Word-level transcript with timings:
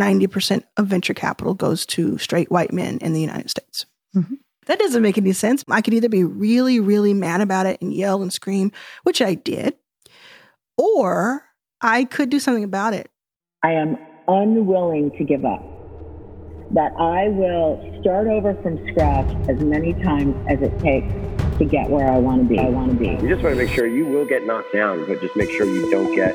90% 0.00 0.64
of 0.76 0.86
venture 0.86 1.14
capital 1.14 1.54
goes 1.54 1.86
to 1.86 2.18
straight 2.18 2.50
white 2.50 2.72
men 2.72 2.98
in 2.98 3.12
the 3.12 3.20
United 3.20 3.50
States. 3.50 3.86
Mm-hmm. 4.14 4.34
That 4.66 4.78
doesn't 4.78 5.02
make 5.02 5.18
any 5.18 5.32
sense. 5.32 5.64
I 5.68 5.80
could 5.80 5.94
either 5.94 6.08
be 6.08 6.24
really, 6.24 6.78
really 6.78 7.14
mad 7.14 7.40
about 7.40 7.66
it 7.66 7.80
and 7.80 7.92
yell 7.92 8.22
and 8.22 8.32
scream, 8.32 8.70
which 9.02 9.20
I 9.20 9.34
did, 9.34 9.74
or 10.78 11.44
I 11.80 12.04
could 12.04 12.30
do 12.30 12.38
something 12.38 12.64
about 12.64 12.94
it. 12.94 13.10
I 13.64 13.72
am 13.72 13.98
unwilling 14.28 15.10
to 15.18 15.24
give 15.24 15.44
up. 15.44 15.62
That 16.72 16.92
I 16.98 17.28
will 17.28 17.98
start 18.00 18.28
over 18.28 18.54
from 18.62 18.78
scratch 18.88 19.28
as 19.48 19.60
many 19.60 19.92
times 20.02 20.34
as 20.48 20.62
it 20.62 20.78
takes 20.78 21.12
to 21.58 21.64
get 21.66 21.90
where 21.90 22.10
I 22.10 22.18
want 22.18 22.42
to 22.42 22.48
be. 22.48 22.58
I 22.58 22.70
want 22.70 22.92
to 22.92 22.96
be. 22.96 23.08
You 23.08 23.28
just 23.28 23.42
want 23.42 23.56
to 23.56 23.62
make 23.62 23.68
sure 23.68 23.86
you 23.86 24.06
will 24.06 24.24
get 24.24 24.46
knocked 24.46 24.72
down, 24.72 25.04
but 25.06 25.20
just 25.20 25.36
make 25.36 25.50
sure 25.50 25.66
you 25.66 25.90
don't 25.90 26.14
get 26.14 26.34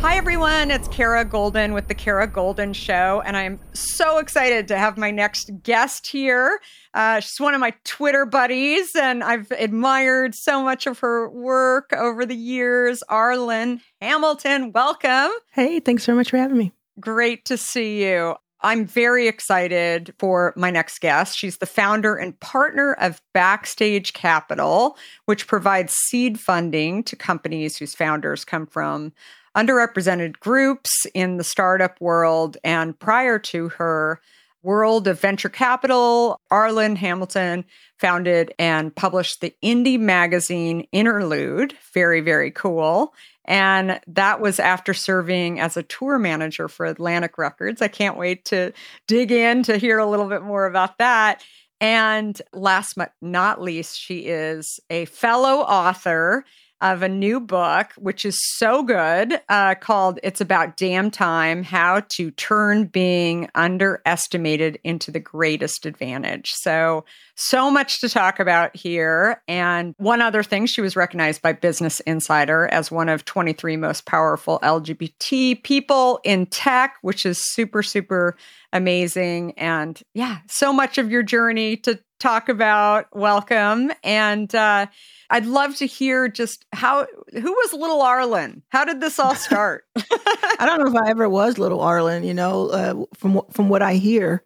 Hi, 0.00 0.18
everyone. 0.18 0.70
It's 0.70 0.88
Kara 0.88 1.24
Goldin 1.24 1.72
with 1.72 1.88
The 1.88 1.94
Kara 1.94 2.28
Goldin 2.28 2.74
Show. 2.74 3.22
And 3.24 3.34
I'm 3.36 3.58
so 3.72 4.18
excited 4.18 4.68
to 4.68 4.78
have 4.78 4.98
my 4.98 5.10
next 5.10 5.50
guest 5.62 6.06
here. 6.06 6.60
Uh, 6.92 7.20
she's 7.20 7.40
one 7.40 7.54
of 7.54 7.60
my 7.60 7.72
Twitter 7.84 8.26
buddies, 8.26 8.94
and 8.94 9.24
I've 9.24 9.50
admired 9.52 10.34
so 10.34 10.62
much 10.62 10.86
of 10.86 10.98
her 10.98 11.30
work 11.30 11.92
over 11.94 12.26
the 12.26 12.36
years. 12.36 13.02
Arlan 13.10 13.80
Hamilton, 14.00 14.70
welcome. 14.72 15.30
Hey, 15.52 15.80
thanks 15.80 16.04
so 16.04 16.14
much 16.14 16.30
for 16.30 16.36
having 16.36 16.58
me. 16.58 16.72
Great 17.00 17.46
to 17.46 17.56
see 17.56 18.04
you. 18.04 18.36
I'm 18.62 18.86
very 18.86 19.28
excited 19.28 20.14
for 20.18 20.52
my 20.56 20.70
next 20.70 21.00
guest. 21.00 21.36
She's 21.36 21.58
the 21.58 21.66
founder 21.66 22.16
and 22.16 22.38
partner 22.40 22.94
of 22.94 23.20
Backstage 23.34 24.12
Capital, 24.12 24.96
which 25.26 25.46
provides 25.46 25.92
seed 25.92 26.40
funding 26.40 27.02
to 27.04 27.16
companies 27.16 27.76
whose 27.76 27.94
founders 27.94 28.44
come 28.44 28.66
from 28.66 29.12
underrepresented 29.56 30.38
groups 30.38 31.06
in 31.14 31.38
the 31.38 31.44
startup 31.44 32.00
world. 32.00 32.56
And 32.62 32.98
prior 32.98 33.38
to 33.38 33.70
her 33.70 34.20
world 34.62 35.06
of 35.06 35.20
venture 35.20 35.48
capital, 35.48 36.40
Arlan 36.50 36.96
Hamilton 36.96 37.64
founded 37.98 38.52
and 38.58 38.94
published 38.94 39.40
the 39.40 39.54
indie 39.62 39.98
magazine 39.98 40.86
Interlude. 40.92 41.74
Very, 41.94 42.20
very 42.20 42.50
cool. 42.50 43.14
And 43.44 44.00
that 44.08 44.40
was 44.40 44.58
after 44.58 44.92
serving 44.92 45.60
as 45.60 45.76
a 45.76 45.84
tour 45.84 46.18
manager 46.18 46.68
for 46.68 46.84
Atlantic 46.84 47.38
Records. 47.38 47.80
I 47.80 47.88
can't 47.88 48.18
wait 48.18 48.44
to 48.46 48.72
dig 49.06 49.30
in 49.30 49.62
to 49.62 49.78
hear 49.78 49.98
a 49.98 50.06
little 50.06 50.28
bit 50.28 50.42
more 50.42 50.66
about 50.66 50.98
that. 50.98 51.44
And 51.80 52.40
last 52.52 52.94
but 52.96 53.12
not 53.22 53.62
least, 53.62 53.98
she 53.98 54.20
is 54.20 54.80
a 54.90 55.04
fellow 55.04 55.60
author 55.60 56.44
of 56.80 57.02
a 57.02 57.08
new 57.08 57.40
book, 57.40 57.92
which 57.96 58.24
is 58.24 58.38
so 58.56 58.82
good, 58.82 59.40
uh, 59.48 59.74
called 59.76 60.18
It's 60.22 60.40
About 60.40 60.76
Damn 60.76 61.10
Time 61.10 61.62
How 61.62 62.02
to 62.10 62.30
Turn 62.32 62.86
Being 62.86 63.48
Underestimated 63.54 64.78
into 64.84 65.10
the 65.10 65.20
Greatest 65.20 65.86
Advantage. 65.86 66.52
So, 66.52 67.04
so 67.34 67.70
much 67.70 68.00
to 68.00 68.08
talk 68.08 68.40
about 68.40 68.76
here. 68.76 69.42
And 69.48 69.94
one 69.98 70.20
other 70.20 70.42
thing, 70.42 70.66
she 70.66 70.80
was 70.80 70.96
recognized 70.96 71.42
by 71.42 71.52
Business 71.52 72.00
Insider 72.00 72.68
as 72.68 72.90
one 72.90 73.08
of 73.08 73.24
23 73.24 73.76
most 73.76 74.06
powerful 74.06 74.58
LGBT 74.60 75.62
people 75.62 76.20
in 76.24 76.46
tech, 76.46 76.96
which 77.02 77.26
is 77.26 77.42
super, 77.52 77.82
super 77.82 78.36
amazing. 78.72 79.52
And 79.58 80.00
yeah, 80.14 80.38
so 80.48 80.72
much 80.72 80.98
of 80.98 81.10
your 81.10 81.22
journey 81.22 81.76
to 81.78 81.98
talk 82.26 82.48
about. 82.48 83.06
Welcome. 83.14 83.92
And, 84.02 84.52
uh, 84.54 84.86
I'd 85.30 85.46
love 85.46 85.76
to 85.76 85.86
hear 85.86 86.28
just 86.28 86.66
how 86.72 87.06
who 87.32 87.52
was 87.52 87.72
little 87.72 88.00
Arlan? 88.00 88.62
How 88.68 88.84
did 88.84 89.00
this 89.00 89.18
all 89.18 89.34
start? 89.34 89.84
I 89.96 90.64
don't 90.66 90.78
know 90.78 90.86
if 90.86 91.06
I 91.06 91.10
ever 91.10 91.28
was 91.28 91.58
little 91.58 91.80
Arlan, 91.80 92.24
you 92.24 92.34
know, 92.34 92.68
uh, 92.68 93.04
from 93.14 93.40
from 93.50 93.68
what 93.68 93.82
I 93.82 93.94
hear. 93.94 94.44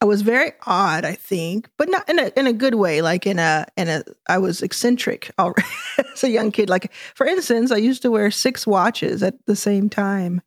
I 0.00 0.04
was 0.04 0.22
very 0.22 0.52
odd, 0.66 1.04
I 1.04 1.14
think, 1.14 1.68
but 1.78 1.88
not 1.88 2.08
in 2.08 2.18
a 2.18 2.32
in 2.36 2.46
a 2.46 2.52
good 2.52 2.74
way. 2.74 3.02
Like 3.02 3.26
in 3.26 3.38
a 3.38 3.66
in 3.76 3.88
a, 3.88 4.02
I 4.28 4.38
was 4.38 4.62
eccentric 4.62 5.30
already 5.38 5.68
as 6.12 6.24
a 6.24 6.30
young 6.30 6.50
kid. 6.50 6.68
Like 6.68 6.92
for 7.14 7.26
instance, 7.26 7.70
I 7.70 7.76
used 7.76 8.02
to 8.02 8.10
wear 8.10 8.30
six 8.30 8.66
watches 8.66 9.22
at 9.22 9.34
the 9.46 9.56
same 9.56 9.88
time, 9.88 10.42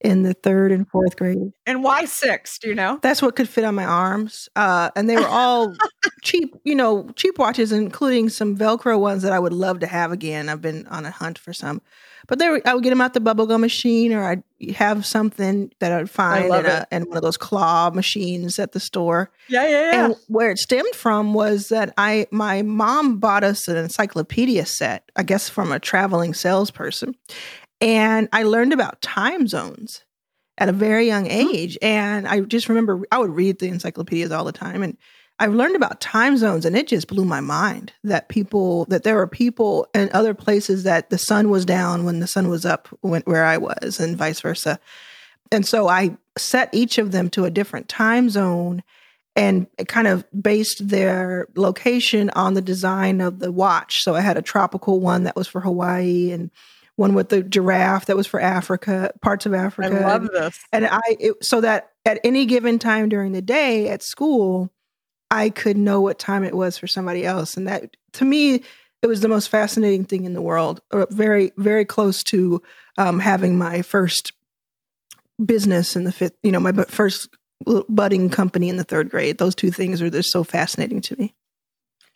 in 0.00 0.22
the 0.22 0.34
third 0.34 0.72
and 0.72 0.88
fourth 0.88 1.16
grade. 1.16 1.52
And 1.66 1.82
why 1.82 2.04
six? 2.06 2.58
Do 2.58 2.68
you 2.68 2.74
know? 2.74 2.98
That's 3.02 3.20
what 3.20 3.36
could 3.36 3.48
fit 3.48 3.64
on 3.64 3.74
my 3.74 3.84
arms. 3.84 4.48
Uh, 4.56 4.90
and 4.96 5.08
they 5.08 5.16
were 5.16 5.26
all 5.26 5.74
cheap, 6.22 6.54
you 6.64 6.74
know, 6.74 7.10
cheap 7.16 7.38
watches, 7.38 7.72
including 7.72 8.28
some 8.28 8.56
Velcro 8.56 8.98
ones 8.98 9.22
that 9.22 9.32
I 9.32 9.38
would 9.38 9.52
love 9.52 9.80
to 9.80 9.86
have 9.86 10.12
again. 10.12 10.48
I've 10.48 10.62
been 10.62 10.86
on 10.86 11.04
a 11.04 11.10
hunt 11.10 11.38
for 11.38 11.52
some. 11.52 11.82
But 12.30 12.38
they 12.38 12.48
were, 12.48 12.62
I 12.64 12.74
would 12.74 12.84
get 12.84 12.90
them 12.90 13.00
out 13.00 13.12
the 13.12 13.20
bubblegum 13.20 13.60
machine, 13.60 14.12
or 14.12 14.22
I'd 14.22 14.42
have 14.74 15.04
something 15.04 15.72
that 15.80 15.90
I'd 15.90 16.08
find 16.08 16.44
in, 16.44 16.66
a, 16.66 16.86
in, 16.92 17.02
one 17.08 17.16
of 17.16 17.24
those 17.24 17.36
claw 17.36 17.90
machines 17.90 18.58
at 18.60 18.70
the 18.70 18.78
store. 18.78 19.32
Yeah, 19.48 19.66
yeah, 19.66 19.70
yeah. 19.70 20.04
And 20.04 20.16
where 20.28 20.50
it 20.50 20.58
stemmed 20.58 20.94
from 20.94 21.34
was 21.34 21.70
that 21.70 21.92
I, 21.98 22.28
my 22.30 22.62
mom 22.62 23.18
bought 23.18 23.42
us 23.42 23.66
an 23.66 23.76
encyclopedia 23.76 24.64
set, 24.66 25.10
I 25.16 25.24
guess 25.24 25.48
from 25.48 25.72
a 25.72 25.80
traveling 25.80 26.34
salesperson, 26.34 27.16
and 27.80 28.28
I 28.32 28.42
learned 28.42 28.72
about 28.72 29.00
time 29.00 29.46
zones 29.46 30.04
at 30.58 30.68
a 30.68 30.72
very 30.72 31.06
young 31.06 31.24
mm-hmm. 31.24 31.54
age. 31.54 31.78
And 31.80 32.28
I 32.28 32.40
just 32.40 32.68
remember 32.68 33.02
I 33.10 33.18
would 33.18 33.30
read 33.30 33.58
the 33.58 33.68
encyclopedias 33.68 34.30
all 34.30 34.44
the 34.44 34.52
time. 34.52 34.82
And 34.82 34.96
I 35.38 35.46
learned 35.46 35.74
about 35.74 36.02
time 36.02 36.36
zones 36.36 36.66
and 36.66 36.76
it 36.76 36.86
just 36.86 37.08
blew 37.08 37.24
my 37.24 37.40
mind 37.40 37.94
that 38.04 38.28
people, 38.28 38.84
that 38.86 39.04
there 39.04 39.16
were 39.16 39.26
people 39.26 39.88
in 39.94 40.10
other 40.12 40.34
places 40.34 40.82
that 40.82 41.08
the 41.08 41.16
sun 41.16 41.48
was 41.48 41.64
down 41.64 42.04
when 42.04 42.20
the 42.20 42.26
sun 42.26 42.48
was 42.48 42.66
up 42.66 42.88
when, 43.00 43.22
where 43.22 43.46
I 43.46 43.56
was 43.56 43.98
and 43.98 44.18
vice 44.18 44.40
versa. 44.40 44.78
And 45.50 45.66
so 45.66 45.88
I 45.88 46.16
set 46.36 46.68
each 46.72 46.98
of 46.98 47.10
them 47.10 47.30
to 47.30 47.46
a 47.46 47.50
different 47.50 47.88
time 47.88 48.28
zone 48.28 48.82
and 49.34 49.66
kind 49.88 50.06
of 50.06 50.26
based 50.42 50.88
their 50.88 51.48
location 51.56 52.28
on 52.30 52.52
the 52.52 52.60
design 52.60 53.22
of 53.22 53.38
the 53.38 53.50
watch. 53.50 54.02
So 54.02 54.14
I 54.14 54.20
had 54.20 54.36
a 54.36 54.42
tropical 54.42 55.00
one 55.00 55.24
that 55.24 55.36
was 55.36 55.48
for 55.48 55.62
Hawaii 55.62 56.32
and 56.32 56.50
one 57.00 57.14
with 57.14 57.30
the 57.30 57.42
giraffe 57.42 58.04
that 58.06 58.16
was 58.16 58.26
for 58.26 58.38
Africa, 58.38 59.10
parts 59.22 59.46
of 59.46 59.54
Africa. 59.54 59.96
I 59.96 60.06
love 60.06 60.28
this. 60.30 60.58
And 60.70 60.86
I, 60.86 61.00
it, 61.08 61.42
so 61.42 61.62
that 61.62 61.92
at 62.04 62.20
any 62.22 62.44
given 62.44 62.78
time 62.78 63.08
during 63.08 63.32
the 63.32 63.40
day 63.40 63.88
at 63.88 64.02
school, 64.02 64.70
I 65.30 65.48
could 65.48 65.78
know 65.78 66.02
what 66.02 66.18
time 66.18 66.44
it 66.44 66.54
was 66.54 66.76
for 66.76 66.86
somebody 66.86 67.24
else. 67.24 67.56
And 67.56 67.66
that, 67.66 67.96
to 68.12 68.24
me, 68.26 68.62
it 69.00 69.06
was 69.06 69.22
the 69.22 69.28
most 69.28 69.48
fascinating 69.48 70.04
thing 70.04 70.24
in 70.24 70.34
the 70.34 70.42
world. 70.42 70.82
Uh, 70.90 71.06
very, 71.08 71.52
very 71.56 71.86
close 71.86 72.22
to 72.24 72.60
um, 72.98 73.18
having 73.18 73.56
my 73.56 73.80
first 73.80 74.34
business 75.42 75.96
in 75.96 76.04
the 76.04 76.12
fifth, 76.12 76.36
you 76.42 76.52
know, 76.52 76.60
my 76.60 76.72
first 76.72 77.30
budding 77.88 78.28
company 78.28 78.68
in 78.68 78.76
the 78.76 78.84
third 78.84 79.08
grade. 79.08 79.38
Those 79.38 79.54
two 79.54 79.70
things 79.70 80.02
are 80.02 80.10
just 80.10 80.30
so 80.30 80.44
fascinating 80.44 81.00
to 81.02 81.16
me. 81.18 81.34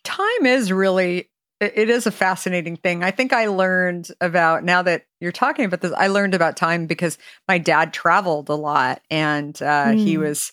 Time 0.03 0.45
is 0.45 0.71
really 0.71 1.27
it 1.59 1.89
is 1.89 2.05
a 2.05 2.11
fascinating 2.11 2.75
thing. 2.75 3.03
I 3.03 3.11
think 3.11 3.31
I 3.31 3.47
learned 3.47 4.09
about 4.19 4.63
now 4.63 4.81
that 4.81 5.05
you're 5.19 5.31
talking 5.31 5.65
about 5.65 5.81
this. 5.81 5.93
I 5.95 6.07
learned 6.07 6.33
about 6.33 6.57
time 6.57 6.85
because 6.85 7.17
my 7.47 7.57
dad 7.57 7.93
traveled 7.93 8.49
a 8.49 8.55
lot, 8.55 9.01
and 9.09 9.59
uh, 9.61 9.87
mm. 9.87 9.97
he 9.97 10.15
hmm. 10.15 10.21
was 10.21 10.51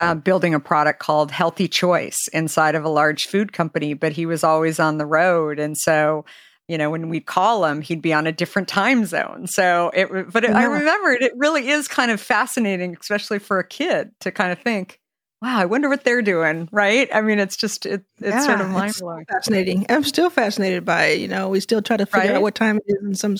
uh, 0.00 0.14
building 0.14 0.54
a 0.54 0.60
product 0.60 0.98
called 0.98 1.30
Healthy 1.30 1.68
Choice 1.68 2.18
inside 2.32 2.74
of 2.74 2.84
a 2.84 2.88
large 2.88 3.26
food 3.26 3.52
company. 3.52 3.94
But 3.94 4.12
he 4.12 4.26
was 4.26 4.42
always 4.42 4.80
on 4.80 4.98
the 4.98 5.06
road, 5.06 5.58
and 5.58 5.76
so 5.76 6.24
you 6.68 6.78
know 6.78 6.90
when 6.90 7.08
we'd 7.08 7.26
call 7.26 7.64
him, 7.64 7.80
he'd 7.82 8.02
be 8.02 8.12
on 8.12 8.26
a 8.26 8.32
different 8.32 8.68
time 8.68 9.04
zone. 9.06 9.46
So 9.46 9.90
it, 9.94 10.32
but 10.32 10.44
it, 10.44 10.50
yeah. 10.50 10.58
I 10.58 10.64
remembered 10.64 11.22
it 11.22 11.32
really 11.36 11.68
is 11.68 11.86
kind 11.88 12.10
of 12.10 12.20
fascinating, 12.20 12.96
especially 13.00 13.38
for 13.38 13.58
a 13.58 13.66
kid 13.66 14.10
to 14.20 14.30
kind 14.30 14.52
of 14.52 14.58
think 14.58 14.99
wow, 15.42 15.58
I 15.58 15.64
wonder 15.64 15.88
what 15.88 16.04
they're 16.04 16.22
doing, 16.22 16.68
right? 16.70 17.08
I 17.14 17.22
mean, 17.22 17.38
it's 17.38 17.56
just 17.56 17.86
it, 17.86 18.04
it's 18.18 18.28
yeah, 18.28 18.46
sort 18.46 18.60
of 18.60 18.68
mind 18.68 18.94
blowing. 18.98 19.24
Fascinating. 19.24 19.86
I'm 19.88 20.04
still 20.04 20.30
fascinated 20.30 20.84
by 20.84 21.06
it. 21.06 21.20
You 21.20 21.28
know, 21.28 21.48
we 21.48 21.60
still 21.60 21.82
try 21.82 21.96
to 21.96 22.06
figure 22.06 22.28
right? 22.28 22.36
out 22.36 22.42
what 22.42 22.54
time 22.54 22.76
it 22.76 22.84
is 22.86 23.02
in 23.02 23.14
some 23.14 23.36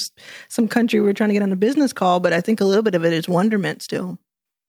some 0.49 0.69
country 0.69 1.00
we're 1.00 1.12
trying 1.12 1.31
to 1.31 1.35
get 1.35 1.43
on 1.43 1.52
a 1.52 1.56
business 1.56 1.93
call, 1.93 2.20
but 2.20 2.32
I 2.32 2.41
think 2.41 2.61
a 2.61 2.64
little 2.64 2.82
bit 2.82 2.94
of 2.94 3.05
it 3.05 3.12
is 3.12 3.29
wonderment 3.29 3.82
still. 3.82 4.19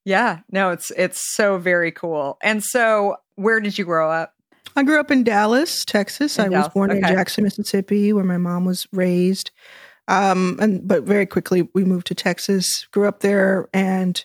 Yeah, 0.03 0.39
no, 0.51 0.71
it's 0.71 0.91
it's 0.91 1.35
so 1.35 1.57
very 1.57 1.91
cool. 1.91 2.37
And 2.41 2.63
so, 2.63 3.17
where 3.35 3.59
did 3.59 3.77
you 3.77 3.85
grow 3.85 4.11
up? 4.11 4.33
I 4.75 4.83
grew 4.83 4.99
up 4.99 5.11
in 5.11 5.23
Dallas, 5.23 5.85
Texas. 5.85 6.37
In 6.37 6.45
I 6.45 6.49
Dallas. 6.49 6.65
was 6.67 6.73
born 6.73 6.91
okay. 6.91 6.99
in 6.99 7.03
Jackson, 7.03 7.43
Mississippi, 7.43 8.13
where 8.13 8.23
my 8.23 8.37
mom 8.37 8.65
was 8.65 8.87
raised. 8.91 9.51
Um, 10.07 10.57
and 10.59 10.87
but 10.87 11.03
very 11.03 11.25
quickly 11.25 11.69
we 11.73 11.85
moved 11.85 12.07
to 12.07 12.15
Texas. 12.15 12.87
Grew 12.91 13.07
up 13.07 13.19
there 13.19 13.69
and 13.73 14.23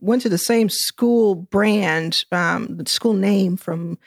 went 0.00 0.22
to 0.22 0.28
the 0.28 0.38
same 0.38 0.68
school 0.68 1.34
brand, 1.34 2.24
um, 2.32 2.84
school 2.86 3.14
name 3.14 3.56
from 3.56 3.98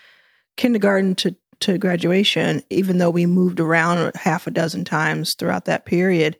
kindergarten 0.57 1.15
to, 1.15 1.35
to 1.61 1.77
graduation, 1.77 2.63
even 2.69 2.97
though 2.97 3.09
we 3.09 3.25
moved 3.25 3.59
around 3.59 4.15
half 4.15 4.47
a 4.47 4.51
dozen 4.51 4.83
times 4.83 5.35
throughout 5.37 5.65
that 5.65 5.85
period. 5.85 6.37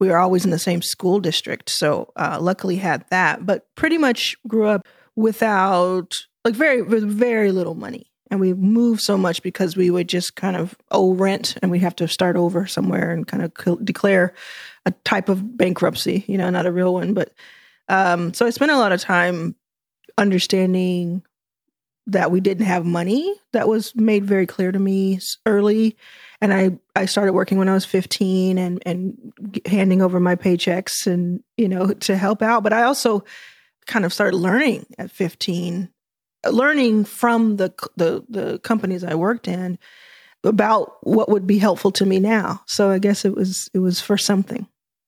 We 0.00 0.08
were 0.08 0.18
always 0.18 0.44
in 0.44 0.50
the 0.50 0.58
same 0.58 0.82
school 0.82 1.18
district. 1.20 1.70
So 1.70 2.12
uh, 2.16 2.38
luckily 2.40 2.76
had 2.76 3.04
that, 3.10 3.44
but 3.44 3.66
pretty 3.74 3.98
much 3.98 4.36
grew 4.46 4.66
up 4.66 4.86
without 5.16 6.14
like 6.44 6.54
very, 6.54 6.82
with 6.82 7.04
very 7.04 7.50
little 7.50 7.74
money. 7.74 8.06
And 8.30 8.40
we 8.40 8.52
moved 8.52 9.00
so 9.00 9.16
much 9.16 9.42
because 9.42 9.76
we 9.76 9.90
would 9.90 10.08
just 10.08 10.36
kind 10.36 10.54
of 10.54 10.76
owe 10.90 11.14
rent 11.14 11.56
and 11.62 11.70
we'd 11.70 11.78
have 11.78 11.96
to 11.96 12.06
start 12.06 12.36
over 12.36 12.66
somewhere 12.66 13.10
and 13.10 13.26
kind 13.26 13.42
of 13.42 13.84
declare 13.84 14.34
a 14.84 14.90
type 15.04 15.28
of 15.28 15.56
bankruptcy, 15.56 16.24
you 16.28 16.36
know, 16.36 16.50
not 16.50 16.66
a 16.66 16.72
real 16.72 16.92
one. 16.92 17.14
But 17.14 17.32
um, 17.88 18.34
so 18.34 18.46
I 18.46 18.50
spent 18.50 18.70
a 18.70 18.78
lot 18.78 18.92
of 18.92 19.00
time 19.00 19.56
understanding 20.16 21.22
that 22.08 22.30
we 22.30 22.40
didn't 22.40 22.64
have 22.64 22.86
money. 22.86 23.34
That 23.52 23.68
was 23.68 23.94
made 23.94 24.24
very 24.24 24.46
clear 24.46 24.72
to 24.72 24.78
me 24.78 25.20
early. 25.44 25.96
And 26.40 26.54
I, 26.54 26.78
I 26.96 27.04
started 27.04 27.34
working 27.34 27.58
when 27.58 27.68
I 27.68 27.74
was 27.74 27.84
15 27.84 28.56
and, 28.56 28.82
and 28.86 29.62
handing 29.66 30.00
over 30.00 30.18
my 30.18 30.34
paychecks 30.34 31.06
and, 31.06 31.42
you 31.56 31.68
know, 31.68 31.88
to 31.92 32.16
help 32.16 32.42
out. 32.42 32.62
But 32.62 32.72
I 32.72 32.84
also 32.84 33.24
kind 33.86 34.06
of 34.06 34.12
started 34.12 34.38
learning 34.38 34.86
at 34.98 35.10
15, 35.10 35.90
learning 36.50 37.04
from 37.04 37.56
the, 37.56 37.74
the, 37.96 38.24
the 38.28 38.58
companies 38.60 39.04
I 39.04 39.14
worked 39.14 39.46
in 39.46 39.78
about 40.44 40.96
what 41.02 41.28
would 41.28 41.46
be 41.46 41.58
helpful 41.58 41.90
to 41.92 42.06
me 42.06 42.20
now. 42.20 42.62
So 42.66 42.90
I 42.90 42.98
guess 42.98 43.26
it 43.26 43.34
was, 43.34 43.68
it 43.74 43.80
was 43.80 44.00
for 44.00 44.16
something. 44.16 44.66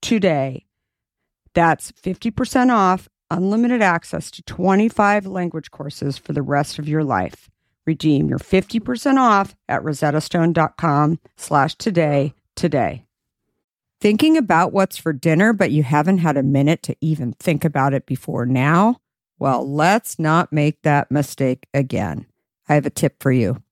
today. 0.00 0.66
That's 1.54 1.92
50% 1.92 2.70
off, 2.70 3.08
unlimited 3.30 3.82
access 3.82 4.30
to 4.32 4.42
25 4.42 5.26
language 5.26 5.70
courses 5.70 6.18
for 6.18 6.32
the 6.32 6.42
rest 6.42 6.78
of 6.78 6.88
your 6.88 7.02
life. 7.02 7.48
Redeem 7.86 8.28
your 8.28 8.38
50% 8.38 9.16
off 9.16 9.54
at 9.68 9.82
rosettastone.com 9.82 11.20
slash 11.36 11.74
today 11.76 12.34
today. 12.54 13.04
Thinking 14.00 14.36
about 14.36 14.72
what's 14.72 14.96
for 14.96 15.12
dinner, 15.12 15.52
but 15.52 15.70
you 15.70 15.82
haven't 15.82 16.18
had 16.18 16.36
a 16.36 16.42
minute 16.42 16.82
to 16.84 16.96
even 17.00 17.32
think 17.32 17.64
about 17.64 17.94
it 17.94 18.06
before 18.06 18.44
now? 18.44 19.00
Well, 19.38 19.70
let's 19.70 20.18
not 20.18 20.52
make 20.52 20.82
that 20.82 21.10
mistake 21.10 21.66
again. 21.72 22.26
I 22.68 22.74
have 22.74 22.86
a 22.86 22.90
tip 22.90 23.22
for 23.22 23.32
you. 23.32 23.62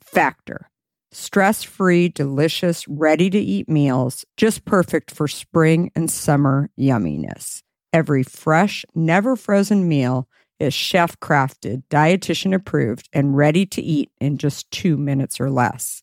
Factor 0.00 0.68
stress 1.12 1.62
free, 1.62 2.08
delicious, 2.08 2.88
ready 2.88 3.30
to 3.30 3.38
eat 3.38 3.68
meals, 3.68 4.24
just 4.36 4.64
perfect 4.64 5.10
for 5.10 5.28
spring 5.28 5.90
and 5.94 6.10
summer 6.10 6.70
yumminess. 6.78 7.62
Every 7.92 8.22
fresh, 8.22 8.84
never 8.94 9.36
frozen 9.36 9.86
meal 9.86 10.26
is 10.58 10.74
chef 10.74 11.18
crafted, 11.20 11.82
dietitian 11.90 12.54
approved, 12.54 13.08
and 13.12 13.36
ready 13.36 13.66
to 13.66 13.82
eat 13.82 14.10
in 14.20 14.38
just 14.38 14.70
two 14.70 14.96
minutes 14.96 15.40
or 15.40 15.50
less. 15.50 16.02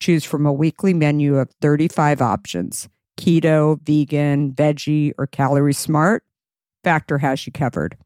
Choose 0.00 0.24
from 0.24 0.46
a 0.46 0.52
weekly 0.52 0.94
menu 0.94 1.36
of 1.36 1.50
35 1.60 2.20
options 2.20 2.88
keto, 3.18 3.80
vegan, 3.82 4.52
veggie, 4.52 5.12
or 5.18 5.26
calorie 5.26 5.74
smart. 5.74 6.22
Factor 6.84 7.18
has 7.18 7.44
you 7.46 7.52
covered. 7.52 7.96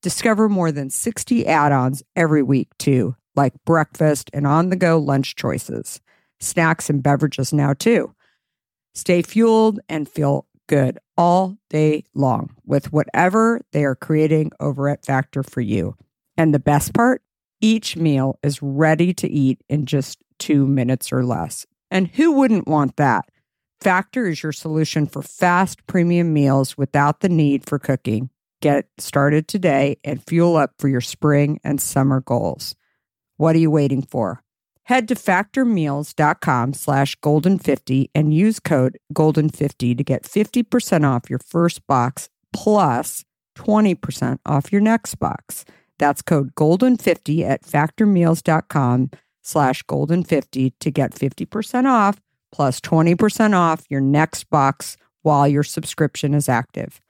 Discover 0.00 0.48
more 0.48 0.70
than 0.70 0.90
60 0.90 1.44
add 1.46 1.72
ons 1.72 2.04
every 2.14 2.42
week, 2.42 2.68
too 2.78 3.16
like 3.40 3.54
breakfast 3.64 4.30
and 4.34 4.46
on 4.46 4.68
the 4.68 4.76
go 4.76 4.98
lunch 4.98 5.34
choices, 5.34 5.98
snacks 6.40 6.90
and 6.90 7.02
beverages 7.02 7.54
now 7.54 7.72
too. 7.72 8.14
Stay 8.94 9.22
fueled 9.22 9.80
and 9.88 10.06
feel 10.06 10.46
good 10.66 10.98
all 11.16 11.56
day 11.70 12.04
long 12.14 12.54
with 12.66 12.92
whatever 12.92 13.62
they 13.72 13.82
are 13.82 13.94
creating 13.94 14.50
over 14.60 14.90
at 14.90 15.06
Factor 15.06 15.42
for 15.42 15.62
you. 15.62 15.96
And 16.36 16.52
the 16.52 16.58
best 16.58 16.92
part, 16.92 17.22
each 17.62 17.96
meal 17.96 18.38
is 18.42 18.62
ready 18.62 19.14
to 19.14 19.28
eat 19.28 19.62
in 19.70 19.86
just 19.86 20.18
two 20.38 20.66
minutes 20.66 21.10
or 21.10 21.24
less. 21.24 21.64
And 21.90 22.08
who 22.08 22.32
wouldn't 22.32 22.68
want 22.68 22.96
that? 22.96 23.24
Factor 23.80 24.26
is 24.26 24.42
your 24.42 24.52
solution 24.52 25.06
for 25.06 25.22
fast 25.22 25.86
premium 25.86 26.34
meals 26.34 26.76
without 26.76 27.20
the 27.20 27.30
need 27.30 27.64
for 27.64 27.78
cooking. 27.78 28.28
Get 28.60 28.86
started 28.98 29.48
today 29.48 29.96
and 30.04 30.22
fuel 30.26 30.56
up 30.56 30.72
for 30.78 30.88
your 30.88 31.00
spring 31.00 31.58
and 31.64 31.80
summer 31.80 32.20
goals. 32.20 32.76
What 33.40 33.56
are 33.56 33.60
you 33.60 33.70
waiting 33.70 34.02
for? 34.02 34.42
Head 34.82 35.08
to 35.08 35.14
factormeals.com 35.14 36.74
slash 36.74 37.16
golden50 37.20 38.10
and 38.14 38.34
use 38.34 38.60
code 38.60 38.98
golden50 39.14 39.96
to 39.96 40.04
get 40.04 40.24
50% 40.24 41.08
off 41.08 41.30
your 41.30 41.38
first 41.38 41.86
box 41.86 42.28
plus 42.52 43.24
20% 43.56 44.40
off 44.44 44.70
your 44.70 44.82
next 44.82 45.14
box. 45.14 45.64
That's 45.98 46.20
code 46.20 46.54
golden50 46.54 47.42
at 47.48 47.62
factormeals.com 47.62 49.10
slash 49.40 49.82
golden50 49.84 50.72
to 50.78 50.90
get 50.90 51.14
50% 51.14 51.86
off 51.86 52.20
plus 52.52 52.78
20% 52.80 53.54
off 53.56 53.86
your 53.88 54.02
next 54.02 54.50
box 54.50 54.98
while 55.22 55.48
your 55.48 55.62
subscription 55.62 56.34
is 56.34 56.46
active. 56.46 57.00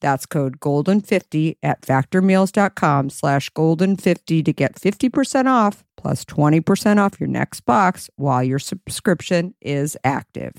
That's 0.00 0.26
code 0.26 0.60
GOLDEN50 0.60 1.56
at 1.62 1.82
factormeals.com 1.82 3.10
slash 3.10 3.50
GOLDEN50 3.50 4.44
to 4.44 4.52
get 4.52 4.74
50% 4.74 5.46
off 5.46 5.84
plus 5.96 6.24
20% 6.24 6.98
off 6.98 7.20
your 7.20 7.28
next 7.28 7.60
box 7.60 8.08
while 8.16 8.42
your 8.42 8.58
subscription 8.58 9.54
is 9.60 9.96
active. 10.02 10.54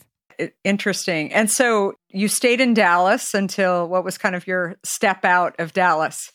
Interesting. 0.63 1.31
And 1.33 1.49
so 1.49 1.93
you 2.09 2.27
stayed 2.27 2.61
in 2.61 2.73
Dallas 2.73 3.33
until 3.33 3.87
what 3.87 4.03
was 4.03 4.17
kind 4.17 4.35
of 4.35 4.47
your 4.47 4.75
step 4.83 5.25
out 5.25 5.59
of 5.59 5.73
Dallas? 5.73 6.31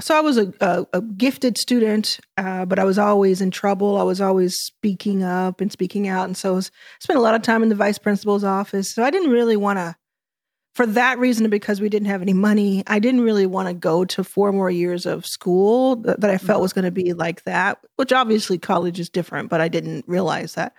So 0.00 0.16
I 0.16 0.20
was 0.20 0.38
a, 0.38 0.52
a, 0.60 0.86
a 0.92 1.00
gifted 1.02 1.58
student, 1.58 2.20
uh, 2.36 2.64
but 2.66 2.78
I 2.78 2.84
was 2.84 2.98
always 2.98 3.40
in 3.40 3.50
trouble. 3.50 3.96
I 3.96 4.04
was 4.04 4.20
always 4.20 4.54
speaking 4.56 5.24
up 5.24 5.60
and 5.60 5.72
speaking 5.72 6.06
out. 6.06 6.26
And 6.26 6.36
so 6.36 6.52
I 6.52 6.54
was, 6.54 6.70
spent 7.00 7.18
a 7.18 7.22
lot 7.22 7.34
of 7.34 7.42
time 7.42 7.64
in 7.64 7.68
the 7.68 7.74
vice 7.74 7.98
principal's 7.98 8.44
office. 8.44 8.92
So 8.94 9.02
I 9.02 9.10
didn't 9.10 9.32
really 9.32 9.56
want 9.56 9.78
to 9.78 9.96
for 10.78 10.86
that 10.86 11.18
reason, 11.18 11.50
because 11.50 11.80
we 11.80 11.88
didn't 11.88 12.06
have 12.06 12.22
any 12.22 12.32
money, 12.32 12.84
I 12.86 13.00
didn't 13.00 13.22
really 13.22 13.46
want 13.46 13.66
to 13.66 13.74
go 13.74 14.04
to 14.04 14.22
four 14.22 14.52
more 14.52 14.70
years 14.70 15.06
of 15.06 15.26
school 15.26 15.96
that, 15.96 16.20
that 16.20 16.30
I 16.30 16.38
felt 16.38 16.62
was 16.62 16.72
going 16.72 16.84
to 16.84 16.92
be 16.92 17.14
like 17.14 17.42
that, 17.42 17.78
which 17.96 18.12
obviously 18.12 18.58
college 18.58 19.00
is 19.00 19.10
different, 19.10 19.50
but 19.50 19.60
I 19.60 19.66
didn't 19.66 20.04
realize 20.06 20.54
that. 20.54 20.74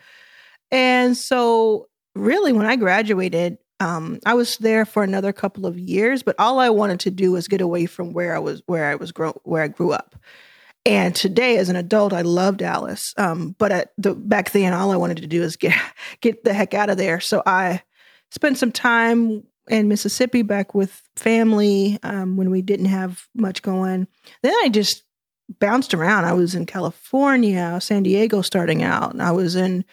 And 0.72 1.18
so, 1.18 1.90
really, 2.16 2.54
when 2.54 2.66
I 2.66 2.78
graduated, 2.78 3.58
um, 3.82 4.20
I 4.26 4.36
was 4.36 4.56
there 4.60 4.86
for 4.86 5.04
another 5.04 5.34
couple 5.34 5.66
of 5.66 5.78
years, 5.78 6.24
but 6.24 6.38
all 6.40 6.60
I 6.60 6.70
wanted 6.70 7.02
to 7.02 7.12
do 7.12 7.34
was 7.34 7.50
get 7.50 7.60
away 7.60 7.86
from 7.86 8.14
where 8.14 8.34
I 8.34 8.40
was, 8.40 8.64
where 8.68 8.86
I 8.86 8.96
was 8.96 9.12
grow, 9.12 9.34
where 9.44 9.64
I 9.64 9.68
grew 9.68 9.92
up. 9.92 10.16
And 10.86 11.14
today, 11.14 11.58
as 11.58 11.68
an 11.68 11.76
adult, 11.76 12.14
I 12.14 12.22
love 12.22 12.56
Dallas. 12.56 13.14
Um, 13.18 13.54
but 13.60 13.74
at 13.74 13.92
the 13.98 14.16
back 14.16 14.52
then, 14.52 14.72
all 14.72 14.92
I 14.92 14.96
wanted 14.96 15.18
to 15.18 15.28
do 15.28 15.44
is 15.44 15.58
get 15.58 15.78
get 16.22 16.46
the 16.46 16.54
heck 16.54 16.74
out 16.74 16.90
of 16.90 16.96
there. 16.96 17.20
So 17.20 17.44
I 17.46 17.84
spent 18.32 18.58
some 18.58 18.72
time 18.72 19.44
in 19.70 19.88
Mississippi 19.88 20.42
back 20.42 20.74
with 20.74 21.02
family 21.16 22.00
um, 22.04 22.38
when 22.38 22.50
we 22.50 22.62
didn't 22.62 22.88
have 22.88 23.28
much 23.36 23.62
going. 23.62 24.08
Then 24.42 24.54
I 24.64 24.70
just 24.70 25.04
bounced 25.60 25.94
around. 25.94 26.26
I 26.26 26.34
was 26.34 26.56
in 26.56 26.66
California, 26.66 27.80
San 27.82 28.04
Diego 28.04 28.42
starting 28.42 28.84
out, 28.84 29.14
and 29.14 29.22
I 29.22 29.32
was 29.32 29.56
in 29.56 29.86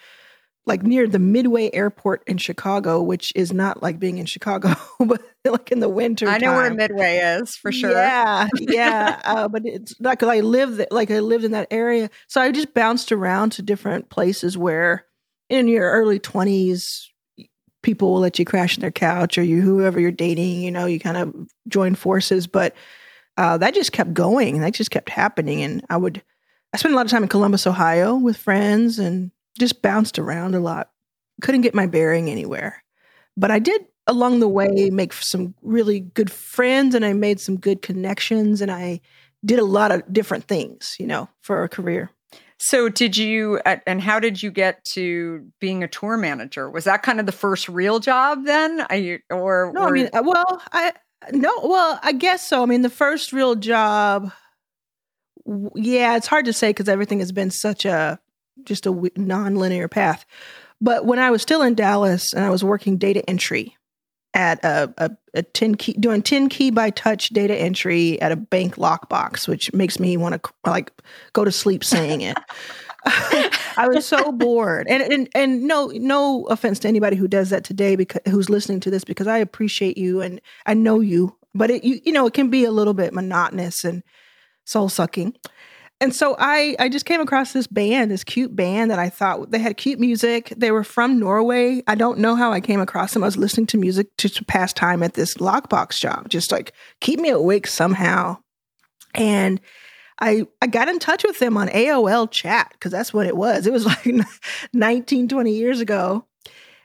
like 0.65 0.83
near 0.83 1.07
the 1.07 1.19
Midway 1.19 1.69
Airport 1.71 2.23
in 2.27 2.37
Chicago, 2.37 3.01
which 3.01 3.31
is 3.35 3.53
not 3.53 3.81
like 3.81 3.99
being 3.99 4.17
in 4.17 4.25
Chicago, 4.25 4.75
but 4.99 5.21
like 5.45 5.71
in 5.71 5.79
the 5.79 5.89
winter. 5.89 6.27
I 6.27 6.37
know 6.39 6.47
time. 6.47 6.55
where 6.57 6.73
Midway 6.73 7.17
is 7.17 7.55
for 7.55 7.71
sure. 7.71 7.91
Yeah, 7.91 8.47
yeah, 8.59 9.21
uh, 9.23 9.47
but 9.47 9.61
it's 9.65 9.99
not 10.01 10.19
because 10.19 10.29
I 10.29 10.41
lived 10.41 10.85
like 10.91 11.09
I 11.09 11.19
lived 11.19 11.45
in 11.45 11.51
that 11.51 11.69
area, 11.71 12.09
so 12.27 12.41
I 12.41 12.51
just 12.51 12.73
bounced 12.73 13.11
around 13.11 13.51
to 13.53 13.61
different 13.61 14.09
places 14.09 14.57
where 14.57 15.05
in 15.49 15.67
your 15.67 15.89
early 15.89 16.19
twenties 16.19 17.09
people 17.81 18.13
will 18.13 18.19
let 18.19 18.39
you 18.39 18.45
crash 18.45 18.77
on 18.77 18.81
their 18.81 18.91
couch 18.91 19.37
or 19.37 19.43
you 19.43 19.61
whoever 19.61 19.99
you're 19.99 20.11
dating, 20.11 20.61
you 20.61 20.71
know, 20.71 20.85
you 20.85 20.99
kind 20.99 21.17
of 21.17 21.33
join 21.67 21.95
forces. 21.95 22.47
But 22.47 22.75
uh, 23.37 23.57
that 23.57 23.73
just 23.73 23.91
kept 23.91 24.13
going. 24.13 24.61
That 24.61 24.73
just 24.73 24.91
kept 24.91 25.09
happening. 25.09 25.61
And 25.61 25.85
I 25.89 25.97
would, 25.97 26.21
I 26.73 26.77
spent 26.77 26.93
a 26.93 26.95
lot 26.95 27.05
of 27.05 27.11
time 27.11 27.23
in 27.23 27.29
Columbus, 27.29 27.67
Ohio 27.67 28.15
with 28.15 28.37
friends 28.37 28.99
and 28.99 29.31
just 29.59 29.81
bounced 29.81 30.19
around 30.19 30.55
a 30.55 30.59
lot. 30.59 30.89
Couldn't 31.41 31.61
get 31.61 31.75
my 31.75 31.85
bearing 31.85 32.29
anywhere. 32.29 32.83
But 33.35 33.51
I 33.51 33.59
did 33.59 33.85
along 34.07 34.39
the 34.39 34.47
way 34.47 34.89
make 34.91 35.13
some 35.13 35.53
really 35.61 35.99
good 35.99 36.31
friends 36.31 36.95
and 36.95 37.05
I 37.05 37.13
made 37.13 37.39
some 37.39 37.57
good 37.57 37.81
connections 37.81 38.61
and 38.61 38.71
I 38.71 39.01
did 39.45 39.59
a 39.59 39.65
lot 39.65 39.91
of 39.91 40.11
different 40.11 40.45
things, 40.45 40.95
you 40.99 41.05
know, 41.05 41.29
for 41.41 41.63
a 41.63 41.69
career. 41.69 42.09
So, 42.59 42.89
did 42.89 43.15
you, 43.15 43.59
and 43.85 44.01
how 44.01 44.19
did 44.19 44.41
you 44.41 44.49
get 44.49 44.83
to 44.93 45.45
being 45.61 45.83
a 45.83 45.87
tour 45.87 46.17
manager? 46.17 46.69
Was 46.69 46.85
that 46.85 47.03
kind 47.03 47.19
of 47.19 47.27
the 47.27 47.31
first 47.31 47.69
real 47.69 47.99
job 47.99 48.45
then? 48.45 48.85
I, 48.89 49.19
or, 49.29 49.71
no, 49.75 49.81
or, 49.81 49.87
I 49.87 49.91
mean, 49.91 50.09
uh, 50.11 50.23
well, 50.25 50.61
I, 50.71 50.93
no, 51.31 51.51
well, 51.63 51.99
I 52.01 52.13
guess 52.13 52.47
so. 52.47 52.63
I 52.63 52.65
mean, 52.65 52.81
the 52.81 52.89
first 52.89 53.31
real 53.31 53.55
job, 53.55 54.31
yeah, 55.75 56.17
it's 56.17 56.27
hard 56.27 56.45
to 56.45 56.53
say 56.53 56.69
because 56.69 56.89
everything 56.89 57.19
has 57.19 57.31
been 57.31 57.51
such 57.51 57.85
a, 57.85 58.19
just 58.63 58.87
a 58.87 59.11
non-linear 59.15 59.87
path. 59.87 60.25
But 60.81 61.05
when 61.05 61.19
I 61.19 61.29
was 61.29 61.43
still 61.43 61.61
in 61.61 61.75
Dallas 61.75 62.33
and 62.33 62.43
I 62.43 62.49
was 62.49 62.63
working 62.63 62.97
data 62.97 63.27
entry, 63.29 63.75
at 64.37 64.63
a, 64.63 64.93
a, 64.99 65.11
a 65.33 65.41
10 65.41 65.75
key 65.75 65.93
doing 65.93 66.21
10 66.21 66.47
key 66.47 66.69
by 66.69 66.91
touch 66.91 67.29
data 67.29 67.55
entry 67.55 68.21
at 68.21 68.31
a 68.31 68.35
bank 68.35 68.75
lockbox 68.75 69.47
which 69.47 69.73
makes 69.73 69.99
me 69.99 70.15
want 70.15 70.41
to 70.41 70.53
like 70.65 70.91
go 71.33 71.43
to 71.43 71.51
sleep 71.51 71.83
saying 71.83 72.21
it 72.21 72.37
I 73.77 73.87
was 73.87 74.05
so 74.05 74.31
bored, 74.33 74.87
and, 74.89 75.01
and 75.01 75.29
and 75.33 75.63
no 75.63 75.87
no 75.93 76.45
offense 76.47 76.79
to 76.79 76.89
anybody 76.89 77.15
who 77.15 77.27
does 77.27 77.51
that 77.51 77.63
today, 77.63 77.95
because 77.95 78.21
who's 78.25 78.49
listening 78.49 78.81
to 78.81 78.91
this, 78.91 79.05
because 79.05 79.27
I 79.27 79.37
appreciate 79.37 79.97
you 79.97 80.19
and 80.19 80.41
I 80.65 80.73
know 80.73 80.99
you, 80.99 81.37
but 81.53 81.69
it 81.69 81.85
you 81.85 82.01
you 82.03 82.11
know 82.11 82.25
it 82.25 82.33
can 82.33 82.49
be 82.49 82.65
a 82.65 82.71
little 82.71 82.93
bit 82.93 83.13
monotonous 83.13 83.85
and 83.85 84.03
soul 84.65 84.89
sucking. 84.89 85.35
And 85.99 86.13
so 86.13 86.35
I 86.37 86.75
I 86.79 86.89
just 86.89 87.05
came 87.05 87.21
across 87.21 87.53
this 87.53 87.65
band, 87.65 88.11
this 88.11 88.23
cute 88.23 88.55
band 88.55 88.91
that 88.91 88.99
I 88.99 89.09
thought 89.09 89.49
they 89.49 89.59
had 89.59 89.77
cute 89.77 89.99
music. 89.99 90.53
They 90.55 90.71
were 90.71 90.83
from 90.83 91.19
Norway. 91.19 91.81
I 91.87 91.95
don't 91.95 92.19
know 92.19 92.35
how 92.35 92.51
I 92.51 92.61
came 92.61 92.79
across 92.79 93.13
them. 93.13 93.23
I 93.23 93.27
was 93.27 93.37
listening 93.37 93.67
to 93.67 93.77
music 93.77 94.15
to, 94.17 94.45
pass 94.45 94.71
time 94.73 95.01
at 95.01 95.15
this 95.15 95.35
lockbox 95.35 95.99
job, 95.99 96.29
just 96.29 96.51
like 96.51 96.73
keep 97.01 97.19
me 97.19 97.29
awake 97.29 97.65
somehow. 97.65 98.37
And 99.15 99.59
I 100.19 100.45
I 100.61 100.67
got 100.67 100.87
in 100.87 100.99
touch 100.99 101.23
with 101.23 101.39
them 101.39 101.57
on 101.57 101.67
AOL 101.69 102.29
chat 102.29 102.69
because 102.73 102.91
that's 102.91 103.13
what 103.13 103.25
it 103.25 103.35
was. 103.35 103.65
It 103.65 103.73
was 103.73 103.85
like 104.05 104.05
19, 104.73 105.29
20 105.29 105.51
years 105.51 105.81
ago. 105.81 106.25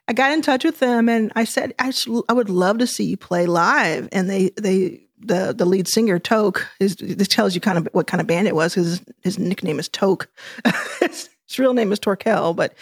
I 0.09 0.15
got 0.15 0.33
in 0.33 0.43
touch 0.43 0.65
with 0.65 0.81
them 0.81 1.09
and 1.09 1.33
I 1.37 1.45
said 1.45 1.75
I, 1.79 1.93
I 2.29 2.33
would 2.33 2.51
love 2.51 2.79
to 2.79 2.87
see 2.87 3.05
you 3.05 3.19
play 3.19 3.45
live. 3.45 4.09
And 4.11 4.29
they 4.31 4.51
they 4.61 5.03
the 5.25 5.55
the 5.57 5.65
lead 5.65 5.89
singer 5.89 6.19
Toke. 6.19 6.67
His, 6.79 6.97
this 6.97 7.29
tells 7.29 7.55
you 7.55 7.61
kind 7.61 7.79
of 7.79 7.89
what 7.93 8.07
kind 8.07 8.21
of 8.21 8.27
band 8.27 8.49
it 8.49 8.55
was 8.55 8.75
his, 8.75 9.03
his, 9.23 9.39
nickname 9.39 9.79
is 9.79 9.89
Toke. 9.89 10.29
his, 11.01 11.31
his, 11.49 11.59
real 11.59 11.75
name 11.75 11.93
is 11.93 12.01
Torkel, 12.01 12.55
but 12.55 12.75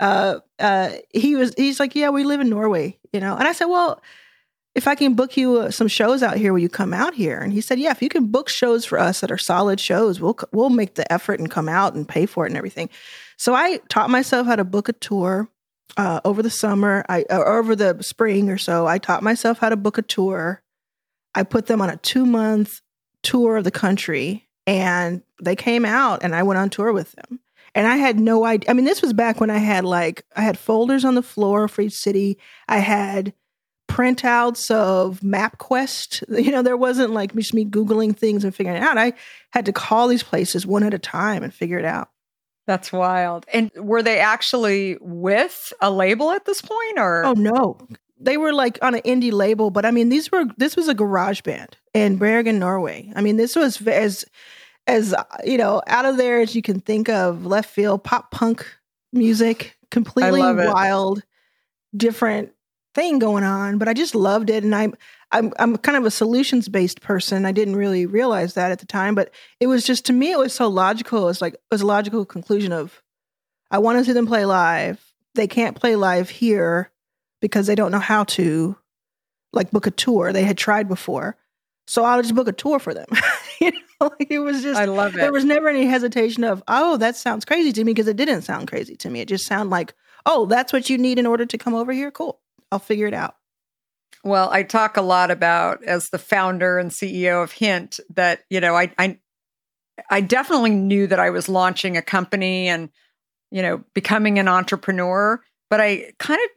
uh, 0.00 0.40
uh, 0.58 0.90
he 1.12 1.36
was 1.36 1.54
he's 1.56 1.80
like, 1.80 1.94
yeah, 1.94 2.10
we 2.10 2.24
live 2.24 2.40
in 2.40 2.48
Norway, 2.48 2.98
you 3.12 3.20
know. 3.20 3.36
And 3.36 3.46
I 3.46 3.52
said, 3.52 3.66
well, 3.66 4.02
if 4.74 4.88
I 4.88 4.94
can 4.94 5.14
book 5.14 5.36
you 5.36 5.58
uh, 5.58 5.70
some 5.70 5.88
shows 5.88 6.22
out 6.22 6.36
here, 6.36 6.52
will 6.52 6.60
you 6.60 6.68
come 6.68 6.92
out 6.92 7.14
here? 7.14 7.38
And 7.38 7.52
he 7.52 7.60
said, 7.60 7.78
yeah, 7.78 7.92
if 7.92 8.02
you 8.02 8.08
can 8.08 8.26
book 8.26 8.48
shows 8.48 8.84
for 8.84 8.98
us 8.98 9.20
that 9.20 9.30
are 9.30 9.38
solid 9.38 9.80
shows, 9.80 10.20
we'll 10.20 10.38
we'll 10.52 10.70
make 10.70 10.94
the 10.94 11.10
effort 11.12 11.38
and 11.38 11.50
come 11.50 11.68
out 11.68 11.94
and 11.94 12.08
pay 12.08 12.26
for 12.26 12.44
it 12.44 12.50
and 12.50 12.56
everything. 12.56 12.90
So 13.36 13.54
I 13.54 13.78
taught 13.88 14.10
myself 14.10 14.46
how 14.46 14.56
to 14.56 14.64
book 14.64 14.88
a 14.88 14.92
tour. 14.92 15.48
Uh, 15.96 16.18
over 16.24 16.42
the 16.42 16.50
summer, 16.50 17.04
I 17.08 17.24
or 17.30 17.58
over 17.58 17.76
the 17.76 18.02
spring 18.02 18.50
or 18.50 18.58
so, 18.58 18.86
I 18.86 18.98
taught 18.98 19.22
myself 19.22 19.58
how 19.58 19.68
to 19.68 19.76
book 19.76 19.96
a 19.96 20.02
tour 20.02 20.63
I 21.34 21.42
put 21.42 21.66
them 21.66 21.82
on 21.82 21.90
a 21.90 21.96
two 21.96 22.26
month 22.26 22.80
tour 23.22 23.56
of 23.56 23.64
the 23.64 23.70
country 23.70 24.48
and 24.66 25.22
they 25.42 25.56
came 25.56 25.84
out 25.84 26.22
and 26.22 26.34
I 26.34 26.42
went 26.42 26.58
on 26.58 26.70
tour 26.70 26.92
with 26.92 27.12
them. 27.12 27.40
And 27.74 27.88
I 27.88 27.96
had 27.96 28.20
no 28.20 28.44
idea. 28.44 28.70
I 28.70 28.72
mean, 28.72 28.84
this 28.84 29.02
was 29.02 29.12
back 29.12 29.40
when 29.40 29.50
I 29.50 29.58
had 29.58 29.84
like, 29.84 30.24
I 30.36 30.42
had 30.42 30.56
folders 30.56 31.04
on 31.04 31.16
the 31.16 31.22
floor 31.22 31.66
for 31.66 31.82
each 31.82 31.94
city. 31.94 32.38
I 32.68 32.78
had 32.78 33.34
printouts 33.88 34.70
of 34.70 35.20
MapQuest. 35.20 36.22
You 36.44 36.52
know, 36.52 36.62
there 36.62 36.76
wasn't 36.76 37.12
like 37.12 37.34
just 37.34 37.52
me 37.52 37.64
Googling 37.64 38.16
things 38.16 38.44
and 38.44 38.54
figuring 38.54 38.80
it 38.80 38.84
out. 38.84 38.96
I 38.96 39.14
had 39.50 39.66
to 39.66 39.72
call 39.72 40.06
these 40.06 40.22
places 40.22 40.66
one 40.66 40.84
at 40.84 40.94
a 40.94 40.98
time 40.98 41.42
and 41.42 41.52
figure 41.52 41.78
it 41.78 41.84
out. 41.84 42.10
That's 42.66 42.92
wild. 42.92 43.44
And 43.52 43.70
were 43.76 44.02
they 44.02 44.20
actually 44.20 44.96
with 45.00 45.72
a 45.80 45.90
label 45.90 46.30
at 46.30 46.46
this 46.46 46.62
point 46.62 46.98
or? 46.98 47.24
Oh, 47.24 47.32
no 47.32 47.76
they 48.18 48.36
were 48.36 48.52
like 48.52 48.78
on 48.82 48.94
an 48.94 49.02
indie 49.02 49.32
label, 49.32 49.70
but 49.70 49.84
I 49.84 49.90
mean, 49.90 50.08
these 50.08 50.30
were 50.30 50.44
this 50.56 50.76
was 50.76 50.88
a 50.88 50.94
garage 50.94 51.42
band 51.42 51.76
in 51.92 52.16
Bergen, 52.16 52.58
Norway. 52.58 53.12
I 53.14 53.20
mean, 53.20 53.36
this 53.36 53.56
was 53.56 53.80
as 53.86 54.24
as 54.86 55.14
you 55.44 55.58
know 55.58 55.82
out 55.86 56.04
of 56.04 56.16
there 56.16 56.40
as 56.40 56.54
you 56.54 56.62
can 56.62 56.80
think 56.80 57.08
of 57.08 57.46
left 57.46 57.70
field 57.70 58.04
pop 58.04 58.30
punk 58.30 58.66
music, 59.12 59.76
completely 59.90 60.40
wild, 60.40 61.22
different 61.96 62.52
thing 62.94 63.18
going 63.18 63.44
on. 63.44 63.78
But 63.78 63.88
I 63.88 63.94
just 63.94 64.14
loved 64.14 64.50
it, 64.50 64.62
and 64.62 64.74
I'm 64.74 64.94
I'm 65.32 65.52
I'm 65.58 65.76
kind 65.78 65.98
of 65.98 66.04
a 66.04 66.10
solutions 66.10 66.68
based 66.68 67.00
person. 67.00 67.44
I 67.44 67.52
didn't 67.52 67.76
really 67.76 68.06
realize 68.06 68.54
that 68.54 68.70
at 68.70 68.78
the 68.78 68.86
time, 68.86 69.14
but 69.14 69.30
it 69.58 69.66
was 69.66 69.84
just 69.84 70.06
to 70.06 70.12
me 70.12 70.30
it 70.30 70.38
was 70.38 70.52
so 70.52 70.68
logical. 70.68 71.28
It's 71.28 71.42
like 71.42 71.54
it 71.54 71.60
was 71.70 71.82
a 71.82 71.86
logical 71.86 72.24
conclusion 72.24 72.72
of 72.72 73.02
I 73.70 73.78
want 73.78 73.98
to 73.98 74.04
see 74.04 74.12
them 74.12 74.26
play 74.26 74.44
live. 74.44 75.04
They 75.34 75.48
can't 75.48 75.74
play 75.74 75.96
live 75.96 76.30
here 76.30 76.92
because 77.44 77.66
they 77.66 77.74
don't 77.74 77.92
know 77.92 77.98
how 77.98 78.24
to 78.24 78.74
like 79.52 79.70
book 79.70 79.86
a 79.86 79.90
tour. 79.90 80.32
They 80.32 80.44
had 80.44 80.56
tried 80.56 80.88
before. 80.88 81.36
So 81.86 82.02
I'll 82.02 82.22
just 82.22 82.34
book 82.34 82.48
a 82.48 82.52
tour 82.52 82.78
for 82.78 82.94
them. 82.94 83.04
you 83.60 83.70
know, 83.70 84.10
like 84.18 84.30
it 84.30 84.38
was 84.38 84.62
just 84.62 84.80
I 84.80 84.86
love 84.86 85.14
it. 85.14 85.18
There 85.18 85.30
was 85.30 85.44
never 85.44 85.68
any 85.68 85.84
hesitation 85.84 86.42
of, 86.42 86.62
oh, 86.68 86.96
that 86.96 87.16
sounds 87.16 87.44
crazy 87.44 87.70
to 87.72 87.84
me 87.84 87.92
because 87.92 88.08
it 88.08 88.16
didn't 88.16 88.42
sound 88.42 88.68
crazy 88.68 88.96
to 88.96 89.10
me. 89.10 89.20
It 89.20 89.28
just 89.28 89.44
sounded 89.44 89.70
like, 89.70 89.92
oh, 90.24 90.46
that's 90.46 90.72
what 90.72 90.88
you 90.88 90.96
need 90.96 91.18
in 91.18 91.26
order 91.26 91.44
to 91.44 91.58
come 91.58 91.74
over 91.74 91.92
here. 91.92 92.10
Cool. 92.10 92.40
I'll 92.72 92.78
figure 92.78 93.06
it 93.06 93.12
out. 93.12 93.36
Well, 94.24 94.48
I 94.50 94.62
talk 94.62 94.96
a 94.96 95.02
lot 95.02 95.30
about 95.30 95.84
as 95.84 96.08
the 96.08 96.18
founder 96.18 96.78
and 96.78 96.90
CEO 96.90 97.44
of 97.44 97.52
Hint 97.52 98.00
that, 98.14 98.44
you 98.48 98.58
know, 98.58 98.74
I 98.74 98.90
I 98.98 99.18
I 100.08 100.22
definitely 100.22 100.70
knew 100.70 101.06
that 101.08 101.20
I 101.20 101.28
was 101.28 101.50
launching 101.50 101.98
a 101.98 102.02
company 102.02 102.68
and, 102.68 102.88
you 103.50 103.60
know, 103.60 103.84
becoming 103.92 104.38
an 104.38 104.48
entrepreneur, 104.48 105.42
but 105.68 105.82
I 105.82 106.14
kind 106.18 106.40
of 106.42 106.48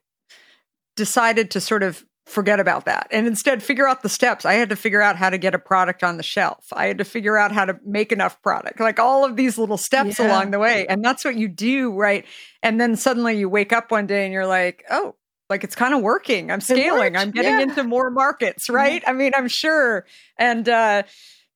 decided 0.97 1.51
to 1.51 1.61
sort 1.61 1.83
of 1.83 2.03
forget 2.25 2.59
about 2.59 2.83
that 2.83 3.07
and 3.09 3.25
instead 3.25 3.63
figure 3.63 3.87
out 3.87 4.03
the 4.03 4.09
steps. 4.09 4.43
I 4.43 4.55
had 4.55 4.67
to 4.69 4.75
figure 4.75 5.01
out 5.01 5.15
how 5.15 5.29
to 5.29 5.37
get 5.37 5.55
a 5.55 5.59
product 5.59 6.03
on 6.03 6.17
the 6.17 6.23
shelf. 6.23 6.65
I 6.73 6.87
had 6.87 6.97
to 6.97 7.05
figure 7.05 7.37
out 7.37 7.53
how 7.53 7.63
to 7.63 7.79
make 7.85 8.11
enough 8.11 8.41
product, 8.41 8.81
like 8.81 8.99
all 8.99 9.23
of 9.23 9.37
these 9.37 9.57
little 9.57 9.77
steps 9.77 10.19
Yeah. 10.19 10.27
along 10.27 10.51
the 10.51 10.59
way. 10.59 10.85
And 10.87 11.01
that's 11.01 11.23
what 11.23 11.35
you 11.35 11.47
do, 11.47 11.93
right? 11.93 12.25
And 12.61 12.81
then 12.81 12.97
suddenly 12.97 13.37
you 13.37 13.47
wake 13.47 13.71
up 13.71 13.91
one 13.91 14.07
day 14.07 14.25
and 14.25 14.33
you're 14.33 14.45
like, 14.45 14.83
oh, 14.91 15.15
like 15.49 15.63
it's 15.63 15.75
kind 15.75 15.93
of 15.93 16.01
working. 16.01 16.51
I'm 16.51 16.59
scaling. 16.59 17.15
I'm 17.15 17.31
getting 17.31 17.51
yeah. 17.53 17.61
into 17.61 17.85
more 17.85 18.11
markets, 18.11 18.69
right? 18.69 19.01
I 19.07 19.13
mean, 19.13 19.31
I'm 19.33 19.47
sure. 19.47 20.05
And 20.37 20.67
uh 20.67 21.03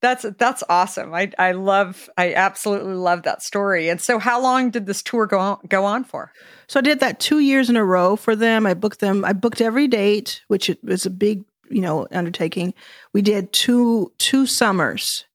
that's 0.02 0.26
that's 0.38 0.64
awesome. 0.68 1.14
I 1.14 1.32
I 1.38 1.52
love 1.52 2.10
I 2.18 2.34
absolutely 2.34 2.96
love 2.96 3.24
that 3.24 3.44
story. 3.44 3.88
And 3.88 4.02
so 4.02 4.18
how 4.20 4.42
long 4.42 4.72
did 4.72 4.88
this 4.88 5.02
tour 5.04 5.28
go 5.28 5.40
on, 5.40 5.60
go 5.70 5.86
on 5.86 6.04
for? 6.04 6.32
So 6.68 6.80
I 6.80 6.82
did 6.82 7.00
that 7.02 7.20
two 7.20 7.40
years 7.40 7.70
in 7.70 7.78
a 7.78 7.86
row 7.86 8.16
for 8.16 8.36
them. 8.36 8.66
I 8.66 8.74
booked 8.74 9.00
them. 9.00 9.24
I 9.24 9.34
booked 9.34 9.62
every 9.62 9.88
date, 9.88 10.42
which 10.48 10.70
it 10.70 10.84
was 10.84 11.06
a 11.06 11.12
big, 11.12 11.44
you 11.70 11.82
know, 11.82 12.08
undertaking. 12.12 12.74
We 13.14 13.22
did 13.22 13.54
two 13.54 14.12
two 14.18 14.48
summers 14.48 15.26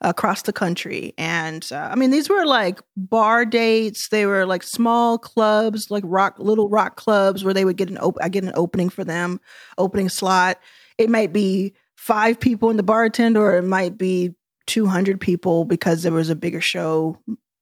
across 0.00 0.42
the 0.42 0.52
country, 0.52 1.14
and 1.16 1.66
uh, 1.70 1.88
I 1.90 1.94
mean, 1.94 2.10
these 2.10 2.28
were 2.28 2.44
like 2.44 2.80
bar 2.96 3.44
dates. 3.44 4.08
They 4.08 4.26
were 4.26 4.44
like 4.44 4.64
small 4.64 5.18
clubs, 5.18 5.86
like 5.88 6.04
rock 6.04 6.34
little 6.38 6.68
rock 6.68 6.96
clubs, 6.96 7.44
where 7.44 7.54
they 7.54 7.64
would 7.64 7.76
get 7.76 7.90
an 7.90 7.98
op- 7.98 8.18
I 8.20 8.28
get 8.28 8.44
an 8.44 8.52
opening 8.56 8.88
for 8.88 9.04
them, 9.04 9.40
opening 9.78 10.08
slot. 10.08 10.58
It 10.98 11.10
might 11.10 11.32
be 11.32 11.74
five 12.06 12.38
people 12.38 12.70
in 12.70 12.76
the 12.76 12.84
bartender, 12.84 13.42
or 13.42 13.56
it 13.56 13.64
might 13.64 13.98
be 13.98 14.32
two 14.66 14.86
hundred 14.86 15.20
people 15.20 15.64
because 15.64 16.02
there 16.04 16.12
was 16.12 16.30
a 16.30 16.36
bigger 16.36 16.60
show. 16.60 17.18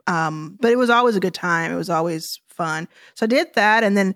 Um, 0.07 0.59
but 0.61 0.71
it 0.71 0.77
was 0.77 0.91
always 0.91 1.17
a 1.17 1.21
good 1.21 1.33
time. 1.33 1.73
It 1.73 1.77
was 1.77 1.89
always 1.89 2.41
fun. 2.51 2.87
So 3.15 3.25
I 3.25 3.27
did 3.27 3.55
that, 3.55 3.83
and 3.83 3.97
then 3.97 4.15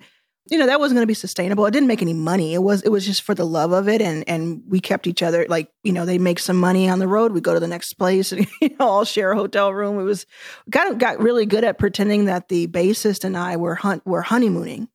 you 0.50 0.58
know 0.58 0.66
that 0.66 0.80
wasn't 0.80 0.96
going 0.96 1.04
to 1.04 1.10
be 1.10 1.14
sustainable. 1.14 1.64
It 1.64 1.70
didn't 1.70 1.88
make 1.88 2.02
any 2.02 2.12
money. 2.12 2.52
It 2.52 2.62
was 2.62 2.82
it 2.82 2.90
was 2.90 3.06
just 3.06 3.22
for 3.22 3.34
the 3.34 3.46
love 3.46 3.72
of 3.72 3.88
it, 3.88 4.02
and 4.02 4.22
and 4.28 4.62
we 4.68 4.80
kept 4.80 5.06
each 5.06 5.22
other 5.22 5.46
like 5.48 5.70
you 5.82 5.92
know 5.92 6.04
they 6.04 6.18
make 6.18 6.40
some 6.40 6.58
money 6.58 6.90
on 6.90 6.98
the 6.98 7.08
road. 7.08 7.32
We 7.32 7.40
go 7.40 7.54
to 7.54 7.60
the 7.60 7.66
next 7.66 7.94
place, 7.94 8.30
and 8.32 8.46
you 8.60 8.76
know 8.78 8.86
all 8.86 9.04
share 9.06 9.32
a 9.32 9.36
hotel 9.36 9.72
room. 9.72 9.98
It 9.98 10.04
was 10.04 10.26
got 10.68 10.98
got 10.98 11.22
really 11.22 11.46
good 11.46 11.64
at 11.64 11.78
pretending 11.78 12.26
that 12.26 12.48
the 12.48 12.66
bassist 12.66 13.24
and 13.24 13.36
I 13.36 13.56
were 13.56 13.76
hunt 13.76 14.04
were 14.04 14.22
honeymooning, 14.22 14.88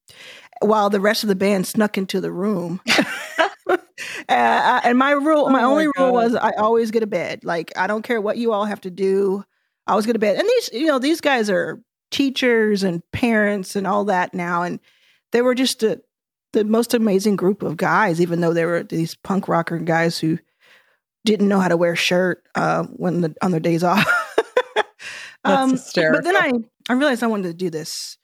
while 0.62 0.92
the 0.92 1.02
rest 1.02 1.24
of 1.24 1.30
the 1.30 1.36
band 1.36 1.66
snuck 1.66 1.98
into 1.98 2.22
the 2.22 2.32
room. 2.32 2.82
uh, 3.70 3.80
and 4.28 4.98
my 4.98 5.12
rule, 5.12 5.50
my 5.50 5.64
Oh 5.64 5.72
only 5.72 5.86
God. 5.86 5.94
rule 5.98 6.14
was 6.14 6.36
I 6.36 6.52
always 6.52 6.92
get 6.92 7.04
a 7.04 7.08
bed. 7.08 7.44
Like 7.44 7.72
I 7.78 7.88
don't 7.88 8.02
care 8.04 8.22
what 8.22 8.38
you 8.38 8.52
all 8.54 8.66
have 8.66 8.82
to 8.82 8.92
do. 8.92 9.44
I 9.88 9.92
always 9.92 10.06
get 10.06 10.16
a 10.16 10.20
bed. 10.20 10.38
And 10.38 10.48
these, 10.48 10.70
you 10.74 10.88
know, 10.88 11.00
these 11.00 11.22
guys 11.22 11.50
are 11.50 11.82
teachers 12.12 12.84
and 12.84 13.02
parents 13.12 13.76
and 13.76 13.86
all 13.88 14.06
that 14.06 14.34
now, 14.34 14.64
and 14.64 14.80
they 15.32 15.42
were 15.42 15.56
just 15.56 15.84
a, 15.84 16.02
the 16.54 16.64
most 16.64 16.94
amazing 16.94 17.36
group 17.36 17.64
of 17.64 17.78
guys. 17.78 18.22
Even 18.22 18.42
though 18.42 18.54
they 18.54 18.66
were 18.66 18.84
these 18.84 19.16
punk 19.16 19.48
rocker 19.48 19.78
guys 19.80 20.20
who 20.20 20.40
didn't 21.26 21.48
know 21.48 21.60
how 21.60 21.68
to 21.70 21.78
wear 21.78 21.94
a 21.94 21.98
shirt 21.98 22.44
uh, 22.56 22.84
when 22.84 23.22
the, 23.22 23.36
on 23.42 23.52
their 23.52 23.60
days 23.60 23.84
off. 23.84 24.06
That's 25.44 25.94
but 25.94 26.24
then 26.24 26.36
I. 26.36 26.52
I 26.90 26.94
realized 26.94 27.24
I 27.24 27.28
wanted 27.28 27.48
to 27.48 27.54
do 27.54 27.70
this 27.70 28.18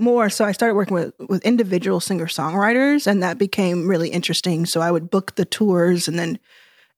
more. 0.00 0.30
So 0.30 0.44
I 0.44 0.52
started 0.52 0.74
working 0.74 0.94
with, 0.94 1.14
with 1.28 1.44
individual 1.44 2.00
singer 2.00 2.26
songwriters 2.26 3.06
and 3.06 3.22
that 3.22 3.38
became 3.38 3.88
really 3.88 4.08
interesting. 4.08 4.66
So 4.66 4.80
I 4.80 4.90
would 4.90 5.10
book 5.10 5.34
the 5.34 5.44
tours 5.44 6.08
and 6.08 6.18
then, 6.18 6.38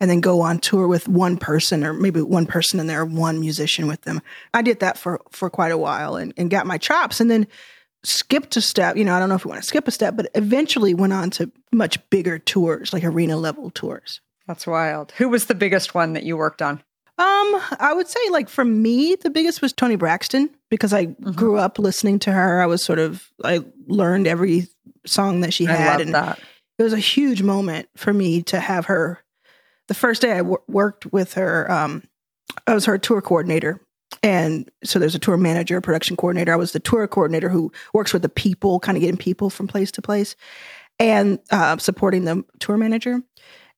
and 0.01 0.11
then 0.11 0.21
go 0.21 0.41
on 0.41 0.59
tour 0.59 0.87
with 0.87 1.09
one 1.09 1.37
person 1.37 1.85
or 1.85 1.93
maybe 1.93 2.21
one 2.21 2.47
person 2.47 2.79
and 2.81 2.89
there, 2.89 3.05
one 3.05 3.41
musician 3.41 3.87
with 3.87 4.03
them. 4.03 4.23
I 4.55 4.63
did 4.63 4.81
that 4.81 4.99
for, 4.99 5.21
for 5.31 5.51
quite 5.51 5.73
a 5.73 5.79
while 5.79 6.17
and, 6.17 6.33
and 6.37 6.51
got 6.51 6.67
my 6.67 6.79
chops 6.79 7.21
and 7.21 7.31
then 7.31 7.47
skipped 8.05 8.57
a 8.57 8.61
step. 8.61 8.97
You 8.97 9.05
know, 9.05 9.15
I 9.15 9.19
don't 9.19 9.29
know 9.29 9.35
if 9.35 9.45
we 9.45 9.51
want 9.51 9.63
to 9.63 9.67
skip 9.67 9.89
a 9.89 9.93
step, 9.93 10.17
but 10.17 10.31
eventually 10.35 10.95
went 10.95 11.13
on 11.13 11.31
to 11.31 11.51
much 11.73 11.99
bigger 12.11 12.39
tours, 12.39 12.93
like 12.93 13.05
arena 13.05 13.37
level 13.37 13.71
tours. 13.71 14.21
That's 14.47 14.67
wild. 14.67 15.13
Who 15.13 15.29
was 15.29 15.47
the 15.47 15.55
biggest 15.55 15.95
one 15.95 16.15
that 16.15 16.23
you 16.23 16.37
worked 16.37 16.63
on? 16.63 16.83
Um, 17.19 17.61
I 17.81 17.93
would 17.95 18.09
say 18.09 18.21
like 18.31 18.49
for 18.49 18.65
me, 18.65 19.17
the 19.17 19.31
biggest 19.31 19.61
was 19.61 19.73
Toni 19.73 19.97
Braxton 19.97 20.51
because 20.71 20.93
I 20.93 21.07
Mm-hmm. 21.07 21.33
grew 21.33 21.57
up 21.59 21.79
listening 21.79 22.19
to 22.21 22.33
her. 22.33 22.61
I 22.61 22.67
was 22.67 22.83
sort 22.85 22.99
of 22.99 23.31
I 23.45 23.65
learned 23.87 24.27
every 24.27 24.69
song 25.07 25.41
that 25.41 25.53
she 25.53 25.65
had, 25.65 26.01
and 26.01 26.15
that. 26.15 26.39
it 26.79 26.83
was 26.83 26.93
a 26.93 26.99
huge 26.99 27.43
moment 27.43 27.89
for 27.97 28.13
me 28.13 28.43
to 28.45 28.61
have 28.61 28.87
her. 28.87 29.23
The 29.89 29.95
first 29.95 30.23
day 30.23 30.33
I 30.33 30.43
worked 30.43 31.07
with 31.07 31.35
her, 31.35 31.71
um, 31.71 32.03
I 32.67 32.75
was 32.75 32.85
her 32.85 32.99
tour 32.99 33.23
coordinator, 33.23 33.81
and 34.23 34.71
so 34.85 34.99
there's 34.99 35.15
a 35.15 35.19
tour 35.19 35.37
manager, 35.39 35.81
production 35.81 36.17
coordinator. 36.17 36.53
I 36.53 36.57
was 36.57 36.73
the 36.73 36.81
tour 36.81 37.07
coordinator 37.09 37.49
who 37.49 37.73
works 37.95 38.13
with 38.13 38.23
the 38.23 38.29
people, 38.29 38.81
kind 38.81 38.97
of 38.97 39.01
getting 39.01 39.17
people 39.17 39.49
from 39.51 39.67
place 39.67 39.91
to 39.93 40.03
place, 40.03 40.37
and 40.99 41.39
uh, 41.51 41.79
supporting 41.79 42.25
the 42.25 42.45
tour 42.59 42.77
manager. 42.77 43.23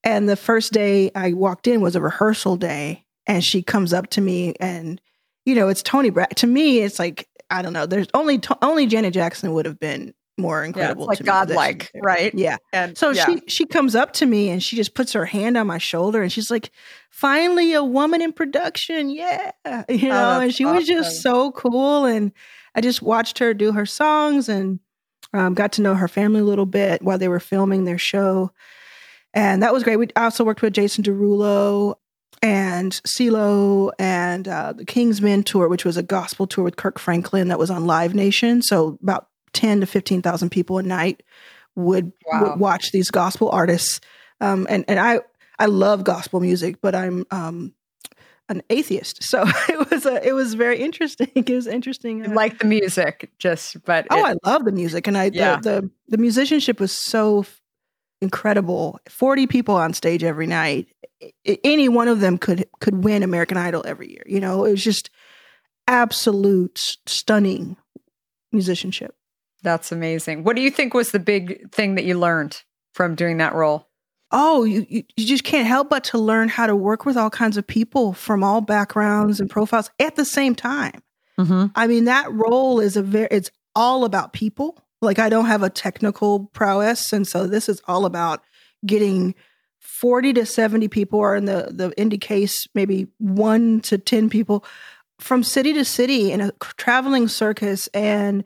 And 0.02 0.28
the 0.28 0.36
first 0.36 0.72
day 0.72 1.10
I 1.14 1.32
walked 1.34 1.66
in 1.68 1.80
was 1.80 1.94
a 1.94 2.00
rehearsal 2.00 2.56
day, 2.56 3.04
and 3.26 3.44
she 3.44 3.62
comes 3.62 3.92
up 3.92 4.08
to 4.10 4.20
me, 4.20 4.54
and 4.58 5.00
you 5.44 5.54
know, 5.54 5.68
it's 5.68 5.82
Toni 5.82 6.10
Brad. 6.10 6.36
To 6.36 6.46
me, 6.46 6.80
it's 6.80 6.98
like 6.98 7.28
I 7.50 7.62
don't 7.62 7.72
know. 7.72 7.86
There's 7.86 8.06
only 8.14 8.38
to- 8.38 8.58
only 8.62 8.86
Janet 8.86 9.12
Jackson 9.14 9.52
would 9.54 9.66
have 9.66 9.78
been 9.80 10.14
more 10.38 10.60
Yeah, 10.60 10.66
incredible. 10.68 11.02
it's 11.02 11.08
like 11.08 11.18
to 11.18 11.24
me 11.24 11.26
that 11.26 11.32
she 11.48 11.48
was 11.48 11.56
godlike, 11.56 11.90
right? 12.02 12.34
Yeah. 12.34 12.56
And 12.72 12.96
So 12.96 13.10
yeah. 13.10 13.26
she 13.26 13.42
she 13.48 13.66
comes 13.66 13.94
up 13.94 14.12
to 14.14 14.26
me 14.26 14.48
and 14.50 14.62
she 14.62 14.76
just 14.76 14.94
puts 14.94 15.12
her 15.12 15.24
hand 15.26 15.56
on 15.56 15.66
my 15.66 15.78
shoulder 15.78 16.22
and 16.22 16.32
she's 16.32 16.50
like, 16.50 16.70
"Finally, 17.10 17.72
a 17.74 17.82
woman 17.84 18.22
in 18.22 18.32
production, 18.32 19.10
yeah!" 19.10 19.50
You 19.88 20.08
know, 20.08 20.38
that's 20.38 20.42
and 20.44 20.54
she 20.54 20.64
was 20.64 20.86
just 20.86 21.20
so 21.22 21.50
cool. 21.52 22.04
And 22.04 22.32
I 22.74 22.80
just 22.80 23.02
watched 23.02 23.38
her 23.40 23.52
do 23.52 23.72
her 23.72 23.84
songs 23.86 24.48
and 24.48 24.78
um, 25.34 25.54
got 25.54 25.72
to 25.72 25.82
know 25.82 25.94
her 25.94 26.08
family 26.08 26.40
a 26.40 26.44
little 26.44 26.66
bit 26.66 27.02
while 27.02 27.18
they 27.18 27.28
were 27.28 27.40
filming 27.40 27.84
their 27.84 27.98
show, 27.98 28.52
and 29.34 29.62
that 29.62 29.72
was 29.72 29.82
great. 29.84 29.96
We 29.96 30.08
also 30.16 30.44
worked 30.44 30.62
with 30.62 30.72
Jason 30.72 31.04
Derulo 31.04 31.96
and 32.42 32.92
CeeLo 33.06 33.90
and 33.98 34.48
uh, 34.48 34.72
the 34.72 34.84
Kingsmen 34.84 35.44
tour, 35.44 35.68
which 35.68 35.84
was 35.84 35.96
a 35.96 36.02
gospel 36.02 36.46
tour 36.46 36.64
with 36.64 36.76
Kirk 36.76 36.98
Franklin 36.98 37.48
that 37.48 37.58
was 37.58 37.70
on 37.70 37.86
Live 37.86 38.14
Nation. 38.14 38.62
So 38.62 38.98
about 39.02 39.28
ten 39.52 39.80
to 39.80 39.86
fifteen 39.86 40.22
thousand 40.22 40.50
people 40.50 40.78
a 40.78 40.82
night 40.82 41.22
would, 41.76 42.12
Wow. 42.26 42.42
would 42.42 42.60
watch 42.60 42.92
these 42.92 43.10
gospel 43.10 43.50
artists. 43.50 44.00
Um, 44.40 44.66
and 44.70 44.84
and 44.88 44.98
I 44.98 45.20
I 45.58 45.66
love 45.66 46.04
gospel 46.04 46.40
music, 46.40 46.80
but 46.80 46.94
I'm 46.94 47.26
um, 47.30 47.74
an 48.48 48.62
atheist, 48.70 49.22
so 49.22 49.44
it 49.68 49.90
was 49.90 50.06
a 50.06 50.26
it 50.26 50.32
was 50.32 50.54
very 50.54 50.78
interesting. 50.80 51.30
It 51.34 51.50
was 51.50 51.66
interesting. 51.66 52.24
Uh, 52.26 52.32
like 52.34 52.58
the 52.58 52.64
music, 52.64 53.30
just 53.38 53.84
but 53.84 54.06
Oh, 54.10 54.24
I 54.24 54.34
love 54.48 54.64
the 54.64 54.72
music, 54.72 55.06
and 55.06 55.18
I 55.18 55.30
Yeah. 55.32 55.56
the, 55.56 55.80
the 55.82 55.90
the 56.08 56.18
musicianship 56.18 56.80
was 56.80 56.90
so 56.92 57.44
incredible. 58.20 58.98
Forty 59.08 59.46
people 59.46 59.74
on 59.74 59.92
stage 59.94 60.24
every 60.24 60.46
night. 60.46 60.88
Any 61.64 61.88
one 61.88 62.08
of 62.08 62.20
them 62.20 62.38
could 62.38 62.66
could 62.80 63.04
win 63.04 63.22
American 63.22 63.56
Idol 63.56 63.82
every 63.86 64.10
year. 64.10 64.22
You 64.26 64.40
know, 64.40 64.64
it 64.64 64.70
was 64.72 64.84
just 64.84 65.10
absolute 65.86 66.78
stunning 67.06 67.76
musicianship. 68.52 69.14
that's 69.62 69.92
amazing. 69.92 70.44
What 70.44 70.56
do 70.56 70.62
you 70.62 70.70
think 70.70 70.94
was 70.94 71.10
the 71.10 71.18
big 71.18 71.70
thing 71.72 71.96
that 71.96 72.04
you 72.04 72.18
learned 72.18 72.62
from 72.94 73.14
doing 73.14 73.38
that 73.38 73.54
role? 73.54 73.86
Oh, 74.32 74.62
you, 74.64 74.86
you 74.88 75.02
you 75.16 75.26
just 75.26 75.44
can't 75.44 75.66
help 75.66 75.90
but 75.90 76.04
to 76.04 76.18
learn 76.18 76.48
how 76.48 76.66
to 76.66 76.76
work 76.76 77.04
with 77.04 77.16
all 77.16 77.30
kinds 77.30 77.56
of 77.56 77.66
people 77.66 78.12
from 78.12 78.44
all 78.44 78.60
backgrounds 78.60 79.40
and 79.40 79.50
profiles 79.50 79.90
at 79.98 80.16
the 80.16 80.24
same 80.24 80.54
time. 80.54 81.02
Mm-hmm. 81.38 81.66
I 81.74 81.86
mean, 81.86 82.04
that 82.04 82.32
role 82.32 82.80
is 82.80 82.96
a 82.96 83.02
very, 83.02 83.28
it's 83.30 83.50
all 83.74 84.04
about 84.04 84.32
people. 84.32 84.78
Like, 85.00 85.18
I 85.18 85.28
don't 85.28 85.46
have 85.46 85.62
a 85.62 85.70
technical 85.70 86.50
prowess. 86.52 87.12
And 87.12 87.26
so 87.26 87.46
this 87.46 87.68
is 87.68 87.80
all 87.88 88.04
about 88.04 88.42
getting 88.84 89.34
40 89.78 90.34
to 90.34 90.46
70 90.46 90.88
people, 90.88 91.18
or 91.18 91.36
in 91.36 91.46
the, 91.46 91.68
the 91.70 91.90
indie 91.98 92.20
case, 92.20 92.66
maybe 92.74 93.08
one 93.18 93.80
to 93.82 93.98
10 93.98 94.30
people 94.30 94.64
from 95.18 95.42
city 95.42 95.72
to 95.74 95.84
city 95.84 96.32
in 96.32 96.40
a 96.40 96.52
traveling 96.76 97.28
circus 97.28 97.86
and 97.88 98.44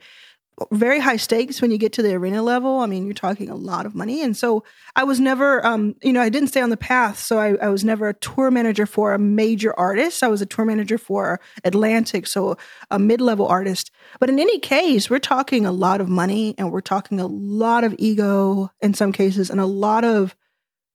very 0.71 1.01
high 1.01 1.17
stakes 1.17 1.61
when 1.61 1.71
you 1.71 1.79
get 1.79 1.93
to 1.95 2.03
the 2.03 2.15
arena 2.15 2.43
level. 2.43 2.79
I 2.79 2.87
mean, 2.87 3.07
you're 3.07 3.15
talking 3.15 3.49
a 3.51 3.57
lot 3.57 3.87
of 3.87 3.95
money. 3.95 4.23
And 4.23 4.37
so 4.37 4.65
I 4.95 5.05
was 5.05 5.19
never, 5.19 5.65
um, 5.67 5.97
you 6.03 6.13
know, 6.13 6.21
I 6.21 6.29
didn't 6.29 6.49
stay 6.49 6.61
on 6.61 6.71
the 6.71 6.77
path. 6.77 7.19
So 7.19 7.39
I, 7.39 7.55
I 7.57 7.69
was 7.69 7.85
never 7.85 8.09
a 8.09 8.15
tour 8.15 8.51
manager 8.51 8.87
for 8.87 9.15
a 9.15 9.19
major 9.19 9.79
artist. 9.79 10.23
I 10.23 10.29
was 10.29 10.43
a 10.43 10.47
tour 10.47 10.65
manager 10.65 10.99
for 10.99 11.41
Atlantic, 11.65 12.27
so 12.27 12.57
a 12.91 12.99
mid 12.99 13.21
level 13.21 13.47
artist. 13.47 13.91
But 14.21 14.31
in 14.31 14.39
any 14.39 14.59
case, 14.59 15.11
we're 15.11 15.19
talking 15.19 15.67
a 15.67 15.73
lot 15.73 16.01
of 16.01 16.09
money 16.09 16.55
and 16.57 16.71
we're 16.71 16.81
talking 16.81 17.19
a 17.19 17.27
lot 17.27 17.83
of 17.83 17.95
ego 17.99 18.71
in 18.81 18.95
some 18.95 19.13
cases 19.13 19.51
and 19.51 19.61
a 19.61 19.67
lot 19.67 20.05
of 20.05 20.37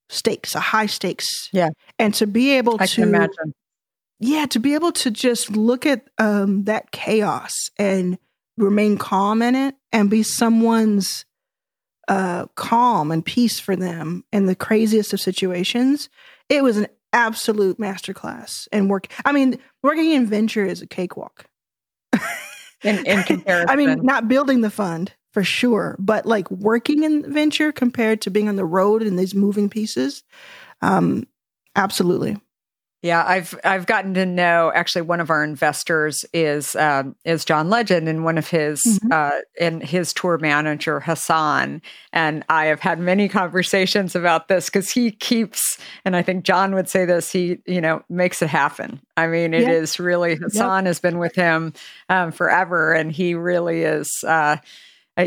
stakes, 0.07 0.55
a 0.55 0.59
high 0.59 0.85
stakes. 0.87 1.49
Yeah. 1.51 1.69
And 1.97 2.13
to 2.15 2.27
be 2.27 2.51
able 2.51 2.77
I 2.79 2.85
to 2.85 2.95
can 2.95 3.03
imagine. 3.03 3.53
yeah 4.19 4.45
to 4.47 4.59
be 4.59 4.73
able 4.73 4.91
to 4.93 5.11
just 5.11 5.51
look 5.51 5.85
at 5.85 6.09
um, 6.17 6.63
that 6.63 6.91
chaos 6.91 7.53
and 7.77 8.17
remain 8.59 8.97
calm 8.97 9.41
in 9.41 9.55
it 9.55 9.75
and 9.91 10.09
be 10.09 10.23
someone's 10.23 11.25
uh, 12.07 12.45
calm 12.55 13.11
and 13.11 13.25
peace 13.25 13.59
for 13.59 13.75
them 13.75 14.23
in 14.31 14.45
the 14.45 14.55
craziest 14.55 15.13
of 15.13 15.21
situations 15.21 16.09
it 16.49 16.63
was 16.63 16.77
an 16.77 16.87
absolute 17.13 17.77
masterclass 17.79 18.67
and 18.71 18.89
work 18.89 19.07
i 19.25 19.31
mean 19.31 19.57
working 19.83 20.11
in 20.11 20.25
venture 20.25 20.65
is 20.65 20.81
a 20.81 20.87
cakewalk 20.87 21.45
In, 22.83 23.05
in 23.05 23.23
comparison, 23.23 23.69
i 23.69 23.75
mean 23.75 23.99
not 24.03 24.27
building 24.27 24.61
the 24.61 24.69
fund 24.69 25.13
for 25.31 25.43
sure. 25.43 25.95
But 25.99 26.25
like 26.25 26.49
working 26.51 27.03
in 27.03 27.31
venture 27.31 27.71
compared 27.71 28.21
to 28.21 28.31
being 28.31 28.49
on 28.49 28.55
the 28.55 28.65
road 28.65 29.01
and 29.03 29.17
these 29.17 29.35
moving 29.35 29.69
pieces, 29.69 30.23
um, 30.81 31.27
absolutely. 31.75 32.37
Yeah, 33.01 33.23
I've 33.25 33.57
I've 33.63 33.85
gotten 33.85 34.13
to 34.15 34.25
know 34.25 34.73
actually 34.75 35.03
one 35.03 35.21
of 35.21 35.29
our 35.29 35.41
investors 35.41 36.25
is 36.33 36.75
um, 36.75 37.15
is 37.23 37.45
John 37.45 37.69
Legend 37.69 38.09
and 38.09 38.25
one 38.25 38.37
of 38.37 38.49
his 38.49 38.81
mm-hmm. 38.81 39.11
uh, 39.11 39.39
and 39.59 39.81
his 39.81 40.11
tour 40.11 40.37
manager 40.37 40.99
Hassan 40.99 41.81
and 42.11 42.43
I 42.49 42.65
have 42.65 42.81
had 42.81 42.99
many 42.99 43.29
conversations 43.29 44.15
about 44.15 44.49
this 44.49 44.65
because 44.65 44.89
he 44.89 45.11
keeps 45.11 45.77
and 46.03 46.15
I 46.15 46.21
think 46.21 46.43
John 46.43 46.75
would 46.75 46.89
say 46.89 47.05
this 47.05 47.31
he 47.31 47.59
you 47.65 47.79
know 47.79 48.03
makes 48.09 48.41
it 48.41 48.49
happen. 48.49 48.99
I 49.15 49.27
mean, 49.27 49.53
it 49.53 49.67
is 49.67 49.99
really 49.99 50.35
Hassan 50.35 50.83
yep. 50.83 50.89
has 50.89 50.99
been 50.99 51.19
with 51.19 51.35
him 51.35 51.73
um, 52.09 52.31
forever 52.31 52.93
and 52.93 53.11
he 53.11 53.33
really 53.33 53.83
is. 53.83 54.09
Uh, 54.25 54.39
uh, 54.39 54.57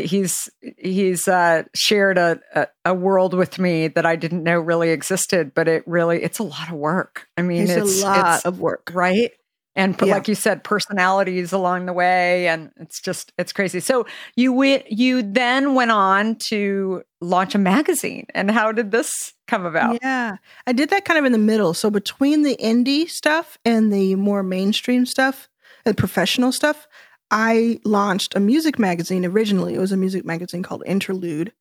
he's 0.01 0.49
he's 0.77 1.27
uh, 1.27 1.63
shared 1.75 2.17
a, 2.17 2.39
a, 2.53 2.67
a 2.85 2.93
world 2.93 3.33
with 3.33 3.59
me 3.59 3.87
that 3.89 4.05
I 4.05 4.15
didn't 4.15 4.43
know 4.43 4.59
really 4.59 4.89
existed, 4.89 5.53
but 5.53 5.67
it 5.67 5.83
really 5.87 6.23
it's 6.23 6.39
a 6.39 6.43
lot 6.43 6.69
of 6.69 6.75
work. 6.75 7.27
I 7.37 7.41
mean, 7.41 7.63
it's, 7.63 7.71
it's 7.71 8.01
a 8.01 8.05
lot 8.05 8.35
it's, 8.35 8.45
of 8.45 8.59
work, 8.59 8.91
right? 8.93 9.31
And 9.75 9.99
yeah. 9.99 10.13
like 10.13 10.27
you 10.27 10.35
said, 10.35 10.63
personalities 10.63 11.51
along 11.51 11.87
the 11.87 11.93
way, 11.93 12.47
and 12.47 12.71
it's 12.77 13.01
just 13.01 13.33
it's 13.37 13.51
crazy. 13.51 13.79
So 13.79 14.05
you 14.35 14.53
went, 14.53 14.91
you 14.91 15.23
then 15.23 15.73
went 15.73 15.89
on 15.91 16.37
to 16.49 17.03
launch 17.21 17.55
a 17.55 17.57
magazine, 17.57 18.27
and 18.35 18.51
how 18.51 18.71
did 18.71 18.91
this 18.91 19.33
come 19.47 19.65
about? 19.65 19.99
Yeah, 20.01 20.37
I 20.67 20.73
did 20.73 20.89
that 20.91 21.05
kind 21.05 21.17
of 21.17 21.25
in 21.25 21.31
the 21.31 21.39
middle. 21.39 21.73
So 21.73 21.89
between 21.89 22.43
the 22.43 22.55
indie 22.57 23.09
stuff 23.09 23.57
and 23.65 23.91
the 23.91 24.15
more 24.15 24.43
mainstream 24.43 25.07
stuff, 25.07 25.49
and 25.85 25.97
professional 25.97 26.51
stuff, 26.51 26.87
I 27.31 27.79
launched 27.83 28.35
a 28.35 28.39
music 28.39 28.77
magazine 28.77 29.25
originally. 29.25 29.73
It 29.73 29.79
was 29.79 29.91
a 29.91 29.97
music 29.97 30.25
magazine 30.25 30.63
called 30.63 30.83
Interlude. 30.85 31.53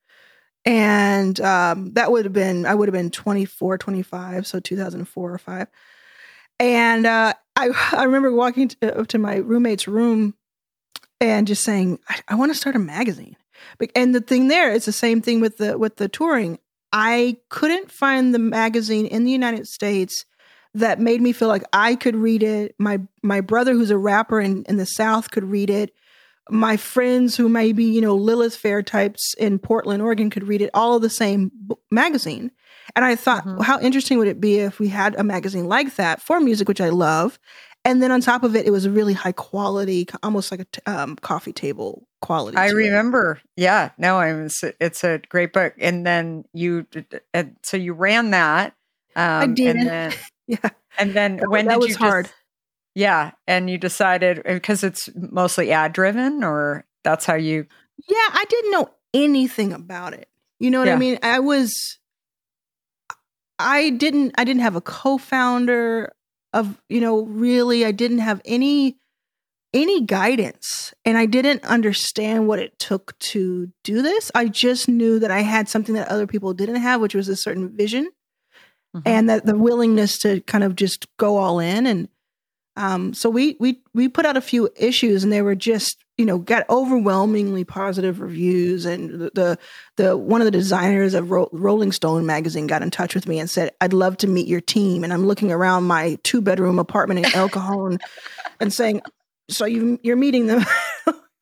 And 0.64 1.40
um, 1.40 1.92
that 1.94 2.12
would 2.12 2.24
have 2.24 2.32
been, 2.32 2.66
I 2.66 2.74
would 2.74 2.88
have 2.88 2.92
been 2.92 3.10
24, 3.10 3.78
25, 3.78 4.46
so 4.46 4.60
2004 4.60 5.32
or 5.32 5.38
5. 5.38 5.66
And 6.60 7.06
uh, 7.06 7.32
I, 7.56 7.70
I 7.92 8.04
remember 8.04 8.32
walking 8.32 8.68
to, 8.68 9.00
up 9.00 9.08
to 9.08 9.18
my 9.18 9.36
roommate's 9.36 9.88
room 9.88 10.34
and 11.20 11.46
just 11.46 11.64
saying, 11.64 11.98
I, 12.08 12.20
I 12.28 12.34
want 12.34 12.52
to 12.52 12.58
start 12.58 12.76
a 12.76 12.80
magazine. 12.80 13.36
And 13.94 14.14
the 14.14 14.20
thing 14.20 14.48
there 14.48 14.72
is 14.72 14.84
the 14.84 14.92
same 14.92 15.22
thing 15.22 15.40
with 15.40 15.58
the 15.58 15.78
with 15.78 15.96
the 15.96 16.08
touring. 16.08 16.58
I 16.92 17.38
couldn't 17.48 17.90
find 17.90 18.34
the 18.34 18.38
magazine 18.38 19.06
in 19.06 19.24
the 19.24 19.30
United 19.30 19.66
States 19.66 20.26
that 20.74 21.00
made 21.00 21.20
me 21.20 21.32
feel 21.32 21.48
like 21.48 21.64
I 21.72 21.94
could 21.94 22.16
read 22.16 22.42
it. 22.42 22.74
My 22.78 23.00
my 23.22 23.40
brother, 23.40 23.72
who's 23.72 23.90
a 23.90 23.98
rapper 23.98 24.40
in, 24.40 24.64
in 24.64 24.76
the 24.76 24.86
South, 24.86 25.30
could 25.30 25.44
read 25.44 25.70
it. 25.70 25.94
My 26.50 26.76
friends, 26.76 27.36
who 27.36 27.48
may 27.48 27.72
be 27.72 27.84
you 27.84 28.00
know 28.00 28.14
Lilith 28.14 28.56
Fair 28.56 28.82
types 28.82 29.34
in 29.34 29.58
Portland, 29.58 30.02
Oregon, 30.02 30.30
could 30.30 30.48
read 30.48 30.62
it. 30.62 30.70
All 30.74 30.96
of 30.96 31.02
the 31.02 31.10
same 31.10 31.50
magazine. 31.90 32.50
And 32.96 33.04
I 33.04 33.14
thought, 33.14 33.44
mm-hmm. 33.44 33.56
well, 33.56 33.62
how 33.62 33.80
interesting 33.80 34.18
would 34.18 34.28
it 34.28 34.40
be 34.40 34.58
if 34.58 34.78
we 34.80 34.88
had 34.88 35.14
a 35.14 35.24
magazine 35.24 35.66
like 35.66 35.94
that 35.96 36.20
for 36.20 36.40
music, 36.40 36.68
which 36.68 36.80
I 36.80 36.88
love, 36.88 37.38
and 37.84 38.02
then 38.02 38.12
on 38.12 38.20
top 38.20 38.44
of 38.44 38.54
it, 38.54 38.66
it 38.66 38.70
was 38.70 38.84
a 38.84 38.90
really 38.90 39.12
high 39.12 39.32
quality, 39.32 40.06
almost 40.22 40.50
like 40.52 40.60
a 40.60 40.64
t- 40.64 40.80
um, 40.86 41.16
coffee 41.16 41.52
table 41.52 42.06
quality. 42.20 42.56
I 42.56 42.70
remember. 42.70 43.40
It. 43.56 43.62
Yeah, 43.62 43.90
no, 43.98 44.20
it's 44.20 44.62
it's 44.80 45.02
a 45.02 45.20
great 45.28 45.52
book. 45.52 45.74
And 45.78 46.06
then 46.06 46.44
you, 46.52 46.86
and 47.34 47.56
so 47.62 47.76
you 47.76 47.92
ran 47.92 48.30
that. 48.30 48.74
Um, 49.16 49.24
I 49.24 49.46
did. 49.48 49.76
And 49.76 49.88
then, 49.88 50.12
yeah. 50.46 50.70
And 50.98 51.14
then 51.14 51.36
that, 51.36 51.50
when 51.50 51.66
that 51.66 51.74
did 51.74 51.80
was 51.80 51.88
you 51.90 51.96
hard? 51.96 52.26
Just, 52.26 52.36
yeah, 52.94 53.30
and 53.46 53.70
you 53.70 53.78
decided 53.78 54.40
uh, 54.40 54.54
because 54.54 54.84
it's 54.84 55.08
mostly 55.14 55.72
ad 55.72 55.92
driven, 55.92 56.44
or 56.44 56.84
that's 57.04 57.24
how 57.24 57.34
you. 57.34 57.66
Yeah, 58.08 58.16
I 58.16 58.44
didn't 58.48 58.70
know 58.70 58.90
anything 59.14 59.72
about 59.72 60.12
it. 60.14 60.28
You 60.58 60.70
know 60.70 60.80
what 60.80 60.88
yeah. 60.88 60.94
I 60.94 60.98
mean? 60.98 61.18
I 61.22 61.38
was. 61.38 61.98
I 63.58 63.90
didn't. 63.90 64.34
I 64.36 64.44
didn't 64.44 64.62
have 64.62 64.76
a 64.76 64.80
co-founder 64.80 66.12
of. 66.52 66.82
You 66.88 67.00
know, 67.00 67.22
really, 67.22 67.86
I 67.86 67.92
didn't 67.92 68.18
have 68.18 68.42
any 68.44 68.98
any 69.74 70.02
guidance 70.02 70.92
and 71.02 71.16
I 71.16 71.24
didn't 71.24 71.64
understand 71.64 72.46
what 72.46 72.58
it 72.58 72.78
took 72.78 73.18
to 73.20 73.72
do 73.84 74.02
this. 74.02 74.30
I 74.34 74.48
just 74.48 74.86
knew 74.86 75.18
that 75.18 75.30
I 75.30 75.40
had 75.40 75.66
something 75.66 75.94
that 75.94 76.08
other 76.08 76.26
people 76.26 76.52
didn't 76.52 76.76
have, 76.76 77.00
which 77.00 77.14
was 77.14 77.26
a 77.28 77.36
certain 77.36 77.74
vision 77.74 78.10
mm-hmm. 78.94 79.06
and 79.06 79.28
that 79.28 79.46
the 79.46 79.56
willingness 79.56 80.18
to 80.18 80.40
kind 80.42 80.64
of 80.64 80.76
just 80.76 81.06
go 81.16 81.36
all 81.36 81.58
in. 81.58 81.86
And 81.86 82.08
um, 82.76 83.12
so 83.14 83.28
we 83.28 83.56
we 83.60 83.82
we 83.94 84.08
put 84.08 84.26
out 84.26 84.36
a 84.36 84.40
few 84.40 84.70
issues 84.76 85.24
and 85.24 85.32
they 85.32 85.42
were 85.42 85.54
just 85.54 85.98
you 86.16 86.24
know 86.24 86.38
got 86.38 86.68
overwhelmingly 86.70 87.64
positive 87.64 88.20
reviews. 88.20 88.84
And 88.84 89.10
the 89.10 89.30
the, 89.34 89.58
the 89.96 90.16
one 90.16 90.40
of 90.40 90.46
the 90.46 90.50
designers 90.50 91.14
of 91.14 91.30
Ro- 91.30 91.50
Rolling 91.52 91.92
Stone 91.92 92.24
magazine 92.24 92.66
got 92.66 92.82
in 92.82 92.90
touch 92.90 93.14
with 93.14 93.26
me 93.26 93.38
and 93.38 93.50
said 93.50 93.72
I'd 93.80 93.92
love 93.92 94.16
to 94.18 94.26
meet 94.26 94.46
your 94.46 94.60
team. 94.60 95.04
And 95.04 95.12
I'm 95.12 95.26
looking 95.26 95.52
around 95.52 95.84
my 95.84 96.18
two 96.22 96.40
bedroom 96.40 96.78
apartment 96.78 97.26
in 97.26 97.34
El 97.34 97.48
Cajon 97.48 97.98
and 98.60 98.72
saying 98.72 99.02
so 99.50 99.64
you 99.64 99.98
you're 100.02 100.16
meeting 100.16 100.46
them 100.46 100.64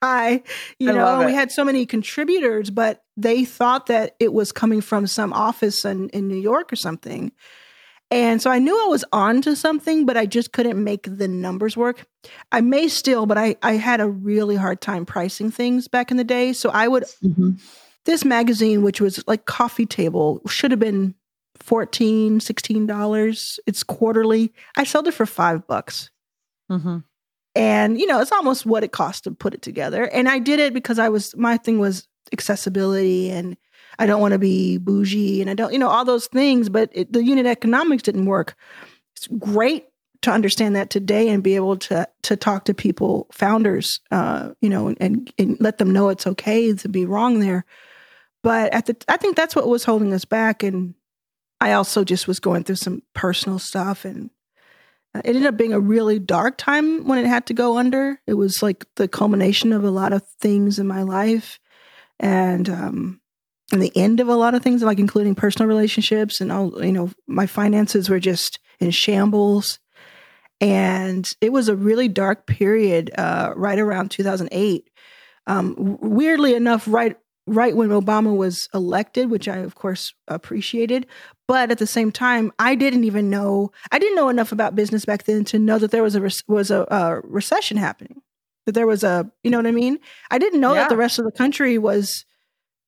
Hi, 0.03 0.43
you 0.79 0.91
I 0.91 0.95
know, 0.95 1.27
we 1.27 1.35
had 1.35 1.53
so 1.53 1.63
many 1.63 1.85
contributors, 1.85 2.71
but 2.71 3.03
they 3.19 3.45
thought 3.45 3.87
that 3.87 4.17
it 4.19 4.33
was 4.33 4.51
coming 4.51 4.81
from 4.81 5.07
some 5.07 5.33
office 5.35 5.85
in, 5.85 6.09
in 6.11 6.27
New 6.27 6.39
York 6.39 6.73
or 6.73 6.77
something. 6.77 7.33
And 8.11 8.41
so 8.41 8.51
I 8.51 8.59
knew 8.59 8.75
I 8.75 8.89
was 8.89 9.05
on 9.13 9.43
to 9.43 9.55
something, 9.55 10.07
but 10.07 10.17
I 10.17 10.25
just 10.25 10.53
couldn't 10.53 10.83
make 10.83 11.07
the 11.07 11.29
numbers 11.29 11.77
work. 11.77 12.07
I 12.51 12.63
may 12.63 12.89
still, 12.89 13.27
but 13.27 13.37
I, 13.37 13.57
I 13.63 13.75
had 13.75 14.01
a 14.01 14.09
really 14.09 14.57
hard 14.57 14.81
time 14.81 15.05
pricing 15.05 15.51
things 15.51 15.87
back 15.87 16.11
in 16.11 16.17
the 16.17 16.25
day. 16.25 16.55
So 16.55 16.71
I 16.71 16.89
would, 16.89 17.05
mm-hmm. 17.23 17.51
this 18.07 18.25
magazine, 18.25 18.83
which 18.83 19.01
was 19.01 19.23
like 19.29 19.45
coffee 19.45 19.87
table, 19.87 20.41
should 20.49 20.71
have 20.71 20.81
been 20.81 21.15
14 21.59 22.41
$16. 22.41 23.59
It's 23.67 23.83
quarterly. 23.83 24.53
I 24.77 24.85
sold 24.85 25.07
it 25.09 25.15
for 25.15 25.27
five 25.27 25.67
bucks. 25.67 26.11
Mm-hmm 26.71 27.01
and 27.55 27.99
you 27.99 28.07
know 28.07 28.21
it's 28.21 28.33
almost 28.33 28.67
what 28.67 28.85
it 28.85 28.93
cost 28.93 29.25
to 29.25 29.31
put 29.31 29.55
it 29.55 29.63
together. 29.63 30.05
And 30.05 30.29
i 30.29 30.39
did 30.39 30.61
it 30.61 30.75
because 30.75 30.99
i 30.99 31.09
was 31.09 31.37
my 31.37 31.57
thing 31.57 31.79
was 31.79 32.07
accessibility 32.33 33.31
and 33.31 33.57
i 33.99 34.07
don't 34.07 34.21
want 34.21 34.33
to 34.33 34.39
be 34.39 34.79
bougie 34.79 35.41
and 35.41 35.51
i 35.51 35.55
don't 35.55 35.73
you 35.73 35.79
know 35.79 35.89
all 35.89 36.05
those 36.05 36.27
things 36.29 36.69
but 36.69 36.91
it, 36.93 37.13
the 37.13 37.25
unit 37.25 37.47
economics 37.47 38.03
didn't 38.03 38.27
work. 38.27 38.55
It's 39.17 39.27
great 39.27 39.87
to 40.23 40.31
understand 40.31 40.77
that 40.77 40.91
today 40.91 41.29
and 41.29 41.43
be 41.43 41.57
able 41.57 41.77
to 41.77 42.07
to 42.23 42.37
talk 42.37 42.67
to 42.67 42.75
people 42.75 43.27
founders 43.33 44.01
uh 44.11 44.51
you 44.61 44.69
know 44.69 44.95
and 45.01 45.33
and 45.39 45.57
let 45.61 45.79
them 45.79 45.93
know 45.93 46.09
it's 46.09 46.27
okay 46.27 46.73
to 46.75 46.89
be 46.89 47.05
wrong 47.05 47.41
there. 47.41 47.65
But 48.43 48.73
at 48.73 48.87
the 48.87 48.97
i 49.09 49.17
think 49.17 49.37
that's 49.37 49.57
what 49.57 49.69
was 49.69 49.85
holding 49.85 50.13
us 50.13 50.25
back. 50.25 50.63
And 50.63 50.95
i 51.61 51.73
also 51.73 52.05
just 52.05 52.29
was 52.29 52.39
going 52.39 52.65
through 52.65 52.77
some 52.77 53.03
personal 53.15 53.59
stuff 53.59 54.05
and 54.05 54.31
it 55.15 55.27
ended 55.27 55.47
up 55.47 55.57
being 55.57 55.73
a 55.73 55.81
really 55.81 56.19
dark 56.19 56.57
time 56.57 57.05
when 57.05 57.19
it 57.19 57.27
had 57.27 57.47
to 57.47 57.55
go 57.55 57.79
under. 57.79 58.21
It 58.27 58.35
was 58.35 58.63
like 58.63 58.85
the 58.97 59.09
culmination 59.09 59.73
of 59.73 59.85
a 59.85 59.91
lot 59.91 60.13
of 60.13 60.27
things 60.41 60.79
in 60.79 60.87
my 60.87 61.03
life, 61.03 61.59
and 62.21 62.69
um, 62.69 63.21
and 63.73 63.83
the 63.83 63.97
end 63.97 64.21
of 64.21 64.29
a 64.29 64.37
lot 64.37 64.55
of 64.55 64.63
things, 64.63 64.83
like 64.83 65.01
including 65.01 65.35
personal 65.35 65.69
relationships 65.69 66.41
and 66.41 66.53
all. 66.53 66.85
You 66.85 66.93
know, 66.93 67.11
my 67.27 67.47
finances 67.47 68.09
were 68.09 68.21
just 68.21 68.61
in 68.79 68.93
shambles, 68.93 69.81
and 70.61 71.29
it 71.41 71.53
was 71.53 71.69
a 71.69 71.77
really 71.77 72.09
dark 72.09 72.47
period. 72.47 73.11
Uh, 73.17 73.53
right 73.57 73.79
around 73.79 74.11
2008. 74.11 74.89
Um, 75.47 75.99
weirdly 76.01 76.55
enough, 76.55 76.85
right 76.87 77.17
right 77.51 77.77
when 77.77 77.89
Obama 77.89 78.35
was 78.35 78.69
elected, 78.73 79.31
which 79.31 79.49
I 79.49 79.59
of 79.59 79.75
course 79.75 80.15
appreciated. 80.29 81.07
But 81.49 81.71
at 81.71 81.79
the 81.79 81.87
same 81.87 82.13
time, 82.13 82.53
I 82.59 82.75
didn't 82.75 83.05
even 83.05 83.29
know 83.29 83.73
I 83.91 83.99
didn't 83.99 84.17
know 84.17 84.29
enough 84.29 84.53
about 84.53 84.77
business 84.77 85.05
back 85.05 85.25
then 85.25 85.45
to 85.47 85.59
know 85.59 85.79
that 85.79 85.91
there 85.91 86.03
was 86.03 86.17
a 86.17 86.31
was 86.49 86.71
a, 86.71 86.87
a 86.91 87.21
recession 87.25 87.77
happening. 87.77 88.23
That 88.67 88.73
there 88.73 88.87
was 88.87 89.03
a 89.03 89.31
you 89.43 89.51
know 89.51 89.59
what 89.59 89.67
I 89.67 89.73
mean. 89.73 89.99
I 90.31 90.39
didn't 90.39 90.61
know 90.61 90.75
yeah. 90.75 90.81
that 90.81 90.89
the 90.89 90.97
rest 90.97 91.19
of 91.19 91.25
the 91.25 91.33
country 91.33 91.77
was 91.77 92.25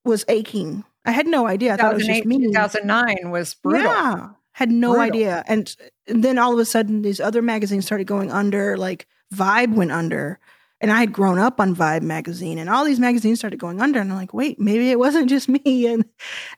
was 0.04 0.24
aching. 0.28 0.84
I 1.04 1.10
had 1.10 1.26
no 1.26 1.46
idea. 1.48 1.74
I 1.74 1.76
thought 1.76 1.92
it 1.92 1.96
was 1.96 2.06
just 2.06 2.24
me. 2.24 2.38
2009 2.38 3.30
was 3.30 3.54
brutal. 3.54 3.90
Yeah, 3.90 4.28
had 4.52 4.70
no 4.70 4.92
brutal. 4.92 5.02
idea. 5.02 5.44
And, 5.48 5.74
and 6.06 6.22
then 6.22 6.38
all 6.38 6.52
of 6.52 6.58
a 6.60 6.64
sudden, 6.64 7.02
these 7.02 7.18
other 7.18 7.42
magazines 7.42 7.86
started 7.86 8.06
going 8.06 8.30
under. 8.30 8.76
Like 8.76 9.08
Vibe 9.34 9.74
went 9.74 9.90
under 9.90 10.38
and 10.82 10.90
I 10.90 10.98
had 10.98 11.12
grown 11.12 11.38
up 11.38 11.60
on 11.60 11.76
Vibe 11.76 12.02
magazine, 12.02 12.58
and 12.58 12.68
all 12.68 12.84
these 12.84 12.98
magazines 12.98 13.38
started 13.38 13.60
going 13.60 13.80
under. 13.80 14.00
And 14.00 14.10
I'm 14.10 14.18
like, 14.18 14.34
wait, 14.34 14.58
maybe 14.58 14.90
it 14.90 14.98
wasn't 14.98 15.30
just 15.30 15.48
me, 15.48 15.86
and 15.92 16.04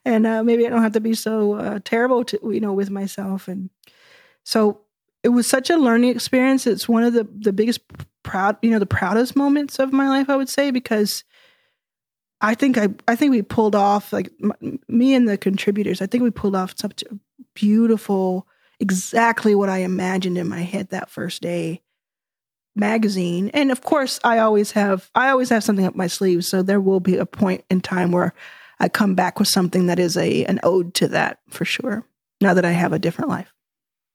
and 0.04 0.26
uh, 0.26 0.42
maybe 0.42 0.66
I 0.66 0.70
don't 0.70 0.82
have 0.82 0.92
to 0.92 1.00
be 1.00 1.14
so 1.14 1.54
uh, 1.54 1.80
terrible 1.84 2.24
to 2.24 2.40
you 2.50 2.60
know 2.60 2.72
with 2.72 2.90
myself. 2.90 3.46
And 3.46 3.68
so 4.42 4.80
it 5.22 5.28
was 5.28 5.48
such 5.48 5.70
a 5.70 5.76
learning 5.76 6.10
experience. 6.10 6.66
It's 6.66 6.88
one 6.88 7.04
of 7.04 7.12
the 7.12 7.28
the 7.30 7.52
biggest 7.52 7.80
proud, 8.22 8.56
you 8.62 8.70
know, 8.70 8.78
the 8.78 8.86
proudest 8.86 9.36
moments 9.36 9.78
of 9.78 9.92
my 9.92 10.08
life, 10.08 10.30
I 10.30 10.36
would 10.36 10.48
say, 10.48 10.70
because 10.70 11.22
I 12.40 12.54
think 12.54 12.78
I 12.78 12.88
I 13.06 13.16
think 13.16 13.30
we 13.30 13.42
pulled 13.42 13.74
off 13.74 14.10
like 14.12 14.32
m- 14.42 14.80
me 14.88 15.14
and 15.14 15.28
the 15.28 15.36
contributors. 15.36 16.00
I 16.00 16.06
think 16.06 16.24
we 16.24 16.30
pulled 16.30 16.56
off 16.56 16.74
such 16.76 17.02
a 17.02 17.18
beautiful, 17.54 18.48
exactly 18.80 19.54
what 19.54 19.68
I 19.68 19.78
imagined 19.78 20.38
in 20.38 20.48
my 20.48 20.62
head 20.62 20.88
that 20.88 21.10
first 21.10 21.42
day 21.42 21.83
magazine. 22.76 23.50
And 23.54 23.70
of 23.70 23.82
course, 23.82 24.18
I 24.24 24.38
always 24.38 24.72
have 24.72 25.10
I 25.14 25.30
always 25.30 25.50
have 25.50 25.64
something 25.64 25.86
up 25.86 25.94
my 25.94 26.06
sleeve. 26.06 26.44
So 26.44 26.62
there 26.62 26.80
will 26.80 27.00
be 27.00 27.16
a 27.16 27.26
point 27.26 27.64
in 27.70 27.80
time 27.80 28.12
where 28.12 28.34
I 28.80 28.88
come 28.88 29.14
back 29.14 29.38
with 29.38 29.48
something 29.48 29.86
that 29.86 29.98
is 29.98 30.16
a 30.16 30.44
an 30.46 30.60
ode 30.62 30.94
to 30.94 31.08
that 31.08 31.38
for 31.48 31.64
sure. 31.64 32.06
Now 32.40 32.54
that 32.54 32.64
I 32.64 32.72
have 32.72 32.92
a 32.92 32.98
different 32.98 33.30
life. 33.30 33.52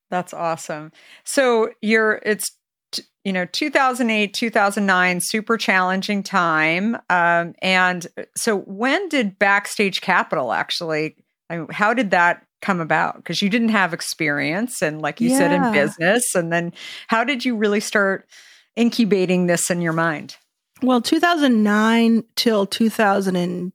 That's 0.10 0.34
awesome. 0.34 0.92
So 1.24 1.70
you're 1.82 2.22
it's 2.26 2.52
you 3.24 3.34
know 3.34 3.46
2008 3.46 4.34
2009 4.34 5.22
super 5.22 5.58
challenging 5.58 6.24
time 6.24 6.96
um, 7.10 7.54
and 7.62 8.08
uh, 8.18 8.24
so 8.36 8.58
when 8.60 9.08
did 9.10 9.38
backstage 9.38 10.02
capital 10.02 10.52
actually 10.52 11.16
I 11.50 11.58
mean, 11.58 11.68
how 11.70 11.94
did 11.94 12.12
that 12.12 12.46
come 12.62 12.80
about 12.80 13.16
because 13.18 13.42
you 13.42 13.50
didn't 13.50 13.70
have 13.70 13.94
experience 13.94 14.82
and 14.82 15.02
like 15.02 15.22
you 15.22 15.30
yeah. 15.30 15.38
said 15.38 15.52
in 15.52 15.72
business 15.72 16.36
and 16.36 16.52
then 16.52 16.74
how 17.08 17.24
did 17.24 17.46
you 17.46 17.56
really 17.56 17.80
start 17.80 18.28
incubating 18.76 19.48
this 19.48 19.70
in 19.70 19.82
your 19.82 19.94
mind 19.94 20.36
well 20.82 21.02
2009 21.02 22.24
till 22.36 22.68
2011ish 22.68 23.72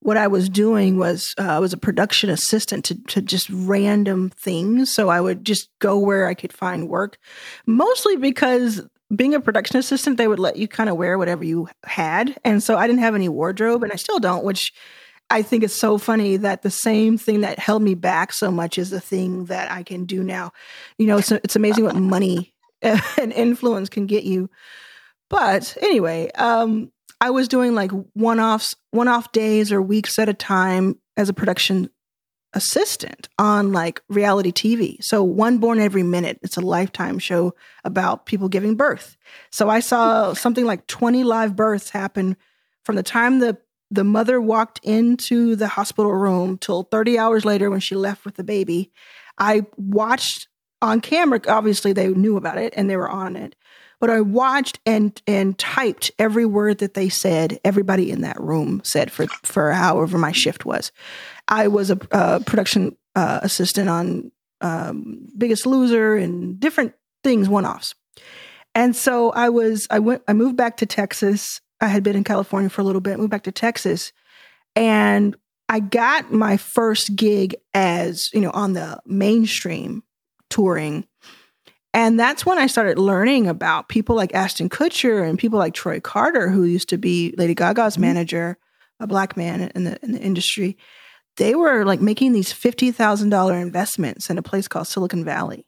what 0.00 0.16
I 0.16 0.28
was 0.28 0.48
doing 0.48 0.98
was 0.98 1.34
uh, 1.36 1.42
I 1.42 1.58
was 1.58 1.72
a 1.72 1.78
production 1.78 2.30
assistant 2.30 2.84
to, 2.84 2.94
to 3.08 3.20
just 3.20 3.50
random 3.50 4.30
things. 4.30 4.94
So 4.94 5.08
I 5.08 5.20
would 5.20 5.44
just 5.44 5.68
go 5.80 5.98
where 5.98 6.28
I 6.28 6.34
could 6.34 6.52
find 6.52 6.88
work, 6.88 7.18
mostly 7.66 8.16
because 8.16 8.86
being 9.14 9.34
a 9.34 9.40
production 9.40 9.78
assistant, 9.78 10.16
they 10.16 10.28
would 10.28 10.38
let 10.38 10.56
you 10.56 10.68
kind 10.68 10.90
of 10.90 10.96
wear 10.96 11.18
whatever 11.18 11.44
you 11.44 11.68
had. 11.84 12.36
And 12.44 12.62
so 12.62 12.76
I 12.76 12.86
didn't 12.86 13.00
have 13.00 13.14
any 13.14 13.28
wardrobe, 13.28 13.82
and 13.82 13.92
I 13.92 13.96
still 13.96 14.18
don't, 14.18 14.44
which 14.44 14.72
I 15.28 15.42
think 15.42 15.64
it's 15.64 15.78
so 15.78 15.98
funny 15.98 16.36
that 16.36 16.62
the 16.62 16.70
same 16.70 17.18
thing 17.18 17.40
that 17.40 17.58
held 17.58 17.82
me 17.82 17.94
back 17.94 18.32
so 18.32 18.50
much 18.50 18.78
is 18.78 18.90
the 18.90 19.00
thing 19.00 19.46
that 19.46 19.70
I 19.70 19.82
can 19.82 20.04
do 20.04 20.22
now. 20.22 20.52
You 20.98 21.06
know, 21.06 21.18
it's, 21.18 21.32
it's 21.32 21.56
amazing 21.56 21.84
what 21.84 21.96
money 21.96 22.54
and 22.82 23.32
influence 23.32 23.88
can 23.88 24.06
get 24.06 24.24
you. 24.24 24.48
But 25.28 25.76
anyway, 25.80 26.30
um, 26.32 26.92
I 27.20 27.30
was 27.30 27.48
doing 27.48 27.74
like 27.74 27.90
one 28.12 28.38
offs, 28.38 28.74
one 28.90 29.08
off 29.08 29.32
days 29.32 29.72
or 29.72 29.82
weeks 29.82 30.18
at 30.18 30.28
a 30.28 30.34
time 30.34 30.98
as 31.16 31.28
a 31.28 31.34
production 31.34 31.90
assistant 32.52 33.28
on 33.38 33.72
like 33.72 34.02
reality 34.08 34.52
TV. 34.52 34.96
So 35.02 35.22
One 35.22 35.58
Born 35.58 35.78
Every 35.78 36.02
Minute, 36.02 36.38
it's 36.42 36.56
a 36.56 36.62
lifetime 36.62 37.18
show 37.18 37.54
about 37.84 38.26
people 38.26 38.48
giving 38.48 38.76
birth. 38.76 39.16
So 39.50 39.68
I 39.68 39.80
saw 39.80 40.32
something 40.34 40.64
like 40.64 40.86
20 40.86 41.24
live 41.24 41.56
births 41.56 41.90
happen 41.90 42.36
from 42.84 42.96
the 42.96 43.02
time 43.02 43.40
the 43.40 43.58
the 43.96 44.04
mother 44.04 44.40
walked 44.40 44.78
into 44.82 45.56
the 45.56 45.68
hospital 45.68 46.12
room 46.12 46.58
till 46.58 46.84
30 46.84 47.18
hours 47.18 47.44
later 47.44 47.70
when 47.70 47.80
she 47.80 47.96
left 47.96 48.24
with 48.24 48.36
the 48.36 48.44
baby. 48.44 48.92
I 49.38 49.66
watched 49.76 50.48
on 50.80 51.00
camera, 51.00 51.40
obviously 51.48 51.92
they 51.92 52.08
knew 52.08 52.36
about 52.36 52.58
it 52.58 52.74
and 52.76 52.88
they 52.88 52.96
were 52.96 53.10
on 53.10 53.34
it 53.34 53.56
but 54.00 54.10
I 54.10 54.20
watched 54.20 54.78
and 54.84 55.20
and 55.26 55.58
typed 55.58 56.10
every 56.18 56.46
word 56.46 56.78
that 56.78 56.94
they 56.94 57.08
said. 57.08 57.58
Everybody 57.64 58.10
in 58.10 58.22
that 58.22 58.40
room 58.40 58.80
said 58.84 59.10
for 59.10 59.26
for 59.42 59.72
however 59.72 60.18
my 60.18 60.32
shift 60.32 60.64
was. 60.64 60.92
I 61.48 61.68
was 61.68 61.90
a, 61.90 61.98
a 62.10 62.40
production 62.40 62.96
uh, 63.14 63.40
assistant 63.42 63.88
on 63.88 64.32
um, 64.60 65.28
Biggest 65.36 65.66
Loser 65.66 66.16
and 66.16 66.60
different 66.60 66.94
things, 67.24 67.48
one 67.48 67.66
offs. 67.66 67.94
And 68.74 68.94
so 68.94 69.30
I 69.30 69.48
was 69.48 69.86
I 69.90 69.98
went 70.00 70.22
I 70.28 70.32
moved 70.32 70.56
back 70.56 70.78
to 70.78 70.86
Texas. 70.86 71.60
I 71.80 71.88
had 71.88 72.02
been 72.02 72.16
in 72.16 72.24
California 72.24 72.70
for 72.70 72.80
a 72.80 72.84
little 72.84 73.00
bit. 73.00 73.18
Moved 73.18 73.30
back 73.30 73.44
to 73.44 73.52
Texas, 73.52 74.12
and 74.74 75.36
I 75.68 75.80
got 75.80 76.32
my 76.32 76.56
first 76.56 77.16
gig 77.16 77.56
as 77.74 78.28
you 78.32 78.40
know 78.40 78.50
on 78.50 78.72
the 78.72 79.00
mainstream 79.06 80.02
touring 80.48 81.06
and 81.96 82.20
that's 82.20 82.44
when 82.44 82.58
I 82.58 82.66
started 82.66 82.98
learning 82.98 83.48
about 83.48 83.88
people 83.88 84.16
like 84.16 84.34
Ashton 84.34 84.68
Kutcher 84.68 85.26
and 85.26 85.38
people 85.38 85.58
like 85.58 85.72
Troy 85.72 85.98
Carter, 85.98 86.50
who 86.50 86.64
used 86.64 86.90
to 86.90 86.98
be 86.98 87.34
Lady 87.38 87.54
Gaga's 87.54 87.94
mm-hmm. 87.94 88.02
manager, 88.02 88.58
a 89.00 89.06
black 89.06 89.34
man 89.34 89.72
in 89.74 89.84
the 89.84 89.98
in 90.02 90.12
the 90.12 90.20
industry. 90.20 90.76
They 91.38 91.54
were 91.54 91.86
like 91.86 92.02
making 92.02 92.32
these 92.32 92.52
fifty 92.52 92.92
thousand 92.92 93.30
dollar 93.30 93.56
investments 93.56 94.28
in 94.28 94.36
a 94.36 94.42
place 94.42 94.68
called 94.68 94.88
Silicon 94.88 95.24
Valley. 95.24 95.66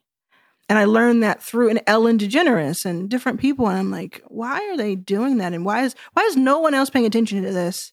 And 0.69 0.77
I 0.77 0.85
learned 0.85 1.23
that 1.23 1.41
through 1.41 1.69
an 1.69 1.79
Ellen 1.87 2.19
DeGeneres 2.19 2.85
and 2.85 3.09
different 3.09 3.39
people. 3.39 3.67
And 3.67 3.77
I'm 3.77 3.89
like, 3.89 4.21
why 4.27 4.59
are 4.69 4.77
they 4.77 4.95
doing 4.95 5.37
that? 5.37 5.53
And 5.53 5.65
why 5.65 5.83
is 5.83 5.95
why 6.13 6.23
is 6.23 6.37
no 6.37 6.59
one 6.59 6.75
else 6.75 6.91
paying 6.91 7.07
attention 7.07 7.43
to 7.43 7.51
this? 7.51 7.91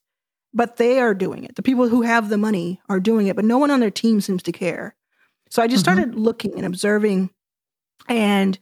But 0.52 0.76
they 0.76 1.00
are 1.00 1.14
doing 1.14 1.44
it. 1.44 1.56
The 1.56 1.62
people 1.62 1.88
who 1.88 2.02
have 2.02 2.28
the 2.28 2.38
money 2.38 2.80
are 2.88 3.00
doing 3.00 3.26
it, 3.26 3.36
but 3.36 3.44
no 3.44 3.58
one 3.58 3.70
on 3.70 3.80
their 3.80 3.90
team 3.90 4.20
seems 4.20 4.42
to 4.44 4.52
care. 4.52 4.94
So 5.50 5.62
I 5.62 5.66
just 5.66 5.84
mm-hmm. 5.84 5.96
started 5.96 6.14
looking 6.14 6.54
and 6.56 6.66
observing 6.66 7.30
and 8.08 8.58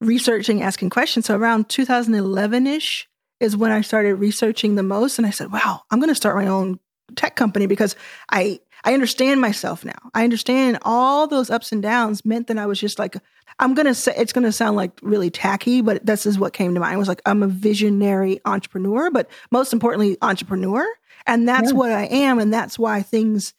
researching, 0.00 0.62
asking 0.62 0.90
questions. 0.90 1.26
So 1.26 1.36
around 1.36 1.68
2011 1.68 2.66
ish 2.66 3.08
is 3.40 3.56
when 3.56 3.70
I 3.70 3.80
started 3.80 4.14
researching 4.14 4.74
the 4.74 4.82
most. 4.82 5.18
And 5.18 5.26
I 5.26 5.30
said, 5.30 5.52
wow, 5.52 5.82
I'm 5.90 5.98
going 5.98 6.08
to 6.08 6.14
start 6.14 6.36
my 6.36 6.46
own 6.46 6.78
tech 7.16 7.36
company 7.36 7.66
because 7.66 7.96
I, 8.30 8.60
I 8.84 8.94
understand 8.94 9.40
myself 9.40 9.84
now. 9.84 9.98
I 10.14 10.24
understand 10.24 10.78
all 10.82 11.26
those 11.26 11.50
ups 11.50 11.72
and 11.72 11.82
downs 11.82 12.24
meant 12.24 12.46
that 12.46 12.58
I 12.58 12.66
was 12.66 12.80
just 12.80 12.98
like, 12.98 13.16
I'm 13.58 13.74
going 13.74 13.86
to 13.86 13.94
say, 13.94 14.14
it's 14.16 14.32
going 14.32 14.44
to 14.44 14.52
sound 14.52 14.76
like 14.76 14.92
really 15.02 15.30
tacky, 15.30 15.80
but 15.80 16.04
this 16.04 16.26
is 16.26 16.38
what 16.38 16.52
came 16.52 16.74
to 16.74 16.80
mind. 16.80 16.94
I 16.94 16.98
was 16.98 17.08
like, 17.08 17.22
I'm 17.26 17.42
a 17.42 17.48
visionary 17.48 18.40
entrepreneur, 18.44 19.10
but 19.10 19.28
most 19.50 19.72
importantly, 19.72 20.16
entrepreneur. 20.22 20.86
And 21.26 21.48
that's 21.48 21.72
yeah. 21.72 21.76
what 21.76 21.92
I 21.92 22.04
am. 22.04 22.38
And 22.38 22.52
that's 22.52 22.78
why 22.78 23.02
things 23.02 23.54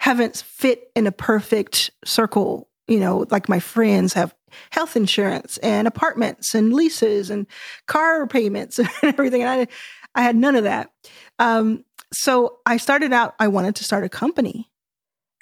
haven't 0.00 0.42
fit 0.46 0.90
in 0.96 1.06
a 1.06 1.12
perfect 1.12 1.90
circle. 2.04 2.68
You 2.88 3.00
know, 3.00 3.26
like 3.30 3.48
my 3.48 3.60
friends 3.60 4.12
have 4.14 4.34
health 4.70 4.96
insurance 4.96 5.58
and 5.58 5.88
apartments 5.88 6.54
and 6.54 6.72
leases 6.72 7.30
and 7.30 7.46
car 7.86 8.26
payments 8.26 8.78
and 8.78 8.88
everything. 9.02 9.42
And 9.42 9.50
I, 9.50 9.66
I 10.14 10.22
had 10.22 10.36
none 10.36 10.56
of 10.56 10.64
that. 10.64 10.90
Um, 11.38 11.84
so 12.12 12.58
I 12.66 12.76
started 12.76 13.12
out, 13.12 13.34
I 13.38 13.48
wanted 13.48 13.76
to 13.76 13.84
start 13.84 14.04
a 14.04 14.08
company. 14.08 14.70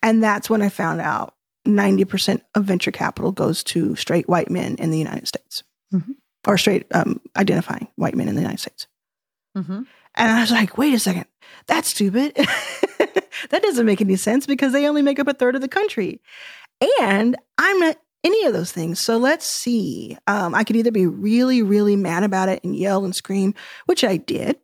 And 0.03 0.23
that's 0.23 0.51
when 0.51 0.63
I 0.63 0.69
found 0.69 1.01
out 1.01 1.35
90% 1.67 2.43
of 2.55 2.65
venture 2.65 2.91
capital 2.91 3.33
goes 3.33 3.65
to 3.65 3.97
straight 3.97 4.29
white 4.29 4.51
men 4.51 4.77
in 4.77 4.91
the 4.91 4.99
United 4.99 5.27
States 5.27 5.63
mm-hmm. 5.93 6.13
or 6.47 6.59
straight 6.59 6.87
um, 6.95 7.21
identifying 7.37 7.89
white 7.97 8.15
men 8.15 8.29
in 8.29 8.35
the 8.35 8.43
United 8.43 8.61
States. 8.61 8.87
Mm-hmm. 9.57 9.83
And 10.17 10.31
I 10.31 10.41
was 10.41 10.51
like, 10.51 10.77
wait 10.79 10.95
a 10.95 10.99
second, 10.99 11.27
that's 11.67 11.91
stupid. 11.91 12.35
that 12.37 13.63
doesn't 13.63 13.87
make 13.87 14.01
any 14.01 14.17
sense 14.17 14.47
because 14.47 14.73
they 14.73 14.87
only 14.87 15.03
make 15.03 15.19
up 15.19 15.29
a 15.29 15.35
third 15.35 15.55
of 15.55 15.63
the 15.63 15.69
country. 15.69 16.21
And 17.01 17.37
I'm 17.59 17.81
not 17.81 17.97
any 18.23 18.45
of 18.47 18.53
those 18.53 18.73
things. 18.73 19.01
So 19.01 19.17
let's 19.19 19.47
see. 19.47 20.17
Um, 20.27 20.55
I 20.55 20.65
could 20.65 20.77
either 20.77 20.91
be 20.91 21.07
really, 21.07 21.63
really 21.63 21.97
mad 21.97 22.25
about 22.25 22.49
it 22.49 22.63
and 22.65 22.77
yell 22.77 23.05
and 23.05 23.15
scream, 23.15 23.55
which 23.87 24.03
I 24.03 24.17
did, 24.17 24.57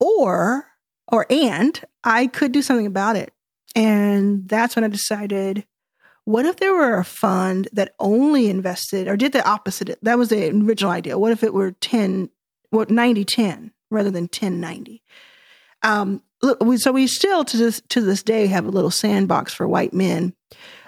or, 0.00 0.66
or, 1.08 1.26
and 1.30 1.80
I 2.02 2.26
could 2.26 2.52
do 2.52 2.62
something 2.62 2.86
about 2.86 3.16
it. 3.16 3.32
And 3.76 4.48
that's 4.48 4.76
when 4.76 4.84
I 4.84 4.88
decided, 4.88 5.66
what 6.24 6.46
if 6.46 6.56
there 6.56 6.72
were 6.72 6.98
a 6.98 7.04
fund 7.04 7.68
that 7.72 7.94
only 7.98 8.48
invested 8.48 9.08
or 9.08 9.16
did 9.16 9.32
the 9.32 9.46
opposite? 9.46 9.98
That 10.02 10.18
was 10.18 10.28
the 10.28 10.50
original 10.50 10.92
idea. 10.92 11.18
What 11.18 11.32
if 11.32 11.42
it 11.42 11.52
were 11.52 11.72
10, 11.72 12.30
what, 12.70 12.90
90 12.90 13.24
10 13.24 13.72
rather 13.90 14.10
than 14.10 14.28
10 14.28 14.60
90? 14.60 15.02
Um, 15.82 16.22
so 16.76 16.92
we 16.92 17.06
still 17.06 17.44
to 17.44 17.56
this 17.56 17.80
to 17.88 18.00
this 18.00 18.22
day 18.22 18.46
have 18.46 18.66
a 18.66 18.70
little 18.70 18.90
sandbox 18.90 19.52
for 19.54 19.66
white 19.66 19.94
men 19.94 20.34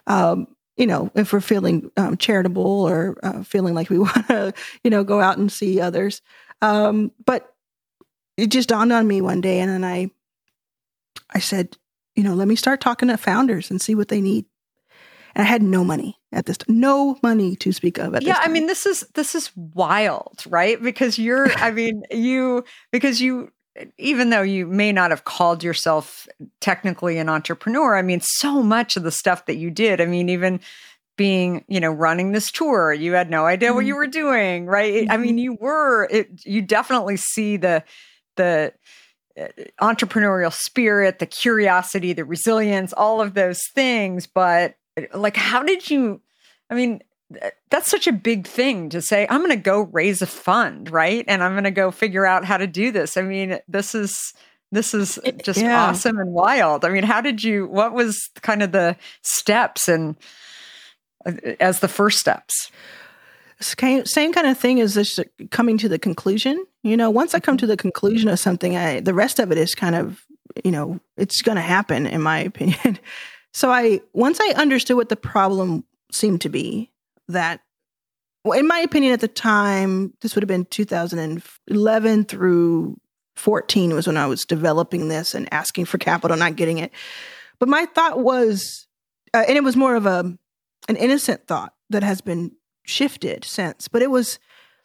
um, 0.06 0.48
you 0.76 0.86
know, 0.86 1.10
if 1.14 1.32
we're 1.32 1.40
feeling 1.40 1.90
um, 1.96 2.16
charitable 2.16 2.84
or 2.84 3.16
uh, 3.22 3.42
feeling 3.42 3.74
like 3.74 3.90
we 3.90 3.98
want 3.98 4.28
to, 4.28 4.52
you 4.84 4.90
know, 4.90 5.04
go 5.04 5.20
out 5.20 5.38
and 5.38 5.50
see 5.50 5.80
others. 5.80 6.22
Um, 6.62 7.12
but 7.24 7.54
it 8.36 8.50
just 8.50 8.68
dawned 8.68 8.92
on 8.92 9.06
me 9.06 9.20
one 9.20 9.40
day, 9.40 9.60
and 9.60 9.70
then 9.70 9.84
I, 9.84 10.10
I 11.30 11.38
said, 11.38 11.76
you 12.14 12.22
know, 12.22 12.34
let 12.34 12.48
me 12.48 12.56
start 12.56 12.80
talking 12.80 13.08
to 13.08 13.16
founders 13.16 13.70
and 13.70 13.80
see 13.80 13.94
what 13.94 14.08
they 14.08 14.20
need. 14.20 14.46
And 15.34 15.46
I 15.46 15.48
had 15.48 15.62
no 15.62 15.84
money 15.84 16.18
at 16.32 16.46
this, 16.46 16.56
time, 16.58 16.80
no 16.80 17.18
money 17.22 17.56
to 17.56 17.72
speak 17.72 17.98
of. 17.98 18.16
yeah, 18.22 18.38
I 18.40 18.48
mean, 18.48 18.66
this 18.66 18.86
is 18.86 19.00
this 19.14 19.34
is 19.34 19.50
wild, 19.54 20.44
right? 20.48 20.82
Because 20.82 21.18
you're, 21.18 21.52
I 21.52 21.70
mean, 21.72 22.04
you 22.10 22.64
because 22.90 23.20
you 23.20 23.52
even 23.98 24.30
though 24.30 24.42
you 24.42 24.66
may 24.66 24.92
not 24.92 25.10
have 25.10 25.24
called 25.24 25.62
yourself 25.62 26.26
technically 26.60 27.18
an 27.18 27.28
entrepreneur, 27.28 27.96
I 27.96 28.02
mean, 28.02 28.20
so 28.22 28.62
much 28.62 28.96
of 28.96 29.02
the 29.02 29.10
stuff 29.10 29.46
that 29.46 29.56
you 29.56 29.70
did, 29.70 30.00
I 30.00 30.06
mean, 30.06 30.30
even 30.30 30.60
being, 31.16 31.64
you 31.68 31.80
know, 31.80 31.90
running 31.90 32.32
this 32.32 32.50
tour, 32.50 32.92
you 32.92 33.12
had 33.12 33.30
no 33.30 33.46
idea 33.46 33.72
what 33.72 33.84
you 33.84 33.94
mm-hmm. 33.94 33.98
were 33.98 34.06
doing, 34.06 34.66
right? 34.66 35.04
Mm-hmm. 35.04 35.12
I 35.12 35.16
mean, 35.16 35.38
you 35.38 35.54
were, 35.60 36.08
it, 36.10 36.44
you 36.44 36.62
definitely 36.62 37.16
see 37.16 37.56
the, 37.56 37.82
the, 38.36 38.72
uh, 39.38 39.48
entrepreneurial 39.80 40.52
spirit, 40.52 41.18
the 41.18 41.26
curiosity, 41.26 42.12
the 42.12 42.24
resilience, 42.24 42.92
all 42.92 43.20
of 43.20 43.34
those 43.34 43.60
things. 43.74 44.26
But 44.26 44.76
like, 45.12 45.36
how 45.36 45.62
did 45.62 45.90
you, 45.90 46.20
I 46.70 46.74
mean, 46.74 47.02
that's 47.70 47.90
such 47.90 48.06
a 48.06 48.12
big 48.12 48.46
thing 48.46 48.88
to 48.88 49.02
say 49.02 49.26
i'm 49.28 49.40
going 49.40 49.50
to 49.50 49.56
go 49.56 49.82
raise 49.82 50.22
a 50.22 50.26
fund 50.26 50.90
right 50.90 51.24
and 51.26 51.42
i'm 51.42 51.52
going 51.52 51.64
to 51.64 51.70
go 51.70 51.90
figure 51.90 52.24
out 52.24 52.44
how 52.44 52.56
to 52.56 52.66
do 52.66 52.92
this 52.92 53.16
i 53.16 53.22
mean 53.22 53.58
this 53.66 53.94
is 53.94 54.32
this 54.70 54.94
is 54.94 55.18
just 55.42 55.60
yeah. 55.60 55.86
awesome 55.88 56.18
and 56.18 56.32
wild 56.32 56.84
i 56.84 56.88
mean 56.88 57.02
how 57.02 57.20
did 57.20 57.42
you 57.42 57.66
what 57.66 57.92
was 57.92 58.30
kind 58.42 58.62
of 58.62 58.72
the 58.72 58.96
steps 59.22 59.88
and 59.88 60.16
uh, 61.24 61.32
as 61.58 61.80
the 61.80 61.88
first 61.88 62.18
steps 62.18 62.70
same, 63.60 64.04
same 64.04 64.32
kind 64.32 64.46
of 64.46 64.58
thing 64.58 64.80
as 64.80 64.94
this 64.94 65.18
coming 65.50 65.78
to 65.78 65.88
the 65.88 65.98
conclusion. 65.98 66.64
You 66.82 66.96
know, 66.96 67.10
once 67.10 67.34
I 67.34 67.40
come 67.40 67.56
to 67.58 67.66
the 67.66 67.76
conclusion 67.76 68.28
of 68.28 68.38
something, 68.38 68.76
I, 68.76 69.00
the 69.00 69.14
rest 69.14 69.38
of 69.38 69.50
it 69.50 69.58
is 69.58 69.74
kind 69.74 69.94
of, 69.94 70.22
you 70.64 70.70
know, 70.70 71.00
it's 71.16 71.42
going 71.42 71.56
to 71.56 71.62
happen, 71.62 72.06
in 72.06 72.22
my 72.22 72.38
opinion. 72.40 72.98
So 73.52 73.70
I, 73.70 74.00
once 74.12 74.38
I 74.40 74.48
understood 74.56 74.96
what 74.96 75.08
the 75.08 75.16
problem 75.16 75.84
seemed 76.12 76.42
to 76.42 76.48
be, 76.48 76.90
that, 77.28 77.60
well, 78.44 78.58
in 78.58 78.68
my 78.68 78.78
opinion, 78.80 79.12
at 79.12 79.20
the 79.20 79.28
time, 79.28 80.12
this 80.20 80.34
would 80.34 80.42
have 80.42 80.48
been 80.48 80.66
2011 80.66 82.24
through 82.24 83.00
14 83.36 83.94
was 83.94 84.06
when 84.06 84.16
I 84.16 84.26
was 84.26 84.44
developing 84.44 85.08
this 85.08 85.34
and 85.34 85.52
asking 85.52 85.84
for 85.84 85.98
capital, 85.98 86.36
not 86.36 86.56
getting 86.56 86.78
it. 86.78 86.92
But 87.58 87.68
my 87.68 87.86
thought 87.86 88.18
was, 88.18 88.86
uh, 89.34 89.44
and 89.46 89.56
it 89.56 89.64
was 89.64 89.76
more 89.76 89.94
of 89.94 90.06
a 90.06 90.36
an 90.88 90.96
innocent 90.96 91.46
thought 91.46 91.74
that 91.90 92.02
has 92.02 92.20
been 92.20 92.52
shifted 92.86 93.44
since, 93.44 93.88
but 93.88 94.02
it 94.02 94.10
was 94.10 94.38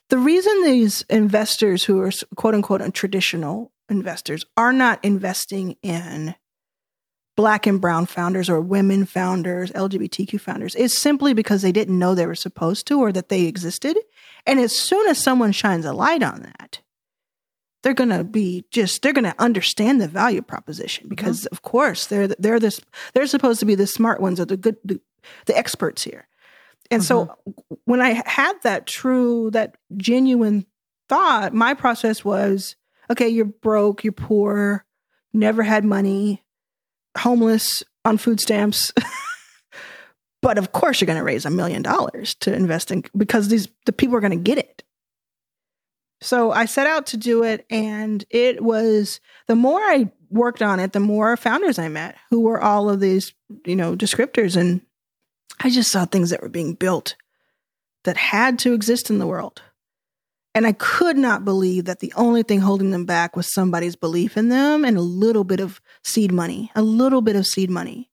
the 0.09 0.17
reason 0.17 0.63
these 0.63 1.03
investors 1.09 1.85
who 1.85 2.01
are 2.01 2.11
quote 2.35 2.53
unquote 2.53 2.93
traditional 2.93 3.71
investors 3.89 4.45
are 4.57 4.73
not 4.73 5.03
investing 5.03 5.77
in 5.81 6.35
black 7.37 7.65
and 7.65 7.79
brown 7.79 8.05
founders 8.05 8.49
or 8.49 8.59
women 8.59 9.05
founders, 9.05 9.71
LGBTQ 9.71 10.39
founders 10.39 10.75
is 10.75 10.97
simply 10.97 11.33
because 11.33 11.61
they 11.61 11.71
didn't 11.71 11.97
know 11.97 12.13
they 12.13 12.25
were 12.25 12.35
supposed 12.35 12.85
to 12.87 12.99
or 12.99 13.11
that 13.11 13.29
they 13.29 13.45
existed. 13.45 13.97
And 14.45 14.59
as 14.59 14.77
soon 14.77 15.07
as 15.07 15.17
someone 15.17 15.51
shines 15.51 15.85
a 15.85 15.93
light 15.93 16.23
on 16.23 16.41
that, 16.41 16.81
they're 17.83 17.93
going 17.93 18.09
to 18.09 18.23
be 18.23 18.65
just 18.69 19.01
they're 19.01 19.13
going 19.13 19.23
to 19.23 19.35
understand 19.39 20.01
the 20.01 20.07
value 20.07 20.41
proposition 20.41 21.07
because 21.07 21.41
mm-hmm. 21.41 21.53
of 21.53 21.61
course 21.63 22.07
they're 22.07 22.27
they're 22.27 22.59
this 22.59 22.79
they're 23.13 23.25
supposed 23.27 23.59
to 23.59 23.65
be 23.65 23.75
the 23.75 23.87
smart 23.87 24.21
ones 24.21 24.39
or 24.39 24.45
the 24.45 24.57
good 24.57 24.77
the, 24.83 24.99
the 25.45 25.57
experts 25.57 26.03
here. 26.03 26.27
And 26.91 27.01
mm-hmm. 27.01 27.07
so 27.07 27.37
when 27.85 28.01
I 28.01 28.21
had 28.25 28.53
that 28.63 28.85
true 28.85 29.49
that 29.51 29.77
genuine 29.95 30.65
thought, 31.09 31.53
my 31.53 31.73
process 31.73 32.23
was 32.23 32.75
okay, 33.09 33.27
you're 33.27 33.45
broke, 33.45 34.03
you're 34.03 34.13
poor, 34.13 34.85
never 35.33 35.63
had 35.63 35.83
money, 35.83 36.43
homeless 37.17 37.83
on 38.05 38.17
food 38.17 38.39
stamps. 38.39 38.93
but 40.41 40.57
of 40.57 40.71
course 40.71 40.99
you're 40.99 41.07
going 41.07 41.17
to 41.17 41.23
raise 41.23 41.45
a 41.45 41.49
million 41.49 41.81
dollars 41.81 42.35
to 42.35 42.53
invest 42.53 42.91
in 42.91 43.03
because 43.15 43.47
these 43.47 43.67
the 43.85 43.93
people 43.93 44.15
are 44.15 44.21
going 44.21 44.31
to 44.31 44.37
get 44.37 44.57
it. 44.57 44.83
So 46.21 46.51
I 46.51 46.65
set 46.65 46.85
out 46.85 47.07
to 47.07 47.17
do 47.17 47.43
it 47.43 47.65
and 47.69 48.23
it 48.29 48.63
was 48.63 49.19
the 49.47 49.55
more 49.55 49.79
I 49.79 50.11
worked 50.29 50.61
on 50.61 50.79
it, 50.79 50.93
the 50.93 50.99
more 50.99 51.35
founders 51.35 51.79
I 51.79 51.87
met 51.87 52.15
who 52.29 52.41
were 52.41 52.61
all 52.61 52.89
of 52.89 52.99
these, 52.99 53.33
you 53.65 53.75
know, 53.75 53.95
descriptors 53.95 54.55
and 54.55 54.81
I 55.59 55.69
just 55.69 55.91
saw 55.91 56.05
things 56.05 56.29
that 56.29 56.41
were 56.41 56.49
being 56.49 56.73
built 56.73 57.15
that 58.03 58.17
had 58.17 58.57
to 58.59 58.73
exist 58.73 59.09
in 59.09 59.19
the 59.19 59.27
world. 59.27 59.61
And 60.53 60.67
I 60.67 60.73
could 60.73 61.17
not 61.17 61.45
believe 61.45 61.85
that 61.85 61.99
the 61.99 62.13
only 62.15 62.43
thing 62.43 62.59
holding 62.59 62.91
them 62.91 63.05
back 63.05 63.35
was 63.35 63.53
somebody's 63.53 63.95
belief 63.95 64.35
in 64.35 64.49
them 64.49 64.83
and 64.83 64.97
a 64.97 65.01
little 65.01 65.43
bit 65.43 65.61
of 65.61 65.79
seed 66.03 66.31
money, 66.31 66.71
a 66.75 66.81
little 66.81 67.21
bit 67.21 67.37
of 67.37 67.47
seed 67.47 67.69
money. 67.69 68.09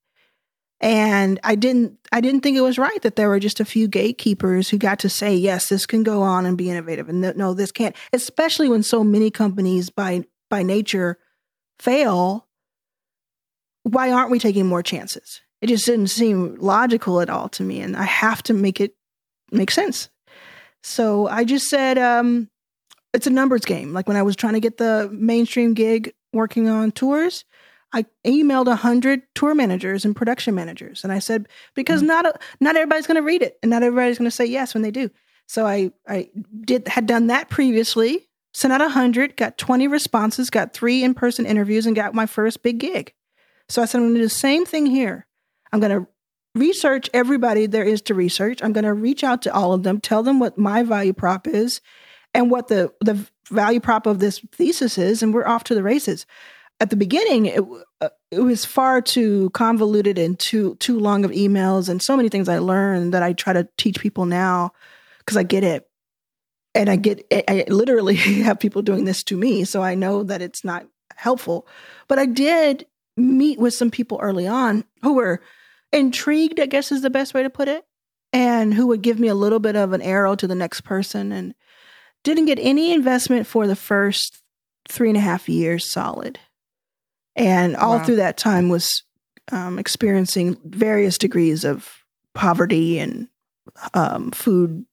And 0.81 1.41
I 1.43 1.57
didn't 1.57 1.99
I 2.13 2.21
didn't 2.21 2.43
think 2.43 2.57
it 2.57 2.61
was 2.61 2.79
right 2.79 3.03
that 3.03 3.17
there 3.17 3.29
were 3.29 3.41
just 3.41 3.59
a 3.59 3.65
few 3.65 3.89
gatekeepers 3.89 4.69
who 4.69 4.79
got 4.79 5.01
to 5.01 5.09
say, 5.09 5.35
yes, 5.35 5.69
this 5.69 5.87
can 5.87 6.05
go 6.05 6.23
on 6.23 6.47
and 6.47 6.57
be 6.57 6.71
innovative 6.71 7.09
and 7.09 7.21
no, 7.37 7.55
this 7.55 7.73
can't, 7.73 7.97
especially 8.13 8.69
when 8.69 8.85
so 8.85 9.03
many 9.03 9.33
companies 9.33 9.91
by 9.91 10.25
by 10.49 10.63
nature 10.63 11.19
fail. 11.81 12.47
Why 13.83 14.13
aren't 14.13 14.31
we 14.31 14.39
taking 14.39 14.67
more 14.67 14.85
chances? 14.85 15.41
It 15.61 15.69
just 15.69 15.87
didn't 15.87 16.09
seem 16.09 16.57
logical 16.57 17.21
at 17.21 17.31
all 17.31 17.49
to 17.51 17.63
me. 17.63 17.81
And 17.81 17.97
I 17.97 18.05
have 18.05 18.43
to 18.45 18.55
make 18.55 18.81
it 18.81 18.95
make 19.51 19.71
sense. 19.71 20.09
So 20.83 21.27
I 21.27 21.45
just 21.45 21.67
said, 21.67 21.99
um, 21.99 22.49
it's 23.13 23.27
a 23.27 23.31
numbers 23.31 23.65
game. 23.65 23.93
Like 23.93 24.07
when 24.07 24.17
I 24.17 24.23
was 24.23 24.37
trying 24.37 24.55
to 24.55 24.61
get 24.61 24.77
the 24.77 25.09
mainstream 25.13 25.75
gig 25.75 26.13
working 26.33 26.69
on 26.69 26.93
tours, 26.93 27.45
I 27.93 28.05
emailed 28.27 28.67
a 28.67 28.77
hundred 28.77 29.23
tour 29.35 29.55
managers 29.55 30.05
and 30.05 30.15
production 30.15 30.55
managers, 30.55 31.05
and 31.05 31.13
I 31.13 31.21
said 31.21 31.49
because 31.75 32.01
mm-hmm. 32.01 32.09
not 32.09 32.27
a, 32.27 32.35
not 32.61 32.77
everybody's 32.77 33.07
going 33.07 33.17
to 33.17 33.23
read 33.23 33.43
it, 33.43 33.59
and 33.63 33.71
not 33.71 33.83
everybody's 33.83 34.19
going 34.19 34.31
to 34.31 34.35
say 34.35 34.45
yes 34.45 34.75
when 34.75 34.83
they 34.83 34.91
do. 34.91 35.11
So 35.47 35.67
I 35.67 35.91
I 36.07 36.29
did 36.61 36.87
had 36.89 37.07
done 37.07 37.29
that 37.29 37.49
previously. 37.49 38.27
Sent 38.55 38.73
out 38.73 38.81
a 38.81 38.89
hundred, 38.89 39.37
got 39.37 39.57
twenty 39.57 39.89
responses, 39.89 40.51
got 40.51 40.73
three 40.73 41.03
in 41.03 41.15
person 41.15 41.47
interviews, 41.47 41.87
and 41.87 41.97
got 41.97 42.15
my 42.15 42.27
first 42.27 42.63
big 42.63 42.79
gig. 42.79 43.15
So 43.69 43.81
I 43.81 43.85
said 43.85 43.99
I'm 43.99 44.05
going 44.05 44.15
to 44.15 44.21
do 44.21 44.27
the 44.27 44.31
same 44.31 44.67
thing 44.67 44.87
here. 44.87 45.27
I'm 45.73 45.81
going 45.81 46.01
to 46.01 46.09
research 46.55 47.09
everybody 47.15 47.67
there 47.67 47.85
is 47.85 48.03
to 48.03 48.15
research. 48.15 48.63
I'm 48.63 48.73
going 48.73 48.85
to 48.85 48.95
reach 48.95 49.23
out 49.23 49.43
to 49.43 49.55
all 49.55 49.73
of 49.73 49.83
them, 49.83 50.01
tell 50.01 50.23
them 50.23 50.41
what 50.41 50.59
my 50.59 50.83
value 50.83 51.13
prop 51.13 51.47
is 51.47 51.81
and 52.35 52.51
what 52.51 52.69
the, 52.69 52.93
the 53.01 53.27
value 53.51 53.81
prop 53.81 54.07
of 54.07 54.19
this 54.19 54.41
thesis 54.53 54.99
is, 54.99 55.23
and 55.23 55.33
we're 55.33 55.47
off 55.47 55.65
to 55.65 55.75
the 55.75 55.83
races. 55.83 56.27
At 56.81 56.91
the 56.91 56.97
beginning, 56.97 57.47
it, 57.47 57.65
uh, 58.01 58.11
it 58.31 58.41
was 58.41 58.65
far 58.65 59.01
too 59.01 59.51
convoluted 59.51 60.19
and 60.19 60.39
too 60.39 60.77
too 60.77 61.01
long 61.01 61.25
of 61.25 61.33
emails 61.33 61.89
and 61.89 62.01
so 62.01 62.17
many 62.17 62.29
things 62.29 62.49
I 62.49 62.59
learned 62.59 63.15
that 63.15 63.23
I 63.23 63.33
try 63.33 63.53
to 63.53 63.69
teach 63.77 63.99
people 63.99 64.27
now 64.27 64.71
because 65.19 65.37
I 65.37 65.43
get 65.43 65.65
it. 65.65 65.89
And 66.75 66.89
I 66.89 66.95
get 66.95 67.27
I 67.33 67.65
literally 67.69 68.15
have 68.45 68.61
people 68.61 68.83
doing 68.83 69.07
this 69.07 69.25
to 69.25 69.37
me, 69.37 69.65
so 69.65 69.83
I 69.83 69.97
know 69.97 70.23
that 70.23 70.41
it's 70.43 70.65
not 70.65 70.87
helpful. 71.17 71.67
But 72.07 72.21
I 72.21 72.27
did 72.27 72.87
meet 73.17 73.59
with 73.59 73.75
some 73.75 73.91
people 73.91 74.21
early 74.23 74.47
on 74.47 74.85
who 75.03 75.15
were 75.15 75.41
intrigued, 75.93 76.61
I 76.61 76.67
guess 76.67 76.93
is 76.93 77.03
the 77.03 77.11
best 77.11 77.35
way 77.35 77.43
to 77.43 77.51
put 77.51 77.69
it, 77.69 77.85
and 78.33 78.75
who 78.75 78.87
would 78.89 79.03
give 79.03 79.19
me 79.19 79.29
a 79.29 79.35
little 79.35 79.61
bit 79.61 79.77
of 79.77 79.93
an 79.93 80.03
arrow 80.03 80.35
to 80.37 80.47
the 80.47 80.55
next 80.55 80.83
person 80.83 81.33
and 81.33 81.55
didn't 82.25 82.47
get 82.47 82.59
any 82.59 82.93
investment 82.93 83.47
for 83.47 83.67
the 83.67 83.77
first 83.77 84.43
three 84.89 85.09
and 85.09 85.17
a 85.17 85.21
half 85.21 85.49
years 85.49 85.91
solid. 85.91 86.39
And 87.37 87.77
all 87.77 87.99
wow. 87.99 88.05
through 88.05 88.17
that 88.17 88.37
time 88.37 88.69
was 88.69 89.05
um, 89.53 89.79
experiencing 89.79 90.59
various 90.65 91.19
degrees 91.19 91.65
of 91.65 91.89
poverty 92.35 92.99
and 92.99 93.29
um, 93.95 94.31
food 94.33 94.85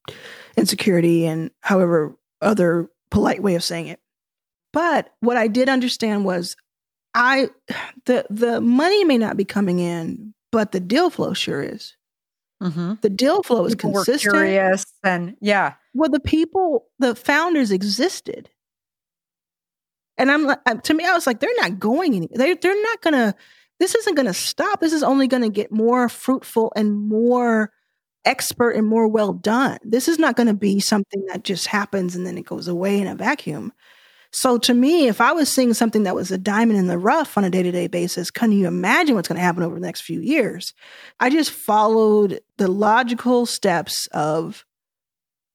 insecurity 0.55 1.25
and 1.25 1.51
however 1.62 2.15
other 2.41 2.89
polite 3.10 3.41
way 3.41 3.55
of 3.55 3.63
saying 3.63 3.88
it. 3.88 3.99
But 4.71 5.12
what 5.21 5.38
I 5.38 5.47
did 5.47 5.69
understand 5.69 6.25
was 6.25 6.55
I 7.13 7.49
the 8.05 8.25
the 8.29 8.62
money 8.62 9.03
may 9.05 9.17
not 9.17 9.38
be 9.38 9.45
coming 9.45 9.79
in, 9.79 10.34
but 10.55 10.71
the 10.71 10.79
deal 10.79 11.09
flow 11.09 11.33
sure 11.33 11.61
is. 11.61 11.97
Mm-hmm. 12.63 12.93
The 13.01 13.09
deal 13.09 13.43
flow 13.43 13.65
is 13.65 13.75
people 13.75 13.91
consistent. 13.91 14.33
Curious 14.33 14.85
and 15.03 15.35
yeah. 15.41 15.73
Well, 15.93 16.09
the 16.09 16.21
people, 16.21 16.85
the 16.97 17.13
founders 17.13 17.71
existed, 17.71 18.49
and 20.17 20.31
I'm 20.31 20.45
like, 20.45 20.83
to 20.83 20.93
me, 20.93 21.03
I 21.03 21.13
was 21.13 21.27
like, 21.27 21.41
they're 21.41 21.49
not 21.57 21.77
going 21.77 22.15
any. 22.15 22.29
They 22.33 22.53
they're 22.53 22.81
not 22.83 23.01
gonna. 23.01 23.35
This 23.81 23.95
isn't 23.95 24.15
gonna 24.15 24.33
stop. 24.33 24.79
This 24.79 24.93
is 24.93 25.03
only 25.03 25.27
gonna 25.27 25.49
get 25.49 25.73
more 25.73 26.07
fruitful 26.07 26.71
and 26.73 26.95
more 26.95 27.73
expert 28.23 28.77
and 28.77 28.87
more 28.87 29.09
well 29.09 29.33
done. 29.33 29.77
This 29.83 30.07
is 30.07 30.17
not 30.17 30.37
going 30.37 30.47
to 30.47 30.55
be 30.55 30.79
something 30.79 31.23
that 31.27 31.43
just 31.43 31.67
happens 31.67 32.15
and 32.15 32.25
then 32.25 32.39
it 32.39 32.45
goes 32.45 32.67
away 32.67 32.99
in 32.99 33.05
a 33.05 33.13
vacuum. 33.13 33.71
So 34.35 34.57
to 34.57 34.73
me, 34.73 35.07
if 35.07 35.21
I 35.21 35.31
was 35.31 35.49
seeing 35.49 35.73
something 35.73 36.03
that 36.03 36.13
was 36.13 36.29
a 36.29 36.37
diamond 36.37 36.77
in 36.77 36.87
the 36.87 36.97
rough 36.97 37.37
on 37.37 37.45
a 37.45 37.49
day 37.49 37.63
to 37.63 37.71
day 37.71 37.87
basis, 37.87 38.29
can 38.29 38.51
you 38.51 38.67
imagine 38.67 39.15
what's 39.15 39.29
going 39.29 39.37
to 39.37 39.41
happen 39.41 39.63
over 39.63 39.75
the 39.75 39.85
next 39.85 40.01
few 40.01 40.19
years? 40.19 40.73
I 41.21 41.29
just 41.29 41.51
followed 41.51 42.41
the 42.57 42.67
logical 42.67 43.45
steps 43.45 44.07
of, 44.07 44.65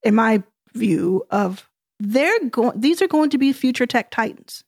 in 0.02 0.14
my 0.14 0.42
view, 0.72 1.26
of 1.30 1.68
they're 1.98 2.48
going, 2.48 2.80
these 2.80 3.02
are 3.02 3.06
going 3.06 3.28
to 3.28 3.38
be 3.38 3.52
future 3.52 3.84
tech 3.84 4.10
titans. 4.10 4.64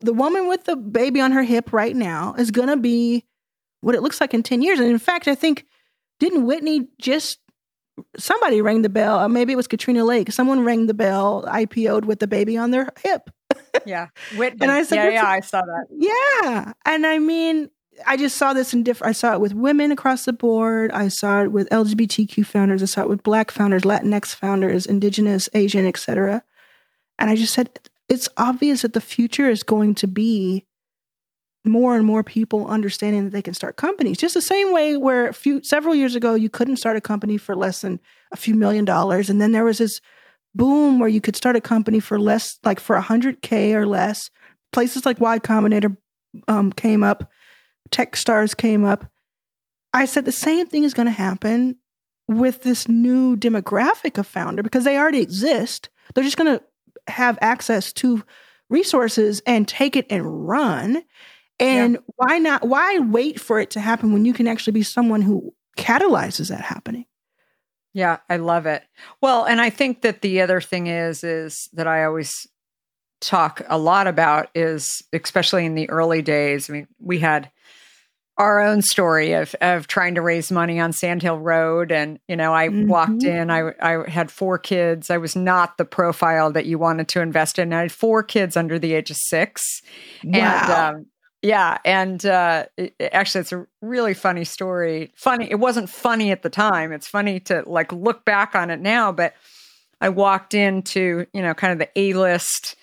The 0.00 0.12
woman 0.12 0.48
with 0.48 0.64
the 0.64 0.74
baby 0.74 1.20
on 1.20 1.30
her 1.30 1.44
hip 1.44 1.72
right 1.72 1.94
now 1.94 2.34
is 2.36 2.50
going 2.50 2.68
to 2.68 2.76
be 2.76 3.24
what 3.80 3.94
it 3.94 4.02
looks 4.02 4.20
like 4.20 4.34
in 4.34 4.42
10 4.42 4.62
years. 4.62 4.80
And 4.80 4.90
in 4.90 4.98
fact, 4.98 5.28
I 5.28 5.36
think, 5.36 5.66
didn't 6.18 6.46
Whitney 6.46 6.88
just 7.00 7.38
somebody 8.18 8.60
rang 8.60 8.82
the 8.82 8.88
bell. 8.88 9.20
Uh, 9.20 9.28
maybe 9.28 9.52
it 9.52 9.56
was 9.56 9.68
Katrina 9.68 10.04
Lake. 10.04 10.32
Someone 10.32 10.64
rang 10.64 10.86
the 10.86 10.94
bell, 10.94 11.44
IPO'd 11.46 12.06
with 12.06 12.18
the 12.18 12.26
baby 12.26 12.56
on 12.56 12.72
their 12.72 12.92
hip 12.98 13.30
yeah. 13.86 14.08
Whitney. 14.36 14.58
And 14.62 14.70
I 14.70 14.82
said, 14.82 14.96
yeah, 14.96 15.10
yeah, 15.10 15.28
I 15.28 15.40
saw 15.40 15.62
that. 15.62 15.86
Yeah. 15.90 16.72
And 16.84 17.06
I 17.06 17.18
mean, 17.18 17.70
I 18.06 18.16
just 18.16 18.36
saw 18.36 18.52
this 18.52 18.72
in 18.72 18.82
different, 18.82 19.10
I 19.10 19.12
saw 19.12 19.34
it 19.34 19.40
with 19.40 19.54
women 19.54 19.92
across 19.92 20.24
the 20.24 20.32
board. 20.32 20.90
I 20.92 21.08
saw 21.08 21.42
it 21.42 21.52
with 21.52 21.68
LGBTQ 21.70 22.46
founders. 22.46 22.82
I 22.82 22.86
saw 22.86 23.02
it 23.02 23.08
with 23.08 23.22
black 23.22 23.50
founders, 23.50 23.82
Latinx 23.82 24.34
founders, 24.34 24.86
indigenous, 24.86 25.48
Asian, 25.54 25.86
etc. 25.86 26.42
And 27.18 27.30
I 27.30 27.36
just 27.36 27.54
said, 27.54 27.78
it's 28.08 28.28
obvious 28.36 28.82
that 28.82 28.94
the 28.94 29.00
future 29.00 29.48
is 29.48 29.62
going 29.62 29.94
to 29.96 30.06
be 30.06 30.66
more 31.64 31.94
and 31.94 32.04
more 32.04 32.24
people 32.24 32.66
understanding 32.66 33.24
that 33.24 33.30
they 33.30 33.42
can 33.42 33.54
start 33.54 33.76
companies. 33.76 34.18
Just 34.18 34.34
the 34.34 34.42
same 34.42 34.72
way 34.72 34.96
where 34.96 35.28
a 35.28 35.34
few 35.34 35.62
several 35.62 35.94
years 35.94 36.16
ago 36.16 36.34
you 36.34 36.50
couldn't 36.50 36.76
start 36.76 36.96
a 36.96 37.00
company 37.00 37.36
for 37.38 37.54
less 37.54 37.82
than 37.82 38.00
a 38.32 38.36
few 38.36 38.54
million 38.54 38.84
dollars, 38.84 39.30
and 39.30 39.40
then 39.40 39.52
there 39.52 39.64
was 39.64 39.78
this 39.78 40.00
boom 40.54 40.98
where 40.98 41.08
you 41.08 41.20
could 41.20 41.36
start 41.36 41.56
a 41.56 41.60
company 41.60 42.00
for 42.00 42.18
less, 42.18 42.58
like 42.64 42.80
for 42.80 42.96
100K 42.96 43.74
or 43.74 43.86
less. 43.86 44.30
Places 44.72 45.04
like 45.04 45.20
Y 45.20 45.38
Combinator 45.38 45.96
um, 46.48 46.72
came 46.72 47.02
up, 47.02 47.30
Techstars 47.90 48.56
came 48.56 48.84
up. 48.84 49.10
I 49.92 50.06
said 50.06 50.24
the 50.24 50.32
same 50.32 50.66
thing 50.66 50.84
is 50.84 50.94
going 50.94 51.06
to 51.06 51.12
happen 51.12 51.76
with 52.28 52.62
this 52.62 52.88
new 52.88 53.36
demographic 53.36 54.16
of 54.18 54.26
founder 54.26 54.62
because 54.62 54.84
they 54.84 54.96
already 54.96 55.20
exist. 55.20 55.90
They're 56.14 56.24
just 56.24 56.38
going 56.38 56.58
to 56.58 56.64
have 57.12 57.38
access 57.42 57.92
to 57.94 58.22
resources 58.70 59.42
and 59.46 59.68
take 59.68 59.96
it 59.96 60.06
and 60.08 60.48
run. 60.48 61.02
And 61.60 61.94
yeah. 61.94 62.00
why 62.16 62.38
not? 62.38 62.66
Why 62.66 62.98
wait 62.98 63.38
for 63.38 63.60
it 63.60 63.70
to 63.70 63.80
happen 63.80 64.12
when 64.12 64.24
you 64.24 64.32
can 64.32 64.48
actually 64.48 64.72
be 64.72 64.82
someone 64.82 65.22
who 65.22 65.54
catalyzes 65.76 66.48
that 66.48 66.62
happening? 66.62 67.04
Yeah, 67.94 68.18
I 68.28 68.36
love 68.36 68.66
it. 68.66 68.82
Well, 69.20 69.44
and 69.44 69.60
I 69.60 69.70
think 69.70 70.02
that 70.02 70.22
the 70.22 70.40
other 70.40 70.60
thing 70.60 70.86
is 70.86 71.22
is 71.22 71.68
that 71.74 71.86
I 71.86 72.04
always 72.04 72.32
talk 73.20 73.62
a 73.68 73.78
lot 73.78 74.06
about 74.06 74.48
is 74.54 75.02
especially 75.12 75.64
in 75.64 75.74
the 75.74 75.88
early 75.90 76.22
days. 76.22 76.68
I 76.68 76.72
mean, 76.72 76.88
we 76.98 77.18
had 77.18 77.50
our 78.38 78.60
own 78.60 78.80
story 78.82 79.32
of 79.34 79.54
of 79.60 79.86
trying 79.86 80.14
to 80.14 80.22
raise 80.22 80.50
money 80.50 80.80
on 80.80 80.92
Sandhill 80.92 81.38
Road 81.38 81.92
and 81.92 82.18
you 82.28 82.36
know 82.36 82.54
I 82.54 82.68
mm-hmm. 82.68 82.88
walked 82.88 83.22
in 83.24 83.50
I 83.50 83.72
I 83.80 84.08
had 84.08 84.30
four 84.30 84.58
kids 84.58 85.10
I 85.10 85.18
was 85.18 85.36
not 85.36 85.76
the 85.76 85.84
profile 85.84 86.50
that 86.52 86.64
you 86.64 86.78
wanted 86.78 87.08
to 87.08 87.20
invest 87.20 87.58
in 87.58 87.72
I 87.72 87.82
had 87.82 87.92
four 87.92 88.22
kids 88.22 88.56
under 88.56 88.78
the 88.78 88.94
age 88.94 89.10
of 89.10 89.16
6 89.16 89.62
wow. 90.24 90.30
and 90.32 90.72
um, 90.72 91.06
yeah 91.42 91.78
and 91.84 92.24
uh, 92.24 92.66
it, 92.76 92.94
actually 93.12 93.40
it's 93.40 93.52
a 93.52 93.66
really 93.80 94.14
funny 94.14 94.44
story 94.44 95.12
funny 95.14 95.50
it 95.50 95.58
wasn't 95.58 95.88
funny 95.88 96.30
at 96.30 96.42
the 96.42 96.50
time 96.50 96.92
it's 96.92 97.08
funny 97.08 97.40
to 97.40 97.62
like 97.66 97.92
look 97.92 98.24
back 98.24 98.54
on 98.54 98.70
it 98.70 98.80
now 98.80 99.12
but 99.12 99.34
I 100.00 100.08
walked 100.08 100.54
into 100.54 101.26
you 101.32 101.42
know 101.42 101.54
kind 101.54 101.72
of 101.72 101.78
the 101.78 101.88
A-list 101.98 102.76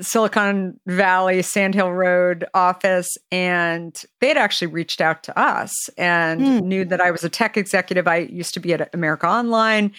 Silicon 0.00 0.80
Valley, 0.86 1.42
Sandhill 1.42 1.92
Road 1.92 2.44
office, 2.54 3.16
and 3.30 4.04
they 4.20 4.28
had 4.28 4.36
actually 4.36 4.66
reached 4.66 5.00
out 5.00 5.22
to 5.24 5.38
us 5.38 5.88
and 5.96 6.40
mm. 6.40 6.62
knew 6.62 6.84
that 6.84 7.00
I 7.00 7.10
was 7.12 7.22
a 7.22 7.28
tech 7.28 7.56
executive. 7.56 8.08
I 8.08 8.18
used 8.18 8.54
to 8.54 8.60
be 8.60 8.72
at 8.72 8.92
America 8.92 9.28
Online, 9.28 9.92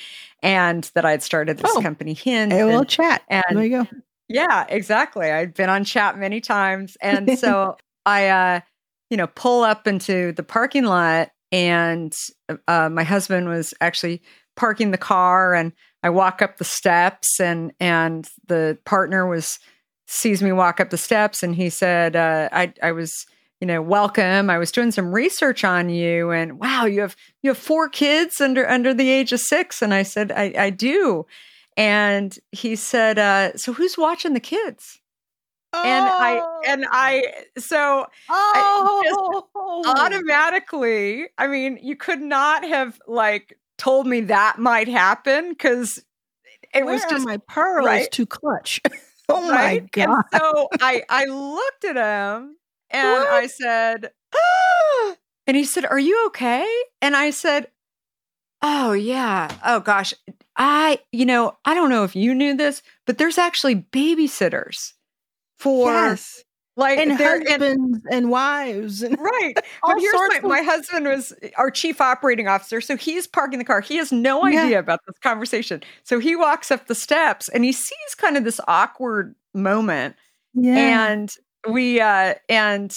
and 0.43 0.89
that 0.93 1.05
I 1.05 1.11
had 1.11 1.23
started 1.23 1.57
this 1.57 1.71
oh, 1.73 1.81
company 1.81 2.13
Hint. 2.13 2.51
A 2.51 2.65
little 2.65 2.83
chat. 2.83 3.23
And 3.29 3.43
there 3.51 3.63
you 3.63 3.83
go. 3.83 3.87
Yeah, 4.27 4.65
exactly. 4.67 5.31
I'd 5.31 5.53
been 5.53 5.69
on 5.69 5.85
chat 5.85 6.17
many 6.17 6.41
times, 6.41 6.97
and 7.01 7.39
so 7.39 7.77
I, 8.07 8.27
uh, 8.29 8.59
you 9.11 9.17
know, 9.17 9.27
pull 9.27 9.63
up 9.63 9.85
into 9.85 10.31
the 10.31 10.43
parking 10.43 10.85
lot, 10.85 11.29
and 11.51 12.13
uh, 12.67 12.89
my 12.89 13.03
husband 13.03 13.49
was 13.49 13.73
actually 13.81 14.23
parking 14.55 14.89
the 14.89 14.97
car, 14.97 15.53
and 15.53 15.73
I 16.01 16.09
walk 16.09 16.41
up 16.41 16.57
the 16.57 16.63
steps, 16.63 17.39
and 17.39 17.71
and 17.79 18.27
the 18.47 18.79
partner 18.85 19.27
was 19.27 19.59
sees 20.07 20.41
me 20.41 20.51
walk 20.51 20.79
up 20.79 20.89
the 20.89 20.97
steps 20.97 21.43
and 21.43 21.55
he 21.55 21.69
said, 21.69 22.15
uh, 22.15 22.49
I, 22.51 22.73
I 22.81 22.93
was, 22.93 23.25
you 23.59 23.67
know, 23.67 23.81
welcome. 23.81 24.49
I 24.49 24.57
was 24.57 24.71
doing 24.71 24.91
some 24.91 25.13
research 25.13 25.63
on 25.63 25.89
you 25.89 26.31
and 26.31 26.59
wow, 26.59 26.85
you 26.85 27.01
have, 27.01 27.15
you 27.43 27.49
have 27.49 27.57
four 27.57 27.89
kids 27.89 28.39
under, 28.39 28.67
under 28.67 28.93
the 28.93 29.09
age 29.09 29.33
of 29.33 29.41
six. 29.41 29.81
And 29.81 29.93
I 29.93 30.03
said, 30.03 30.31
I, 30.31 30.53
I 30.57 30.69
do. 30.69 31.25
And 31.75 32.37
he 32.51 32.75
said, 32.75 33.19
uh, 33.19 33.57
so 33.57 33.73
who's 33.73 33.97
watching 33.97 34.33
the 34.33 34.39
kids? 34.39 34.99
Oh. 35.73 35.83
And 35.83 36.05
I, 36.07 36.71
and 36.71 36.85
I, 36.89 37.23
so 37.57 38.05
oh. 38.29 39.43
I 39.85 39.93
automatically, 40.05 41.27
I 41.37 41.47
mean, 41.47 41.77
you 41.81 41.95
could 41.95 42.21
not 42.21 42.63
have 42.63 42.99
like 43.07 43.57
told 43.77 44.07
me 44.07 44.21
that 44.21 44.57
might 44.57 44.87
happen 44.87 45.49
because 45.49 46.03
it 46.73 46.83
Where 46.83 46.93
was 46.93 47.03
just 47.05 47.25
my 47.25 47.37
pearls 47.47 47.85
right? 47.85 48.11
to 48.11 48.25
clutch. 48.25 48.81
Oh 49.29 49.51
right? 49.51 49.81
my 49.81 49.89
god! 49.91 50.23
And 50.31 50.41
so 50.41 50.69
I 50.79 51.03
I 51.09 51.25
looked 51.25 51.83
at 51.83 51.97
him 51.97 52.55
and 52.89 53.09
what? 53.09 53.27
I 53.27 53.47
said, 53.47 54.11
ah! 54.33 55.15
and 55.45 55.57
he 55.57 55.65
said, 55.65 55.85
"Are 55.85 55.99
you 55.99 56.27
okay?" 56.27 56.65
And 57.01 57.13
I 57.13 57.31
said, 57.31 57.67
"Oh 58.61 58.93
yeah. 58.93 59.53
Oh 59.65 59.81
gosh, 59.81 60.13
I 60.55 61.01
you 61.11 61.25
know 61.25 61.57
I 61.65 61.73
don't 61.73 61.89
know 61.89 62.05
if 62.05 62.15
you 62.15 62.33
knew 62.33 62.55
this, 62.55 62.81
but 63.05 63.17
there's 63.17 63.37
actually 63.37 63.75
babysitters 63.75 64.93
for 65.57 65.91
yes. 65.91 66.43
Like 66.77 66.99
and 66.99 67.19
their 67.19 67.39
husbands 67.39 68.03
and, 68.05 68.13
and, 68.13 68.29
wives 68.29 69.01
and 69.01 69.17
right. 69.19 69.55
But 69.83 69.99
here's 69.99 70.13
my, 70.13 70.35
of- 70.37 70.43
my 70.43 70.61
husband 70.61 71.07
was 71.07 71.33
our 71.57 71.71
chief 71.71 71.99
operating 71.99 72.47
officer 72.47 72.79
so 72.81 72.95
he's 72.95 73.25
parking 73.25 73.57
the 73.57 73.65
car. 73.65 73.81
He 73.81 73.97
has 73.97 74.11
no 74.11 74.45
idea 74.45 74.69
yeah. 74.69 74.79
about 74.79 74.99
this 75.07 75.17
conversation. 75.19 75.81
So 76.03 76.19
he 76.19 76.35
walks 76.35 76.69
up 76.69 76.85
the 76.85 76.95
steps 76.95 77.49
and 77.49 77.65
he 77.65 77.71
sees 77.71 78.15
kind 78.15 78.37
of 78.37 78.43
this 78.43 78.61
awkward 78.67 79.35
moment. 79.55 80.15
Yeah. 80.53 81.09
and 81.09 81.31
we 81.67 81.99
uh 81.99 82.35
and 82.47 82.93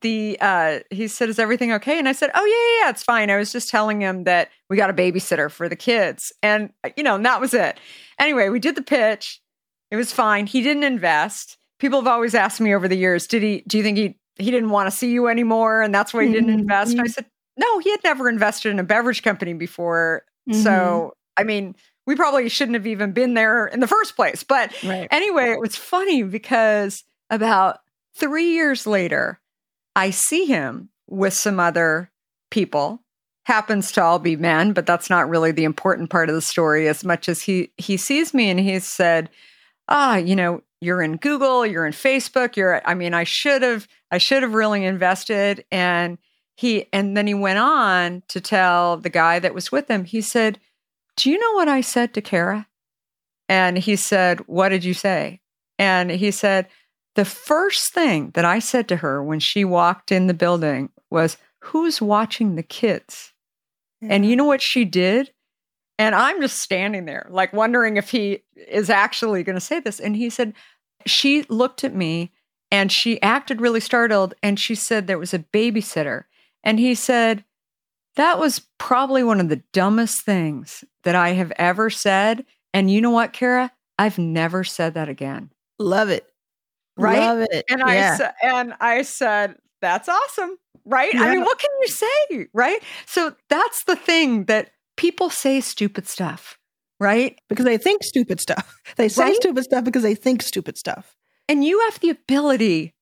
the 0.00 0.38
uh 0.40 0.80
he 0.90 1.08
said 1.08 1.28
is 1.28 1.40
everything 1.40 1.72
okay? 1.72 1.98
And 1.98 2.08
i 2.08 2.12
said 2.12 2.30
oh 2.32 2.44
yeah, 2.44 2.80
yeah 2.80 2.86
yeah 2.86 2.90
it's 2.90 3.02
fine. 3.02 3.28
I 3.28 3.36
was 3.38 3.50
just 3.50 3.68
telling 3.68 4.00
him 4.00 4.22
that 4.24 4.50
we 4.70 4.76
got 4.76 4.90
a 4.90 4.94
babysitter 4.94 5.50
for 5.50 5.68
the 5.68 5.76
kids. 5.76 6.32
And 6.44 6.72
you 6.96 7.02
know 7.02 7.16
and 7.16 7.26
that 7.26 7.40
was 7.40 7.54
it. 7.54 7.80
Anyway 8.20 8.50
we 8.50 8.60
did 8.60 8.76
the 8.76 8.82
pitch. 8.82 9.40
It 9.90 9.96
was 9.96 10.12
fine. 10.12 10.46
He 10.46 10.62
didn't 10.62 10.84
invest 10.84 11.58
people 11.78 12.00
have 12.00 12.08
always 12.08 12.34
asked 12.34 12.60
me 12.60 12.74
over 12.74 12.88
the 12.88 12.96
years, 12.96 13.26
did 13.26 13.42
he, 13.42 13.62
do 13.66 13.76
you 13.76 13.82
think 13.82 13.98
he, 13.98 14.18
he 14.36 14.50
didn't 14.50 14.70
want 14.70 14.90
to 14.90 14.96
see 14.96 15.10
you 15.10 15.28
anymore 15.28 15.82
and 15.82 15.94
that's 15.94 16.12
why 16.12 16.26
he 16.26 16.32
didn't 16.32 16.50
mm-hmm. 16.50 16.60
invest? 16.60 16.92
I 16.92 17.02
mm-hmm. 17.02 17.06
said, 17.06 17.26
no, 17.56 17.78
he 17.78 17.90
had 17.90 18.04
never 18.04 18.28
invested 18.28 18.70
in 18.70 18.78
a 18.78 18.84
beverage 18.84 19.22
company 19.22 19.54
before. 19.54 20.24
Mm-hmm. 20.48 20.60
So, 20.62 21.14
I 21.36 21.44
mean, 21.44 21.74
we 22.06 22.14
probably 22.14 22.48
shouldn't 22.48 22.74
have 22.74 22.86
even 22.86 23.12
been 23.12 23.34
there 23.34 23.66
in 23.66 23.80
the 23.80 23.86
first 23.86 24.14
place. 24.14 24.42
But 24.42 24.72
right. 24.84 25.08
anyway, 25.10 25.50
it 25.50 25.60
was 25.60 25.74
funny 25.74 26.22
because 26.22 27.02
about 27.30 27.80
three 28.14 28.52
years 28.52 28.86
later, 28.86 29.40
I 29.94 30.10
see 30.10 30.44
him 30.44 30.90
with 31.08 31.34
some 31.34 31.58
other 31.58 32.10
people 32.50 33.02
happens 33.44 33.92
to 33.92 34.02
all 34.02 34.18
be 34.18 34.34
men 34.34 34.72
but 34.72 34.86
that's 34.86 35.08
not 35.08 35.28
really 35.28 35.52
the 35.52 35.64
important 35.64 36.10
part 36.10 36.28
of 36.28 36.34
the 36.34 36.40
story 36.40 36.88
as 36.88 37.04
much 37.04 37.28
as 37.28 37.42
he 37.42 37.70
he 37.76 37.96
sees 37.96 38.34
me 38.34 38.50
and 38.50 38.58
he 38.58 38.78
said 38.80 39.30
ah 39.88 40.16
you 40.16 40.34
know 40.34 40.60
you're 40.80 41.02
in 41.02 41.16
Google, 41.16 41.66
you're 41.66 41.86
in 41.86 41.92
Facebook, 41.92 42.56
you're 42.56 42.82
I 42.84 42.94
mean, 42.94 43.14
I 43.14 43.24
should 43.24 43.62
have 43.62 43.88
I 44.10 44.18
should 44.18 44.42
have 44.42 44.54
really 44.54 44.84
invested 44.84 45.64
and 45.70 46.18
he 46.56 46.86
and 46.92 47.16
then 47.16 47.26
he 47.26 47.34
went 47.34 47.58
on 47.58 48.22
to 48.28 48.40
tell 48.40 48.96
the 48.96 49.10
guy 49.10 49.38
that 49.38 49.54
was 49.54 49.70
with 49.70 49.88
him. 49.88 50.04
He 50.04 50.20
said, 50.20 50.58
"Do 51.16 51.30
you 51.30 51.38
know 51.38 51.52
what 51.52 51.68
I 51.68 51.80
said 51.80 52.14
to 52.14 52.22
Kara?" 52.22 52.66
And 53.48 53.78
he 53.78 53.96
said, 53.96 54.40
"What 54.46 54.70
did 54.70 54.84
you 54.84 54.94
say?" 54.94 55.40
And 55.78 56.10
he 56.10 56.30
said, 56.30 56.68
"The 57.14 57.26
first 57.26 57.92
thing 57.92 58.30
that 58.34 58.44
I 58.44 58.58
said 58.58 58.88
to 58.88 58.96
her 58.96 59.22
when 59.22 59.40
she 59.40 59.64
walked 59.64 60.10
in 60.10 60.26
the 60.26 60.34
building 60.34 60.90
was, 61.10 61.36
"Who's 61.60 62.00
watching 62.00 62.56
the 62.56 62.62
kids?" 62.62 63.32
Yeah. 64.00 64.08
And 64.12 64.26
you 64.26 64.36
know 64.36 64.44
what 64.44 64.62
she 64.62 64.84
did? 64.84 65.32
And 65.98 66.14
I'm 66.14 66.40
just 66.40 66.58
standing 66.58 67.06
there, 67.06 67.26
like 67.30 67.52
wondering 67.52 67.96
if 67.96 68.10
he 68.10 68.42
is 68.68 68.90
actually 68.90 69.42
going 69.42 69.54
to 69.56 69.60
say 69.60 69.80
this. 69.80 69.98
And 69.98 70.14
he 70.14 70.28
said, 70.28 70.52
She 71.06 71.44
looked 71.44 71.84
at 71.84 71.94
me 71.94 72.32
and 72.70 72.92
she 72.92 73.20
acted 73.22 73.60
really 73.60 73.80
startled. 73.80 74.34
And 74.42 74.60
she 74.60 74.74
said 74.74 75.06
there 75.06 75.18
was 75.18 75.32
a 75.32 75.38
babysitter. 75.38 76.24
And 76.62 76.78
he 76.78 76.94
said, 76.94 77.44
That 78.16 78.38
was 78.38 78.66
probably 78.78 79.24
one 79.24 79.40
of 79.40 79.48
the 79.48 79.62
dumbest 79.72 80.24
things 80.24 80.84
that 81.04 81.14
I 81.14 81.30
have 81.30 81.52
ever 81.56 81.88
said. 81.88 82.44
And 82.74 82.90
you 82.90 83.00
know 83.00 83.10
what, 83.10 83.32
Kara? 83.32 83.72
I've 83.98 84.18
never 84.18 84.64
said 84.64 84.94
that 84.94 85.08
again. 85.08 85.50
Love 85.78 86.10
it. 86.10 86.26
Right. 86.98 87.18
Love 87.18 87.46
it. 87.50 87.64
And 87.70 87.80
yeah. 87.80 88.18
I 88.42 88.48
and 88.60 88.74
I 88.80 89.02
said, 89.02 89.56
that's 89.80 90.08
awesome. 90.08 90.56
Right. 90.84 91.12
Yeah. 91.12 91.22
I 91.22 91.34
mean, 91.34 91.40
what 91.42 91.58
can 91.58 91.70
you 91.80 91.88
say? 91.88 92.48
Right. 92.52 92.82
So 93.06 93.34
that's 93.48 93.84
the 93.84 93.96
thing 93.96 94.44
that 94.44 94.70
people 94.96 95.30
say 95.30 95.60
stupid 95.60 96.06
stuff, 96.06 96.58
right? 96.98 97.38
Because 97.48 97.64
they 97.64 97.78
think 97.78 98.02
stupid 98.02 98.40
stuff. 98.40 98.80
They 98.96 99.08
say 99.08 99.24
right? 99.24 99.36
stupid 99.36 99.64
stuff 99.64 99.84
because 99.84 100.02
they 100.02 100.14
think 100.14 100.42
stupid 100.42 100.78
stuff. 100.78 101.16
And 101.48 101.64
you 101.64 101.80
have 101.80 102.00
the 102.00 102.10
ability 102.10 102.94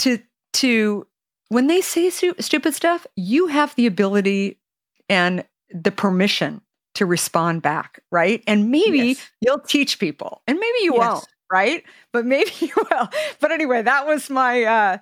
to 0.00 0.18
to 0.54 1.06
when 1.48 1.66
they 1.66 1.80
say 1.80 2.10
stu- 2.10 2.36
stupid 2.38 2.74
stuff, 2.74 3.06
you 3.16 3.48
have 3.48 3.74
the 3.74 3.86
ability 3.86 4.60
and 5.08 5.44
the 5.70 5.90
permission 5.90 6.60
to 6.94 7.06
respond 7.06 7.62
back, 7.62 8.00
right? 8.12 8.42
And 8.46 8.70
maybe 8.70 8.98
yes. 8.98 9.30
you'll 9.40 9.58
teach 9.58 9.98
people, 9.98 10.42
and 10.46 10.58
maybe 10.58 10.78
you 10.82 10.94
yes. 10.94 11.00
won't, 11.00 11.26
right? 11.50 11.82
But 12.12 12.24
maybe 12.24 12.50
you 12.60 12.72
will. 12.76 13.08
But 13.40 13.50
anyway, 13.50 13.82
that 13.82 14.06
was 14.06 14.30
my 14.30 14.62
uh, 14.62 14.98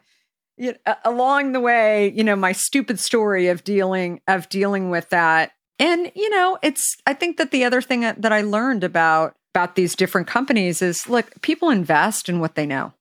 you 0.57 0.75
know, 0.87 0.95
along 1.05 1.53
the 1.53 1.61
way, 1.61 2.13
you 2.13 2.25
know, 2.25 2.37
my 2.37 2.53
stupid 2.53 2.99
story 2.99 3.49
of 3.49 3.65
dealing 3.65 4.21
of 4.27 4.49
dealing 4.49 4.91
with 4.91 5.09
that 5.11 5.53
and, 5.83 6.13
you 6.15 6.31
know, 6.31 6.59
it's, 6.63 6.97
I 7.07 7.15
think 7.15 7.37
that 7.37 7.51
the 7.51 7.65
other 7.65 7.83
thing 7.83 8.01
that 8.01 8.33
I 8.33 8.43
learned 8.43 8.85
about, 8.85 9.35
about 9.55 9.75
these 9.75 9.95
different 9.97 10.27
companies 10.27 10.81
is 10.81 11.09
look, 11.09 11.43
people 11.43 11.71
invest 11.71 12.29
in 12.29 12.41
what 12.41 12.55
they 12.55 12.67
know. 12.67 12.93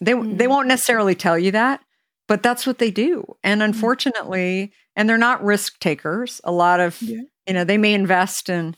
They, 0.00 0.12
mm-hmm. 0.12 0.36
they 0.36 0.46
won't 0.46 0.68
necessarily 0.68 1.14
tell 1.14 1.38
you 1.38 1.52
that, 1.52 1.80
but 2.28 2.42
that's 2.42 2.66
what 2.66 2.78
they 2.78 2.90
do. 2.90 3.36
And 3.42 3.60
mm-hmm. 3.60 3.72
unfortunately, 3.72 4.72
and 4.94 5.08
they're 5.08 5.18
not 5.18 5.44
risk 5.44 5.78
takers. 5.78 6.40
A 6.44 6.52
lot 6.52 6.80
of, 6.80 7.00
yeah. 7.00 7.22
you 7.46 7.54
know, 7.54 7.64
they 7.64 7.78
may 7.78 7.94
invest 7.94 8.48
in, 8.48 8.76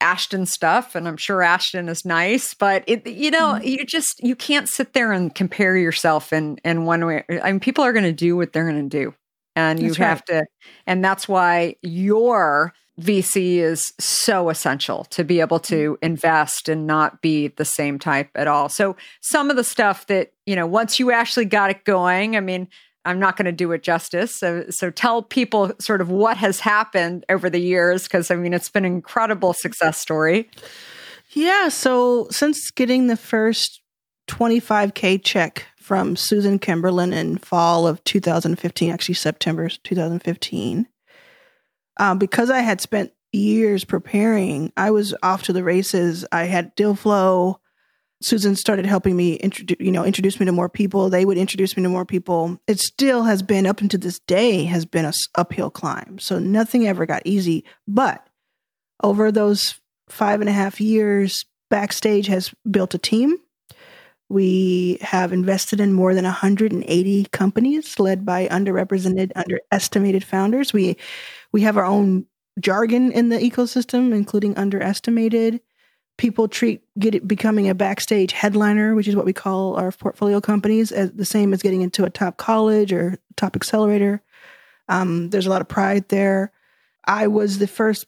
Ashton 0.00 0.46
stuff, 0.46 0.94
and 0.94 1.08
I'm 1.08 1.16
sure 1.16 1.42
Ashton 1.42 1.88
is 1.88 2.04
nice, 2.04 2.54
but 2.54 2.84
it, 2.86 3.04
you 3.06 3.32
know, 3.32 3.54
mm-hmm. 3.54 3.66
you 3.66 3.84
just 3.84 4.20
you 4.22 4.36
can't 4.36 4.68
sit 4.68 4.92
there 4.92 5.10
and 5.10 5.34
compare 5.34 5.76
yourself 5.76 6.32
in 6.32 6.58
in 6.64 6.84
one 6.84 7.04
way. 7.04 7.24
I 7.42 7.50
mean, 7.50 7.58
people 7.60 7.82
are 7.84 7.92
going 7.92 8.04
to 8.04 8.12
do 8.12 8.36
what 8.36 8.52
they're 8.52 8.70
going 8.70 8.88
to 8.88 8.96
do, 8.96 9.14
and 9.58 9.80
you 9.80 9.88
that's 9.88 9.98
have 9.98 10.22
right. 10.30 10.40
to 10.40 10.46
and 10.86 11.04
that's 11.04 11.28
why 11.28 11.74
your 11.82 12.72
VC 13.00 13.58
is 13.58 13.92
so 14.00 14.50
essential 14.50 15.04
to 15.04 15.24
be 15.24 15.40
able 15.40 15.60
to 15.60 15.92
mm-hmm. 15.92 16.04
invest 16.04 16.68
and 16.68 16.86
not 16.86 17.22
be 17.22 17.48
the 17.48 17.64
same 17.64 17.98
type 17.98 18.30
at 18.34 18.48
all. 18.48 18.68
So 18.68 18.96
some 19.20 19.50
of 19.50 19.56
the 19.56 19.64
stuff 19.64 20.06
that, 20.08 20.32
you 20.46 20.56
know, 20.56 20.66
once 20.66 20.98
you 20.98 21.12
actually 21.12 21.44
got 21.44 21.70
it 21.70 21.84
going, 21.84 22.36
I 22.36 22.40
mean, 22.40 22.68
I'm 23.04 23.20
not 23.20 23.36
going 23.36 23.46
to 23.46 23.52
do 23.52 23.70
it 23.72 23.82
justice. 23.82 24.36
So, 24.36 24.64
so 24.70 24.90
tell 24.90 25.22
people 25.22 25.72
sort 25.80 26.00
of 26.00 26.10
what 26.10 26.36
has 26.38 26.60
happened 26.60 27.24
over 27.28 27.48
the 27.48 27.60
years, 27.60 28.02
because 28.02 28.30
I 28.30 28.34
mean, 28.34 28.52
it's 28.52 28.68
been 28.68 28.84
an 28.84 28.92
incredible 28.92 29.52
success 29.52 29.98
story. 29.98 30.50
Yeah. 31.30 31.68
So 31.68 32.26
since 32.30 32.70
getting 32.70 33.06
the 33.06 33.16
first 33.16 33.80
25K 34.28 35.22
check 35.22 35.66
from 35.88 36.16
Susan 36.16 36.58
Kimberlin 36.58 37.14
in 37.14 37.38
fall 37.38 37.86
of 37.86 38.04
2015, 38.04 38.92
actually 38.92 39.14
September 39.14 39.70
2015, 39.70 40.86
um, 41.98 42.18
because 42.18 42.50
I 42.50 42.58
had 42.58 42.82
spent 42.82 43.10
years 43.32 43.84
preparing, 43.84 44.70
I 44.76 44.90
was 44.90 45.14
off 45.22 45.44
to 45.44 45.54
the 45.54 45.64
races. 45.64 46.26
I 46.30 46.44
had 46.44 46.74
deal 46.74 46.94
flow. 46.94 47.60
Susan 48.20 48.54
started 48.54 48.84
helping 48.84 49.16
me 49.16 49.36
introduce, 49.36 49.78
you 49.80 49.90
know, 49.90 50.04
introduce 50.04 50.38
me 50.38 50.44
to 50.44 50.52
more 50.52 50.68
people. 50.68 51.08
They 51.08 51.24
would 51.24 51.38
introduce 51.38 51.74
me 51.74 51.82
to 51.84 51.88
more 51.88 52.04
people. 52.04 52.60
It 52.66 52.80
still 52.80 53.22
has 53.22 53.42
been 53.42 53.66
up 53.66 53.80
until 53.80 54.00
this 54.00 54.18
day 54.18 54.64
has 54.64 54.84
been 54.84 55.06
a 55.06 55.12
uphill 55.36 55.70
climb. 55.70 56.18
So 56.18 56.38
nothing 56.38 56.86
ever 56.86 57.06
got 57.06 57.22
easy. 57.24 57.64
But 57.86 58.28
over 59.02 59.32
those 59.32 59.80
five 60.10 60.40
and 60.40 60.50
a 60.50 60.52
half 60.52 60.82
years, 60.82 61.46
Backstage 61.70 62.26
has 62.26 62.52
built 62.70 62.92
a 62.92 62.98
team. 62.98 63.38
We 64.28 64.98
have 65.00 65.32
invested 65.32 65.80
in 65.80 65.92
more 65.92 66.14
than 66.14 66.24
180 66.24 67.24
companies 67.32 67.98
led 67.98 68.26
by 68.26 68.46
underrepresented, 68.48 69.32
underestimated 69.34 70.24
founders. 70.24 70.72
We 70.72 70.96
we 71.52 71.62
have 71.62 71.76
our 71.76 71.84
own 71.84 72.26
jargon 72.60 73.12
in 73.12 73.30
the 73.30 73.38
ecosystem, 73.38 74.14
including 74.14 74.56
underestimated 74.56 75.60
people 76.18 76.48
treat 76.48 76.82
get 76.98 77.14
it 77.14 77.26
becoming 77.26 77.68
a 77.70 77.74
backstage 77.74 78.32
headliner, 78.32 78.94
which 78.94 79.08
is 79.08 79.16
what 79.16 79.24
we 79.24 79.32
call 79.32 79.76
our 79.76 79.90
portfolio 79.90 80.40
companies, 80.40 80.92
as 80.92 81.12
the 81.12 81.24
same 81.24 81.54
as 81.54 81.62
getting 81.62 81.80
into 81.80 82.04
a 82.04 82.10
top 82.10 82.36
college 82.36 82.92
or 82.92 83.16
top 83.36 83.56
accelerator. 83.56 84.20
Um, 84.88 85.30
there's 85.30 85.46
a 85.46 85.50
lot 85.50 85.62
of 85.62 85.68
pride 85.68 86.08
there. 86.08 86.52
I 87.06 87.28
was 87.28 87.58
the 87.58 87.66
first 87.66 88.06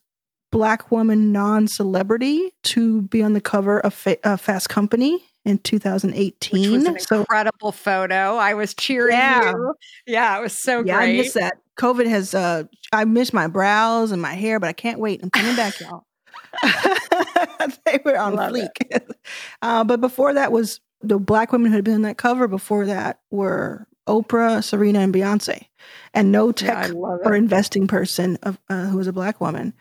black 0.51 0.91
woman 0.91 1.31
non-celebrity 1.33 2.53
to 2.65 3.03
be 3.03 3.23
on 3.23 3.33
the 3.33 3.41
cover 3.41 3.81
of 3.81 3.95
Fa- 3.95 4.19
uh, 4.27 4.37
Fast 4.37 4.69
Company 4.69 5.25
in 5.45 5.59
2018. 5.59 6.61
Which 6.61 6.71
was 6.71 6.85
an 6.85 6.99
so, 7.01 7.21
incredible 7.21 7.73
photo. 7.73 8.37
I 8.37 8.55
was 8.55 8.75
cheering 8.75 9.17
yeah. 9.17 9.51
you. 9.51 9.75
Yeah, 10.07 10.39
it 10.39 10.43
was 10.43 10.61
so 10.61 10.85
yeah, 10.85 10.97
great. 10.97 11.15
I 11.15 11.17
miss 11.17 11.33
that. 11.35 11.55
COVID 11.79 12.07
has 12.09 12.35
uh 12.35 12.65
I 12.93 13.05
miss 13.05 13.33
my 13.33 13.47
brows 13.47 14.13
and 14.13 14.21
my 14.21 14.35
hair, 14.35 14.61
but 14.61 14.69
I 14.69 14.73
can't 14.73 14.99
wait. 14.99 15.23
I'm 15.23 15.31
coming 15.31 15.57
back, 15.57 15.81
y'all. 15.81 16.05
they 17.85 18.01
were 18.05 18.19
on 18.19 18.37
fleek. 18.37 18.69
uh, 19.63 19.85
but 19.85 20.01
before 20.01 20.35
that 20.35 20.53
was 20.53 20.81
the 21.01 21.19
black 21.19 21.53
women 21.53 21.71
who 21.71 21.77
had 21.77 21.85
been 21.85 21.95
on 21.95 22.03
that 22.03 22.19
cover 22.19 22.47
before 22.49 22.87
that 22.87 23.21
were 23.31 23.87
Oprah, 24.07 24.63
Serena, 24.63 25.01
and 25.01 25.15
Beyonce, 25.15 25.67
and 26.13 26.33
no 26.33 26.53
tech 26.53 26.89
yeah, 26.89 26.95
or 26.95 27.35
investing 27.35 27.87
person 27.87 28.37
of, 28.43 28.59
uh, 28.69 28.87
who 28.87 28.99
was 28.99 29.07
a 29.07 29.13
black 29.13 29.41
woman. 29.41 29.73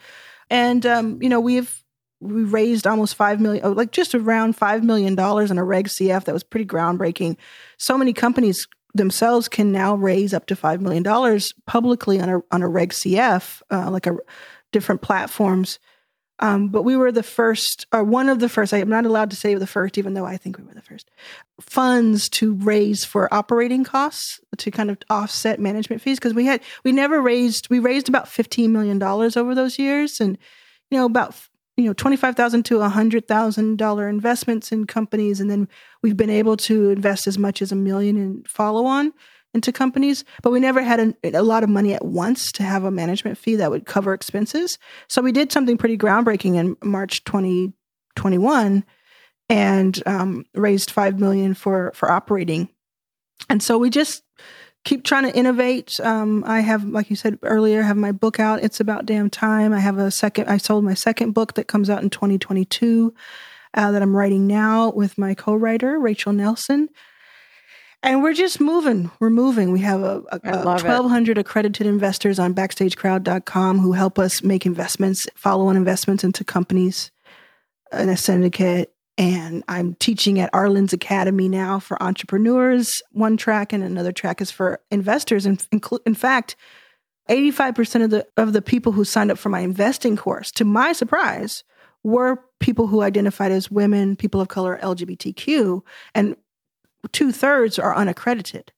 And 0.50 0.86
um, 0.86 1.22
you 1.22 1.30
know 1.30 1.40
we've 1.40 1.84
we 2.20 2.44
raised 2.44 2.86
almost 2.86 3.16
five 3.16 3.40
million, 3.40 3.66
oh, 3.66 3.72
like 3.72 3.92
just 3.92 4.14
around 4.14 4.56
five 4.56 4.84
million 4.84 5.16
dollars 5.16 5.52
in 5.52 5.58
a 5.58 5.64
Reg 5.64 5.88
CF 5.88 6.26
that 6.26 6.34
was 6.34 6.44
pretty 6.44 6.66
groundbreaking. 6.66 7.38
So 7.78 7.98
many 7.98 8.14
companies 8.14 8.68
themselves 8.94 9.48
can 9.48 9.72
now 9.72 9.96
raise 9.96 10.34
up 10.34 10.46
to 10.48 10.56
five 10.56 10.82
million 10.82 11.04
dollars 11.04 11.54
publicly 11.66 12.20
on 12.20 12.30
a 12.30 12.40
on 12.52 12.62
a 12.62 12.68
Reg 12.68 12.92
CF, 12.92 13.62
uh, 13.72 13.90
like 13.90 14.08
a 14.08 14.18
different 14.72 15.02
platforms. 15.02 15.80
Um, 16.42 16.70
but 16.70 16.84
we 16.84 16.96
were 16.96 17.12
the 17.12 17.24
first, 17.24 17.86
or 17.92 18.04
one 18.04 18.30
of 18.30 18.40
the 18.40 18.48
first, 18.48 18.74
I 18.74 18.78
am 18.78 18.88
not 18.88 19.06
allowed 19.06 19.30
to 19.32 19.36
say 19.36 19.54
the 19.56 19.68
first, 19.68 19.98
even 19.98 20.14
though 20.14 20.26
I 20.26 20.38
think 20.38 20.58
we 20.58 20.64
were 20.64 20.74
the 20.74 20.82
first, 20.82 21.12
funds 21.60 22.30
to 22.30 22.54
raise 22.54 23.04
for 23.04 23.32
operating 23.34 23.84
costs 23.84 24.40
to 24.58 24.72
kind 24.72 24.90
of 24.90 24.98
offset 25.10 25.60
management 25.60 26.02
fees. 26.02 26.18
Because 26.18 26.34
we 26.34 26.46
had, 26.46 26.62
we 26.86 26.94
never 26.94 27.22
raised, 27.22 27.70
we 27.70 27.80
raised 27.80 28.08
about 28.08 28.28
$15 28.28 28.70
million 28.70 29.02
over 29.04 29.54
those 29.54 29.78
years. 29.78 30.22
And, 30.22 30.38
you 30.90 30.98
know, 30.98 31.06
about, 31.06 31.36
you 31.80 31.88
know, 31.88 31.94
25,000 31.94 32.64
to 32.64 32.76
$100,000 32.80 34.10
investments 34.10 34.72
in 34.72 34.86
companies. 34.86 35.40
And 35.40 35.50
then 35.50 35.68
we've 36.02 36.18
been 36.18 36.30
able 36.30 36.58
to 36.58 36.90
invest 36.90 37.28
as 37.28 37.38
much 37.38 37.62
as 37.62 37.72
a 37.72 37.76
million 37.76 38.18
in 38.18 38.44
follow 38.48 38.86
on 38.86 39.14
into 39.54 39.72
companies, 39.72 40.24
but 40.44 40.52
we 40.52 40.60
never 40.60 40.82
had 40.82 41.00
a, 41.00 41.38
a, 41.40 41.42
lot 41.42 41.64
of 41.64 41.70
money 41.70 41.94
at 41.94 42.06
once 42.06 42.52
to 42.52 42.62
have 42.62 42.84
a 42.84 42.92
management 42.92 43.36
fee 43.36 43.56
that 43.56 43.72
would 43.72 43.86
cover 43.86 44.14
expenses. 44.14 44.78
So 45.08 45.24
we 45.24 45.32
did 45.32 45.52
something 45.52 45.78
pretty 45.78 45.98
groundbreaking 45.98 46.56
in 46.56 46.78
March 46.84 47.24
2021 47.24 48.86
and 49.50 50.04
um, 50.06 50.46
raised 50.54 50.92
five 50.92 51.20
million 51.20 51.56
for 51.56 51.92
for 51.96 52.12
operating. 52.12 52.70
And 53.50 53.64
so 53.64 53.80
we 53.80 53.90
just 53.90 54.22
keep 54.86 55.04
trying 55.04 55.24
to 55.24 55.36
innovate. 55.36 56.00
Um, 56.00 56.44
I 56.46 56.62
have, 56.62 56.86
like 56.86 57.10
you 57.10 57.16
said 57.16 57.40
earlier, 57.44 57.82
have 57.82 57.98
my 57.98 58.12
book 58.12 58.40
out. 58.40 58.64
It's 58.64 58.80
about 58.80 59.06
damn 59.06 59.30
time. 59.30 59.74
I 59.74 59.80
have 59.80 59.98
a 59.98 60.12
second. 60.12 60.48
I 60.48 60.58
sold 60.58 60.84
my 60.84 60.94
second 60.94 61.34
book 61.34 61.54
that 61.56 61.68
comes 61.68 61.90
out 61.90 62.04
in 62.04 62.10
2022 62.10 63.14
uh, 63.74 63.92
that 63.92 64.02
I'm 64.02 64.16
writing 64.16 64.48
now 64.48 64.92
with 64.92 65.18
my 65.18 65.34
co-writer 65.34 66.00
Rachel 66.00 66.34
Nelson 66.34 66.90
and 68.02 68.24
we're 68.24 68.34
just 68.34 68.62
moving. 68.62 69.12
We're 69.20 69.30
moving. 69.30 69.72
We 69.72 69.82
have 69.82 70.02
a, 70.02 70.24
a, 70.32 70.40
a 70.44 70.66
1,200 70.66 71.38
it. 71.38 71.42
accredited 71.42 71.86
investors 71.86 72.40
on 72.40 72.54
BackstageCrowd.com 72.54 73.80
who 73.80 73.92
help 73.92 74.18
us 74.18 74.42
make 74.42 74.66
investments, 74.66 75.28
follow 75.36 75.68
on 75.68 75.76
investments 75.76 76.24
into 76.24 76.46
companies 76.46 77.12
in 77.92 78.08
a 78.08 78.16
syndicate. 78.16 78.94
And 79.20 79.66
I'm 79.68 79.96
teaching 79.96 80.40
at 80.40 80.50
Arlan's 80.54 80.94
Academy 80.94 81.50
now 81.50 81.78
for 81.78 82.02
entrepreneurs, 82.02 83.02
one 83.12 83.36
track, 83.36 83.74
and 83.74 83.84
another 83.84 84.14
track 84.14 84.40
is 84.40 84.50
for 84.50 84.80
investors. 84.92 85.46
And 85.46 85.62
in, 85.74 85.82
in 86.06 86.16
fact, 86.16 86.56
85% 87.30 88.06
of 88.06 88.10
the 88.12 88.26
of 88.38 88.54
the 88.54 88.62
people 88.62 88.94
who 88.94 89.04
signed 89.04 89.30
up 89.30 89.38
for 89.38 89.50
my 89.50 89.60
investing 89.60 90.16
course, 90.16 90.52
to 90.52 90.64
my 90.64 90.94
surprise, 90.94 91.66
were 92.02 92.42
people 92.62 92.88
who 92.88 93.02
identified 93.02 93.52
as 93.52 93.70
women, 93.70 94.16
people 94.16 94.40
of 94.40 94.48
color, 94.48 94.80
LGBTQ. 94.82 95.82
And 96.16 96.38
two 97.12 97.34
thirds 97.34 97.78
are 97.78 97.94
unaccredited. 97.94 98.72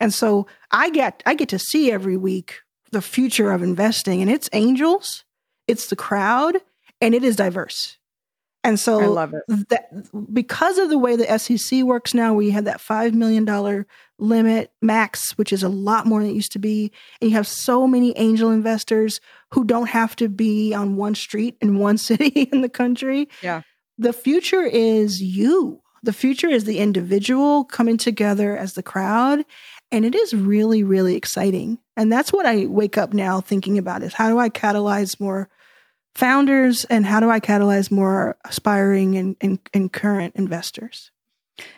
And 0.00 0.12
so 0.12 0.48
I 0.72 0.90
get 0.90 1.22
I 1.24 1.34
get 1.34 1.48
to 1.50 1.58
see 1.58 1.92
every 1.92 2.16
week 2.16 2.62
the 2.90 3.00
future 3.00 3.52
of 3.52 3.62
investing, 3.62 4.22
and 4.22 4.30
it's 4.30 4.50
angels, 4.52 5.24
it's 5.68 5.86
the 5.86 5.96
crowd, 5.96 6.56
and 7.00 7.14
it 7.14 7.22
is 7.22 7.36
diverse. 7.36 7.96
And 8.64 8.80
so 8.80 8.98
I 8.98 9.06
love 9.06 9.34
it. 9.34 9.68
That, 9.68 9.90
because 10.32 10.78
of 10.78 10.88
the 10.88 10.98
way 10.98 11.16
the 11.16 11.38
SEC 11.38 11.82
works 11.82 12.14
now, 12.14 12.32
where 12.32 12.44
you 12.44 12.52
have 12.52 12.64
that 12.64 12.80
$5 12.80 13.12
million 13.12 13.84
limit 14.18 14.72
max, 14.80 15.36
which 15.36 15.52
is 15.52 15.62
a 15.62 15.68
lot 15.68 16.06
more 16.06 16.20
than 16.20 16.30
it 16.30 16.34
used 16.34 16.52
to 16.52 16.58
be, 16.58 16.90
and 17.20 17.30
you 17.30 17.36
have 17.36 17.46
so 17.46 17.86
many 17.86 18.16
angel 18.16 18.50
investors 18.50 19.20
who 19.50 19.64
don't 19.64 19.90
have 19.90 20.16
to 20.16 20.30
be 20.30 20.72
on 20.72 20.96
one 20.96 21.14
street 21.14 21.58
in 21.60 21.78
one 21.78 21.98
city 22.08 22.48
in 22.52 22.62
the 22.62 22.68
country. 22.70 23.28
Yeah. 23.42 23.62
The 23.98 24.14
future 24.14 24.62
is 24.62 25.20
you. 25.20 25.82
The 26.02 26.14
future 26.14 26.48
is 26.48 26.64
the 26.64 26.78
individual 26.78 27.64
coming 27.64 27.96
together 27.96 28.56
as 28.56 28.72
the 28.72 28.82
crowd. 28.82 29.44
And 29.92 30.04
it 30.04 30.14
is 30.14 30.34
really, 30.34 30.82
really 30.82 31.16
exciting. 31.16 31.78
And 31.96 32.10
that's 32.10 32.32
what 32.32 32.46
I 32.46 32.66
wake 32.66 32.98
up 32.98 33.12
now 33.12 33.40
thinking 33.40 33.78
about 33.78 34.02
is 34.02 34.14
how 34.14 34.28
do 34.28 34.38
I 34.38 34.48
catalyze 34.48 35.20
more 35.20 35.48
founders 36.14 36.84
and 36.84 37.04
how 37.04 37.20
do 37.20 37.30
I 37.30 37.40
catalyze 37.40 37.90
more 37.90 38.36
aspiring 38.44 39.16
and, 39.16 39.36
and, 39.40 39.58
and 39.72 39.92
current 39.92 40.34
investors? 40.36 41.10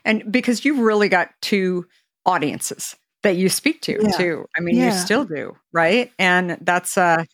And 0.05 0.31
because 0.31 0.65
you've 0.65 0.79
really 0.79 1.09
got 1.09 1.31
two 1.43 1.87
audiences 2.25 2.97
that 3.23 3.37
you 3.37 3.49
speak 3.49 3.83
to 3.83 3.99
yeah. 4.01 4.17
too. 4.17 4.47
I 4.57 4.61
mean, 4.61 4.77
yeah. 4.77 4.87
you 4.87 4.93
still 4.93 5.25
do, 5.25 5.57
right? 5.73 6.13
And 6.19 6.59
that's 6.61 6.97
uh 6.97 7.25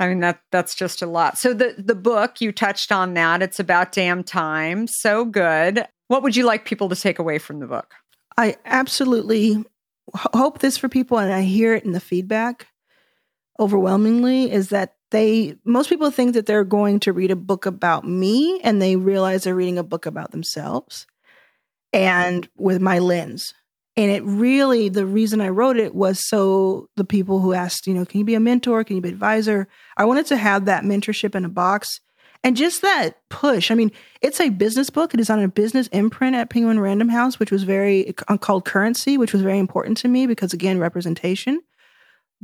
I 0.00 0.08
mean 0.08 0.20
that 0.20 0.40
that's 0.50 0.74
just 0.74 1.02
a 1.02 1.06
lot. 1.06 1.38
So 1.38 1.54
the 1.54 1.74
the 1.78 1.94
book 1.94 2.40
you 2.40 2.52
touched 2.52 2.90
on 2.90 3.14
that. 3.14 3.42
It's 3.42 3.60
about 3.60 3.92
damn 3.92 4.24
time. 4.24 4.86
So 4.86 5.24
good. 5.24 5.86
What 6.08 6.22
would 6.22 6.36
you 6.36 6.44
like 6.44 6.64
people 6.64 6.88
to 6.88 6.96
take 6.96 7.18
away 7.18 7.38
from 7.38 7.60
the 7.60 7.66
book? 7.66 7.94
I 8.36 8.56
absolutely 8.64 9.64
hope 10.14 10.58
this 10.58 10.76
for 10.76 10.88
people, 10.88 11.18
and 11.18 11.32
I 11.32 11.42
hear 11.42 11.74
it 11.74 11.84
in 11.84 11.92
the 11.92 12.00
feedback 12.00 12.66
overwhelmingly 13.60 14.50
is 14.50 14.70
that 14.70 14.96
they 15.14 15.56
most 15.64 15.88
people 15.88 16.10
think 16.10 16.34
that 16.34 16.46
they're 16.46 16.64
going 16.64 17.00
to 17.00 17.12
read 17.12 17.30
a 17.30 17.36
book 17.36 17.66
about 17.66 18.06
me 18.06 18.60
and 18.62 18.82
they 18.82 18.96
realize 18.96 19.44
they're 19.44 19.54
reading 19.54 19.78
a 19.78 19.84
book 19.84 20.06
about 20.06 20.32
themselves 20.32 21.06
and 21.92 22.48
with 22.56 22.80
my 22.80 22.98
lens 22.98 23.54
and 23.96 24.10
it 24.10 24.24
really 24.24 24.88
the 24.88 25.06
reason 25.06 25.40
i 25.40 25.48
wrote 25.48 25.76
it 25.76 25.94
was 25.94 26.26
so 26.28 26.88
the 26.96 27.04
people 27.04 27.40
who 27.40 27.52
asked 27.52 27.86
you 27.86 27.94
know 27.94 28.04
can 28.04 28.18
you 28.18 28.24
be 28.24 28.34
a 28.34 28.40
mentor 28.40 28.82
can 28.82 28.96
you 28.96 29.02
be 29.02 29.08
an 29.08 29.14
advisor 29.14 29.68
i 29.96 30.04
wanted 30.04 30.26
to 30.26 30.36
have 30.36 30.64
that 30.64 30.84
mentorship 30.84 31.34
in 31.34 31.44
a 31.44 31.48
box 31.48 32.00
and 32.44 32.58
just 32.58 32.82
that 32.82 33.16
push. 33.30 33.70
I 33.70 33.74
mean, 33.74 33.90
it's 34.20 34.38
a 34.38 34.50
business 34.50 34.90
book. 34.90 35.14
It 35.14 35.18
is 35.18 35.30
on 35.30 35.42
a 35.42 35.48
business 35.48 35.86
imprint 35.88 36.36
at 36.36 36.50
Penguin 36.50 36.78
Random 36.78 37.08
House, 37.08 37.40
which 37.40 37.50
was 37.50 37.62
very 37.62 38.14
uh, 38.28 38.36
called 38.36 38.66
Currency, 38.66 39.16
which 39.16 39.32
was 39.32 39.40
very 39.40 39.58
important 39.58 39.96
to 39.98 40.08
me 40.08 40.26
because 40.26 40.52
again, 40.52 40.78
representation. 40.78 41.62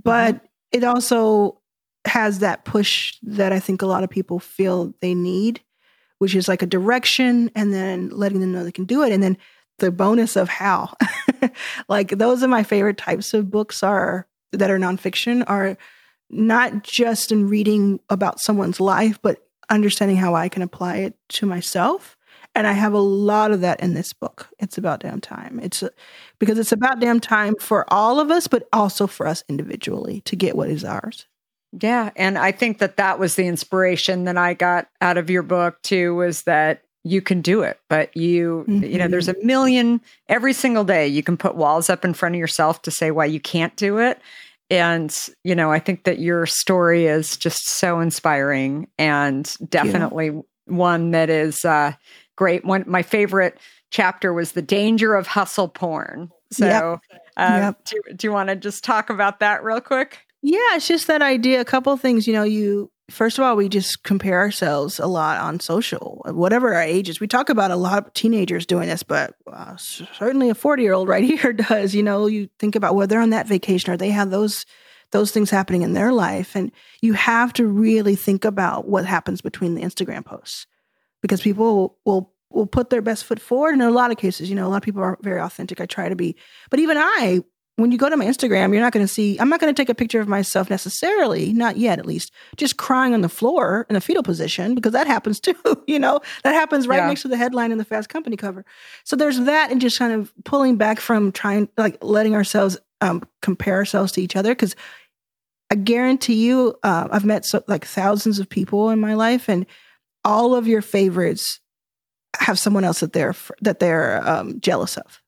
But 0.03 0.37
mm-hmm. 0.37 0.47
it 0.73 0.85
also 0.85 1.60
has 2.07 2.39
that 2.39 2.65
push 2.65 3.17
that 3.23 3.53
I 3.53 3.61
think 3.61 3.83
a 3.83 3.87
lot 3.87 4.05
of 4.05 4.11
people 4.11 4.39
feel 4.39 4.95
they 5.01 5.15
need, 5.15 5.61
which 6.19 6.35
is 6.35 6.49
like 6.49 6.63
a 6.63 6.67
direction 6.67 7.51
and 7.55 7.73
then 7.73 8.09
letting 8.11 8.41
them 8.41 8.53
know 8.53 8.65
they 8.65 8.73
can 8.73 8.85
do 8.85 9.03
it. 9.03 9.13
And 9.13 9.23
then 9.23 9.37
the 9.79 9.91
bonus 9.91 10.37
of 10.37 10.49
how. 10.49 10.95
like 11.89 12.11
those 12.11 12.43
are 12.43 12.49
my 12.49 12.63
favorite 12.63 12.99
types 12.99 13.35
of 13.35 13.51
books 13.51 13.83
are 13.83 14.27
that 14.53 14.71
are 14.71 14.79
nonfiction 14.79 15.45
are 15.47 15.77
not 16.31 16.85
just 16.85 17.33
in 17.33 17.49
reading 17.49 18.01
about 18.09 18.41
someone's 18.41 18.81
life, 18.81 19.19
but 19.21 19.39
understanding 19.69 20.17
how 20.17 20.35
I 20.35 20.49
can 20.49 20.63
apply 20.63 20.99
it 20.99 21.17
to 21.31 21.47
myself. 21.47 22.17
And 22.55 22.67
I 22.67 22.73
have 22.73 22.93
a 22.93 23.01
lot 23.01 23.53
of 23.53 23.61
that 23.61 23.81
in 23.81 23.95
this 23.95 24.13
book. 24.13 24.49
It's 24.59 24.77
about 24.77 25.01
damn 25.01 25.21
time. 25.21 25.61
It's 25.63 25.83
a, 25.83 25.91
because 26.39 26.59
it's 26.59 26.73
about 26.73 27.01
damn 27.01 27.21
time 27.21 27.55
for 27.61 27.91
all 27.93 28.19
of 28.19 28.31
us, 28.31 28.49
but 28.49 28.69
also 28.73 29.07
for 29.07 29.27
us 29.27 29.45
individually 29.49 30.21
to 30.23 30.37
get 30.37 30.57
what 30.57 30.69
is 30.69 30.85
ours. 30.85 31.27
Yeah. 31.73 32.11
And 32.17 32.37
I 32.37 32.53
think 32.53 32.79
that 32.79 32.97
that 32.97 33.19
was 33.19 33.37
the 33.37 33.47
inspiration 33.47 34.25
that 34.25 34.37
I 34.37 34.55
got 34.55 34.89
out 35.01 35.19
of 35.19 35.31
your 35.31 35.43
book 35.43 35.81
too, 35.83 36.17
was 36.17 36.43
that 36.43 36.83
you 37.05 37.23
can 37.23 37.41
do 37.41 37.63
it, 37.63 37.81
but 37.89 38.15
you, 38.17 38.65
mm-hmm. 38.69 38.85
you 38.85 38.99
know, 38.99 39.09
there's 39.09 39.29
a 39.29 39.37
million 39.43 40.01
every 40.29 40.53
single 40.53 40.85
day 40.85 41.07
you 41.07 41.23
can 41.23 41.37
put 41.37 41.55
walls 41.55 41.89
up 41.89 42.05
in 42.05 42.13
front 42.13 42.35
of 42.35 42.39
yourself 42.39 42.83
to 42.83 42.91
say 42.91 43.11
why 43.11 43.25
you 43.25 43.41
can't 43.41 43.75
do 43.77 43.99
it. 43.99 44.21
And, 44.69 45.17
you 45.43 45.55
know, 45.55 45.73
I 45.73 45.79
think 45.79 46.05
that 46.05 46.19
your 46.19 46.45
story 46.47 47.07
is 47.07 47.37
just 47.37 47.67
so 47.67 48.01
inspiring 48.01 48.87
and 48.99 49.57
definitely 49.69 50.27
yeah. 50.27 50.41
one 50.67 51.13
that 51.13 51.31
is 51.31 51.65
uh, 51.65 51.93
great. 52.37 52.65
One, 52.65 52.85
my 52.87 53.03
favorite 53.03 53.59
chapter 53.91 54.33
was 54.33 54.53
the 54.53 54.63
danger 54.63 55.15
of 55.15 55.27
hustle 55.27 55.69
porn. 55.69 56.31
So, 56.53 56.67
yep. 56.67 57.21
Uh, 57.37 57.59
yep. 57.63 57.85
Do, 57.85 58.15
do 58.15 58.27
you 58.27 58.33
want 58.33 58.49
to 58.49 58.57
just 58.57 58.85
talk 58.85 59.09
about 59.09 59.41
that 59.41 59.65
real 59.65 59.81
quick? 59.81 60.19
Yeah, 60.43 60.75
it's 60.75 60.89
just 60.89 61.07
that 61.09 61.23
idea. 61.23 61.61
A 61.61 61.65
couple 61.65 61.97
things, 61.97 62.27
you 62.27 62.33
know, 62.33 62.45
you 62.45 62.91
first 63.11 63.39
of 63.39 63.45
all, 63.45 63.57
we 63.57 63.69
just 63.69 64.03
compare 64.05 64.39
ourselves 64.39 64.99
a 64.99 65.07
lot 65.07 65.39
on 65.39 65.61
social, 65.61 66.23
whatever 66.27 66.75
our 66.75 66.83
ages. 66.83 67.21
We 67.21 67.27
talk 67.27 67.49
about 67.49 67.71
a 67.71 67.77
lot 67.77 68.07
of 68.07 68.15
teenagers 68.15 68.65
doing 68.65 68.89
this, 68.89 69.03
but 69.03 69.35
uh, 69.53 69.77
certainly 69.77 70.49
a 70.49 70.55
40 70.55 70.83
year 70.83 70.95
old 70.95 71.09
right 71.09 71.25
here 71.41 71.53
does. 71.53 71.95
You 71.95 72.03
know, 72.03 72.27
you 72.27 72.49
think 72.59 72.75
about 72.75 72.95
whether 72.95 73.09
they're 73.09 73.21
on 73.21 73.31
that 73.31 73.49
vacation 73.49 73.93
or 73.93 73.97
they 73.97 74.11
have 74.11 74.31
those 74.31 74.65
those 75.13 75.33
things 75.33 75.51
happening 75.51 75.83
in 75.83 75.93
their 75.93 76.13
life, 76.13 76.55
and 76.55 76.71
you 77.03 77.15
have 77.15 77.53
to 77.55 77.67
really 77.67 78.15
think 78.15 78.45
about 78.45 78.87
what 78.87 79.05
happens 79.05 79.41
between 79.41 79.75
the 79.75 79.83
Instagram 79.83 80.25
posts 80.25 80.69
because 81.21 81.41
people 81.41 81.75
will, 81.77 81.99
will 82.05 82.33
will 82.51 82.67
put 82.67 82.91
their 82.91 83.03
best 83.03 83.25
foot 83.25 83.41
forward. 83.41 83.73
And 83.73 83.83
in 83.83 83.89
a 83.89 83.93
lot 83.93 84.11
of 84.11 84.17
cases, 84.17 84.49
you 84.49 84.57
know, 84.57 84.67
a 84.67 84.71
lot 84.71 84.79
of 84.79 84.83
people 84.83 85.03
are 85.03 85.19
very 85.23 85.41
authentic. 85.41 85.81
I 85.81 85.87
try 85.87 86.09
to 86.09 86.17
be, 86.17 86.37
but 86.69 86.81
even 86.81 86.97
I 86.97 87.43
when 87.81 87.93
you 87.93 87.99
go 87.99 88.09
to 88.09 88.17
my 88.17 88.25
Instagram, 88.25 88.73
you're 88.73 88.83
not 88.83 88.93
going 88.93 89.07
to 89.07 89.13
see, 89.13 89.39
I'm 89.39 89.49
not 89.49 89.61
going 89.61 89.73
to 89.73 89.81
take 89.81 89.89
a 89.89 89.95
picture 89.95 90.21
of 90.21 90.29
myself 90.29 90.71
necessarily, 90.71 91.53
not 91.53 91.77
yet 91.77 91.99
at 91.99 92.07
least, 92.07 92.33
just 92.57 92.77
crying 92.77 93.15
on 93.15 93.21
the 93.21 93.29
floor 93.29 93.87
in 93.91 93.97
a 93.97 94.01
fetal 94.01 94.23
position, 94.23 94.75
because 94.75 94.93
that 94.93 95.07
happens 95.07 95.41
too, 95.41 95.55
you 95.87 95.99
know, 95.99 96.21
that 96.45 96.55
happens 96.55 96.87
right 96.87 96.99
yeah. 96.99 97.09
next 97.09 97.23
to 97.23 97.29
the 97.29 97.37
headline 97.37 97.73
in 97.73 97.79
the 97.79 97.85
Fast 97.85 98.09
Company 98.09 98.37
cover. 98.37 98.65
So 99.05 99.17
there's 99.17 99.41
that 99.41 99.71
and 99.71 99.81
just 99.81 99.99
kind 99.99 100.13
of 100.13 100.33
pulling 100.45 100.77
back 100.77 101.01
from 101.01 101.33
trying, 101.33 101.69
like 101.77 101.99
letting 102.03 102.35
ourselves 102.35 102.79
um, 103.01 103.23
compare 103.43 103.75
ourselves 103.75 104.13
to 104.13 104.23
each 104.23 104.37
other. 104.37 104.53
Because 104.53 104.77
I 105.71 105.77
guarantee 105.77 106.47
you, 106.47 106.77
uh, 106.83 107.09
I've 107.11 107.25
met 107.25 107.45
so, 107.45 107.63
like 107.69 107.85
thousands 107.85 108.39
of 108.39 108.49
people 108.49 108.91
in 108.91 108.99
my 108.99 109.15
life, 109.15 109.49
and 109.49 109.67
all 110.25 110.55
of 110.55 110.67
your 110.67 110.83
favorites 110.83 111.61
have 112.39 112.59
someone 112.59 112.85
else 112.85 113.01
that 113.01 113.13
they're 113.13 113.35
that 113.61 113.79
they're 113.79 114.27
um, 114.29 114.61
jealous 114.61 114.97
of. 114.97 115.21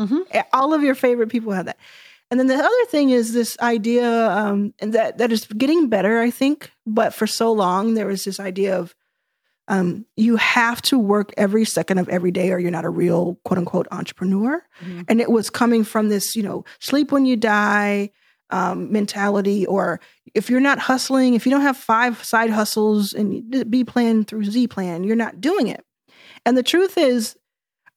Mm-hmm. 0.00 0.40
All 0.52 0.74
of 0.74 0.82
your 0.82 0.94
favorite 0.94 1.28
people 1.28 1.52
have 1.52 1.66
that. 1.66 1.78
And 2.30 2.38
then 2.38 2.46
the 2.46 2.54
other 2.54 2.86
thing 2.88 3.10
is 3.10 3.32
this 3.32 3.58
idea, 3.60 4.30
um, 4.30 4.72
and 4.78 4.92
that 4.92 5.18
that 5.18 5.32
is 5.32 5.46
getting 5.46 5.88
better, 5.88 6.20
I 6.20 6.30
think. 6.30 6.70
But 6.86 7.12
for 7.12 7.26
so 7.26 7.52
long, 7.52 7.94
there 7.94 8.06
was 8.06 8.24
this 8.24 8.38
idea 8.38 8.78
of 8.78 8.94
um, 9.66 10.06
you 10.16 10.36
have 10.36 10.80
to 10.82 10.98
work 10.98 11.32
every 11.36 11.64
second 11.64 11.98
of 11.98 12.08
every 12.08 12.30
day, 12.30 12.50
or 12.50 12.58
you're 12.58 12.70
not 12.70 12.84
a 12.84 12.90
real 12.90 13.38
quote 13.44 13.58
unquote 13.58 13.88
entrepreneur. 13.90 14.64
Mm-hmm. 14.80 15.02
And 15.08 15.20
it 15.20 15.30
was 15.30 15.50
coming 15.50 15.84
from 15.84 16.08
this, 16.08 16.36
you 16.36 16.42
know, 16.42 16.64
sleep 16.78 17.10
when 17.10 17.26
you 17.26 17.36
die 17.36 18.10
um, 18.50 18.92
mentality, 18.92 19.66
or 19.66 20.00
if 20.34 20.50
you're 20.50 20.60
not 20.60 20.78
hustling, 20.78 21.34
if 21.34 21.46
you 21.46 21.50
don't 21.50 21.62
have 21.62 21.76
five 21.76 22.22
side 22.22 22.50
hustles 22.50 23.12
and 23.12 23.70
B 23.70 23.84
plan 23.84 24.24
through 24.24 24.44
Z 24.44 24.68
plan, 24.68 25.02
you're 25.02 25.16
not 25.16 25.40
doing 25.40 25.66
it. 25.66 25.84
And 26.46 26.56
the 26.56 26.62
truth 26.62 26.96
is, 26.96 27.36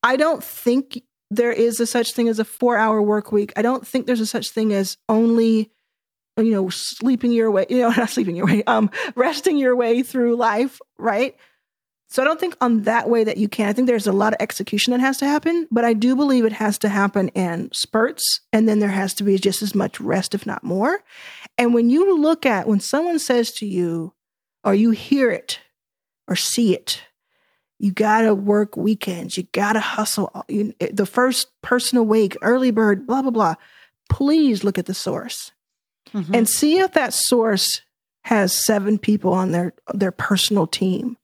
I 0.01 0.15
don't 0.15 0.43
think 0.43 1.01
there 1.35 1.51
is 1.51 1.79
a 1.79 1.85
such 1.85 2.13
thing 2.13 2.27
as 2.27 2.39
a 2.39 2.45
four 2.45 2.77
hour 2.77 3.01
work 3.01 3.31
week. 3.31 3.53
I 3.55 3.61
don't 3.61 3.85
think 3.85 4.05
there's 4.05 4.19
a 4.19 4.25
such 4.25 4.49
thing 4.49 4.73
as 4.73 4.97
only, 5.09 5.71
you 6.37 6.51
know, 6.51 6.69
sleeping 6.69 7.31
your 7.31 7.51
way, 7.51 7.65
you 7.69 7.79
know, 7.79 7.89
not 7.97 8.09
sleeping 8.09 8.35
your 8.35 8.45
way, 8.45 8.63
um, 8.63 8.89
resting 9.15 9.57
your 9.57 9.75
way 9.75 10.03
through 10.03 10.35
life, 10.35 10.79
right? 10.97 11.35
So 12.09 12.21
I 12.21 12.25
don't 12.25 12.39
think 12.39 12.55
on 12.61 12.83
that 12.83 13.09
way 13.09 13.23
that 13.23 13.37
you 13.37 13.47
can. 13.47 13.67
I 13.67 13.73
think 13.73 13.87
there's 13.87 14.05
a 14.05 14.11
lot 14.11 14.33
of 14.33 14.37
execution 14.39 14.91
that 14.91 14.99
has 14.99 15.17
to 15.17 15.25
happen, 15.25 15.67
but 15.71 15.83
I 15.83 15.93
do 15.93 16.15
believe 16.15 16.45
it 16.45 16.53
has 16.53 16.77
to 16.79 16.89
happen 16.89 17.29
in 17.29 17.71
spurts. 17.73 18.41
And 18.51 18.69
then 18.69 18.77
there 18.77 18.89
has 18.89 19.15
to 19.15 19.23
be 19.23 19.39
just 19.39 19.63
as 19.63 19.73
much 19.73 19.99
rest, 19.99 20.35
if 20.35 20.45
not 20.45 20.63
more. 20.63 20.99
And 21.57 21.73
when 21.73 21.89
you 21.89 22.15
look 22.15 22.45
at 22.45 22.67
when 22.67 22.79
someone 22.79 23.17
says 23.17 23.51
to 23.53 23.65
you, 23.65 24.13
or 24.63 24.75
you 24.75 24.91
hear 24.91 25.31
it 25.31 25.59
or 26.27 26.35
see 26.35 26.75
it, 26.75 27.01
you 27.83 27.91
got 27.91 28.21
to 28.21 28.33
work 28.33 28.77
weekends. 28.77 29.35
You 29.35 29.43
got 29.51 29.73
to 29.73 29.81
hustle. 29.81 30.45
You, 30.47 30.73
the 30.89 31.05
first 31.05 31.49
person 31.61 31.97
awake, 31.97 32.37
early 32.41 32.71
bird, 32.71 33.05
blah, 33.05 33.21
blah, 33.21 33.29
blah. 33.29 33.55
Please 34.09 34.63
look 34.63 34.77
at 34.77 34.85
the 34.85 34.93
source 34.93 35.51
mm-hmm. 36.13 36.33
and 36.33 36.47
see 36.47 36.79
if 36.79 36.93
that 36.93 37.13
source 37.13 37.81
has 38.23 38.65
seven 38.65 38.97
people 38.97 39.33
on 39.33 39.51
their, 39.51 39.73
their 39.93 40.13
personal 40.13 40.65
team 40.65 41.17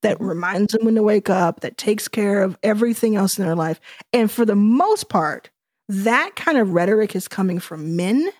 that 0.00 0.18
reminds 0.22 0.72
them 0.72 0.86
when 0.86 0.94
to 0.94 1.02
wake 1.02 1.28
up, 1.28 1.60
that 1.60 1.76
takes 1.76 2.08
care 2.08 2.42
of 2.42 2.56
everything 2.62 3.14
else 3.14 3.38
in 3.38 3.44
their 3.44 3.54
life. 3.54 3.78
And 4.10 4.30
for 4.30 4.46
the 4.46 4.56
most 4.56 5.10
part, 5.10 5.50
that 5.86 6.34
kind 6.34 6.56
of 6.56 6.70
rhetoric 6.70 7.14
is 7.14 7.28
coming 7.28 7.58
from 7.58 7.94
men. 7.94 8.30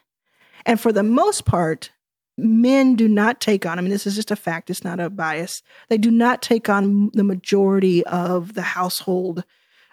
And 0.64 0.80
for 0.80 0.92
the 0.92 1.02
most 1.02 1.44
part, 1.44 1.90
men 2.36 2.96
do 2.96 3.08
not 3.08 3.40
take 3.40 3.66
on, 3.66 3.78
I 3.78 3.82
mean, 3.82 3.90
this 3.90 4.06
is 4.06 4.14
just 4.14 4.30
a 4.30 4.36
fact, 4.36 4.70
it's 4.70 4.84
not 4.84 5.00
a 5.00 5.10
bias. 5.10 5.62
They 5.88 5.98
do 5.98 6.10
not 6.10 6.42
take 6.42 6.68
on 6.68 7.10
the 7.12 7.24
majority 7.24 8.04
of 8.06 8.54
the 8.54 8.62
household 8.62 9.44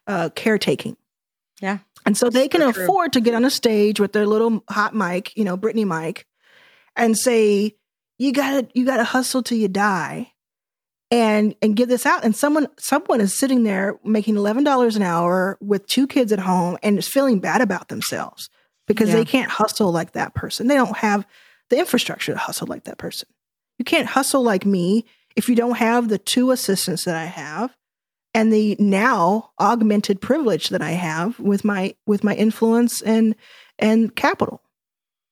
uh, 0.06 0.30
caretaking. 0.36 0.98
Yeah. 1.62 1.80
And 2.06 2.16
so 2.16 2.30
they 2.30 2.48
can 2.48 2.62
afford 2.62 3.14
to 3.14 3.22
get 3.22 3.34
on 3.34 3.44
a 3.44 3.50
stage 3.50 4.00
with 4.00 4.14
their 4.14 4.26
little 4.26 4.64
hot 4.70 4.96
mic, 4.96 5.36
you 5.36 5.44
know, 5.44 5.58
Britney 5.58 5.86
mic, 5.86 6.26
and 6.96 7.18
say, 7.18 7.76
you 8.18 8.32
gotta, 8.32 8.68
you 8.74 8.86
gotta 8.86 9.04
hustle 9.04 9.44
till 9.44 9.58
you 9.58 9.68
die 9.68 10.32
and 11.12 11.56
and 11.62 11.76
give 11.76 11.90
this 11.90 12.06
out 12.06 12.24
and 12.24 12.36
someone 12.36 12.68
someone 12.78 13.22
is 13.22 13.38
sitting 13.38 13.64
there 13.64 13.98
making 14.04 14.36
$11 14.36 14.96
an 14.96 15.02
hour 15.02 15.58
with 15.62 15.88
two 15.88 16.08
kids 16.08 16.32
at 16.32 16.40
home 16.40 16.78
and 16.84 16.98
is 16.98 17.08
feeling 17.08 17.40
bad 17.40 17.62
about 17.62 17.88
themselves 17.88 18.50
because 18.88 19.10
yeah. 19.10 19.16
they 19.16 19.26
can't 19.26 19.50
hustle 19.50 19.92
like 19.92 20.12
that 20.12 20.34
person 20.34 20.68
they 20.68 20.76
don't 20.76 20.98
have 20.98 21.26
the 21.70 21.80
infrastructure 21.80 22.34
to 22.34 22.40
hustle 22.40 22.68
like 22.68 22.86
that 22.86 22.98
person. 22.98 23.28
You 23.78 23.86
can't 23.86 24.08
hustle 24.08 24.44
like 24.44 24.66
me 24.66 25.06
if 25.36 25.50
you 25.50 25.56
don't 25.56 25.78
have 25.78 26.10
the 26.10 26.18
two 26.18 26.52
assistants 26.52 27.06
that 27.06 27.16
I 27.16 27.26
have 27.26 27.76
and 28.34 28.52
the 28.52 28.76
now 28.80 29.52
augmented 29.60 30.22
privilege 30.22 30.70
that 30.70 30.82
I 30.82 30.92
have 30.92 31.40
with 31.40 31.64
my 31.64 31.96
with 32.06 32.24
my 32.24 32.34
influence 32.36 33.02
and 33.02 33.36
and 33.80 34.16
capital. 34.16 34.62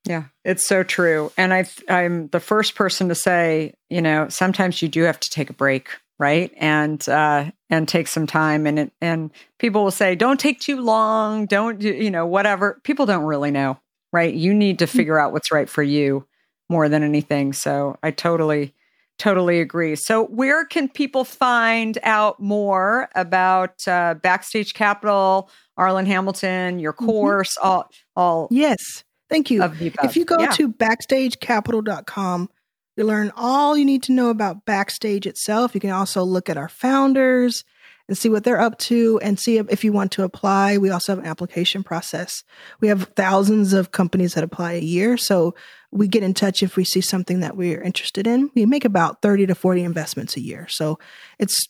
Yeah, 0.05 0.25
it's 0.43 0.67
so 0.67 0.83
true. 0.83 1.31
And 1.38 1.53
I 1.53 1.65
I'm 1.89 2.27
the 2.27 2.39
first 2.39 2.75
person 2.75 3.09
to 3.09 3.15
say, 3.15 3.73
you 3.89 4.01
know, 4.01 4.27
sometimes 4.29 4.81
you 4.81 4.88
do 4.88 5.03
have 5.03 5.19
to 5.19 5.29
take 5.29 5.49
a 5.49 5.53
break, 5.53 5.89
right? 6.19 6.51
And 6.57 7.07
uh 7.09 7.51
and 7.69 7.88
take 7.88 8.07
some 8.07 8.27
time 8.27 8.67
and 8.67 8.79
it, 8.79 8.93
and 9.01 9.31
people 9.57 9.83
will 9.83 9.91
say 9.91 10.15
don't 10.15 10.39
take 10.39 10.59
too 10.59 10.81
long, 10.81 11.47
don't 11.47 11.81
you 11.81 12.11
know, 12.11 12.27
whatever. 12.27 12.79
People 12.83 13.07
don't 13.07 13.25
really 13.25 13.51
know 13.51 13.79
right? 14.16 14.34
You 14.34 14.53
need 14.53 14.80
to 14.80 14.86
mm. 14.86 14.89
figure 14.89 15.20
out 15.20 15.34
what's 15.34 15.51
right 15.51 15.68
for 15.68 15.84
you 15.84 16.26
more 16.70 16.88
than 16.88 17.03
anything. 17.03 17.51
So 17.51 17.97
I 18.01 18.11
totally, 18.11 18.74
totally 19.20 19.59
agree. 19.59 19.95
So 19.97 20.26
where 20.28 20.63
can 20.66 20.88
people 20.88 21.26
find 21.26 21.99
out 22.03 22.39
more 22.39 23.09
about 23.13 23.86
uh, 23.88 24.13
Backstage 24.16 24.74
Capital, 24.74 25.49
Arlan 25.78 26.07
Hamilton, 26.07 26.80
your 26.80 26.93
mm-hmm. 26.93 27.05
course, 27.05 27.57
mm-hmm. 27.57 27.68
all, 27.68 27.89
all? 28.16 28.47
Yes. 28.51 29.03
Thank 29.30 29.51
you. 29.51 29.61
If 29.63 30.16
you 30.16 30.24
go 30.24 30.39
yeah. 30.39 30.51
to 30.51 30.72
backstagecapital.com, 30.72 32.49
you 32.95 33.03
learn 33.03 33.32
all 33.36 33.76
you 33.76 33.84
need 33.84 34.03
to 34.03 34.13
know 34.13 34.30
about 34.30 34.66
Backstage 34.66 35.28
itself. 35.28 35.76
You 35.76 35.82
can 35.82 35.89
also 35.89 36.24
look 36.24 36.49
at 36.49 36.57
our 36.57 36.70
founders, 36.70 37.66
and 38.08 38.18
see 38.18 38.30
what 38.30 38.43
they're 38.43 38.62
up 38.62 38.78
to 38.78 39.20
and 39.22 39.39
see 39.39 39.58
if, 39.58 39.84
you 39.84 39.91
want 39.91 40.12
to 40.14 40.24
apply. 40.24 40.78
We 40.78 40.89
also 40.89 41.14
have 41.14 41.24
an 41.24 41.30
application 41.30 41.84
process. 41.84 42.43
We 42.80 42.88
have 42.88 43.10
thousands 43.16 43.74
of 43.74 43.91
companies 43.91 44.36
that 44.36 44.43
apply 44.43 44.74
a 44.74 44.82
year. 44.82 45.18
So 45.18 45.56
we 45.91 46.08
get 46.08 46.24
in 46.24 46.34
touch 46.34 46.62
if 46.62 46.76
we 46.76 46.84
see 46.84 47.01
something 47.01 47.39
that 47.39 47.58
we're 47.58 47.82
interested 47.82 48.28
in. 48.28 48.51
We 48.53 48.66
make 48.66 48.86
about 48.86 49.22
30 49.22 49.47
to 49.47 49.56
40 49.56 49.84
investments 49.84 50.38
a 50.38 50.41
year. 50.41 50.68
So 50.70 50.99
it's 51.39 51.68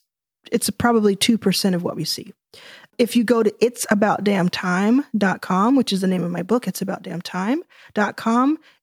it's 0.52 0.70
probably 0.70 1.16
2% 1.16 1.74
of 1.74 1.82
what 1.82 1.96
we 1.96 2.06
see. 2.06 2.32
if 2.98 3.16
you 3.16 3.24
go 3.24 3.44
to 3.44 3.52
it'saboutdamntime.com, 3.52 5.76
which 5.76 5.92
is 5.92 6.02
the 6.02 6.08
name 6.08 6.24
of 6.24 6.32
my 6.32 6.44
book, 6.44 6.68
it's 6.68 6.82
about 6.82 7.04
damn 7.04 7.22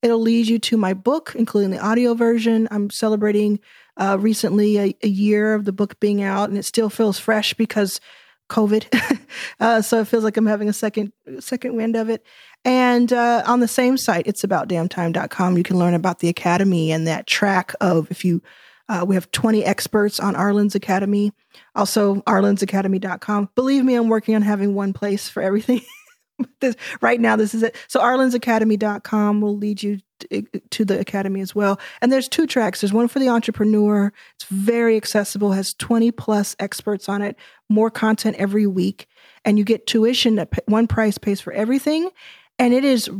it'll 0.02 0.20
lead 0.20 0.48
you 0.48 0.58
to 0.58 0.76
my 0.76 0.92
book, 0.92 1.32
including 1.34 1.70
the 1.70 1.78
audio 1.78 2.12
version. 2.14 2.68
I'm 2.70 2.90
celebrating 2.90 3.60
uh, 3.96 4.16
recently 4.18 4.78
a, 4.78 4.96
a, 5.02 5.08
year 5.08 5.54
of 5.54 5.64
the 5.64 5.72
book 5.72 6.00
being 6.00 6.22
out, 6.22 6.48
and 6.48 6.58
it 6.58 6.64
still 6.64 6.88
feels 6.88 7.18
fresh 7.18 7.54
because 7.54 8.00
COVID. 8.48 9.20
uh, 9.60 9.82
so 9.82 10.00
it 10.00 10.08
feels 10.08 10.24
like 10.24 10.36
I'm 10.36 10.46
having 10.46 10.68
a 10.68 10.72
second 10.72 11.12
second 11.40 11.76
wind 11.76 11.96
of 11.96 12.08
it. 12.08 12.24
And 12.64 13.12
uh, 13.12 13.42
on 13.46 13.60
the 13.60 13.68
same 13.68 13.96
site, 13.96 14.26
it's 14.26 14.44
about 14.44 14.68
damntime.com. 14.68 15.56
You 15.56 15.62
can 15.62 15.78
learn 15.78 15.94
about 15.94 16.20
the 16.20 16.28
academy 16.28 16.92
and 16.92 17.06
that 17.06 17.26
track 17.26 17.74
of 17.80 18.10
if 18.10 18.24
you 18.24 18.42
uh, 18.88 19.04
we 19.06 19.14
have 19.14 19.30
20 19.30 19.64
experts 19.64 20.20
on 20.20 20.36
Arlan's 20.36 20.74
Academy. 20.74 21.32
Also, 21.74 22.16
arlansacademy.com. 22.22 23.48
Believe 23.54 23.84
me, 23.84 23.94
I'm 23.94 24.08
working 24.08 24.34
on 24.34 24.42
having 24.42 24.74
one 24.74 24.92
place 24.92 25.28
for 25.28 25.42
everything. 25.42 25.80
this, 26.60 26.76
right 27.00 27.20
now, 27.20 27.36
this 27.36 27.54
is 27.54 27.62
it. 27.62 27.76
So, 27.88 28.00
arlansacademy.com 28.00 29.40
will 29.40 29.56
lead 29.56 29.82
you 29.82 29.98
to, 30.20 30.36
eh, 30.36 30.42
eh, 30.54 30.58
to 30.70 30.84
the 30.84 30.98
academy 30.98 31.40
as 31.40 31.54
well. 31.54 31.78
And 32.00 32.12
there's 32.12 32.28
two 32.28 32.46
tracks. 32.46 32.80
There's 32.80 32.92
one 32.92 33.08
for 33.08 33.18
the 33.18 33.28
entrepreneur. 33.28 34.12
It's 34.36 34.44
very 34.50 34.96
accessible, 34.96 35.52
has 35.52 35.74
20 35.74 36.10
plus 36.12 36.56
experts 36.58 37.08
on 37.08 37.22
it, 37.22 37.36
more 37.68 37.90
content 37.90 38.36
every 38.38 38.66
week. 38.66 39.06
And 39.44 39.58
you 39.58 39.64
get 39.64 39.86
tuition 39.86 40.36
that 40.36 40.48
one 40.66 40.86
price 40.86 41.18
pays 41.18 41.40
for 41.40 41.52
everything. 41.52 42.10
And 42.58 42.72
it 42.74 42.84
is, 42.84 43.10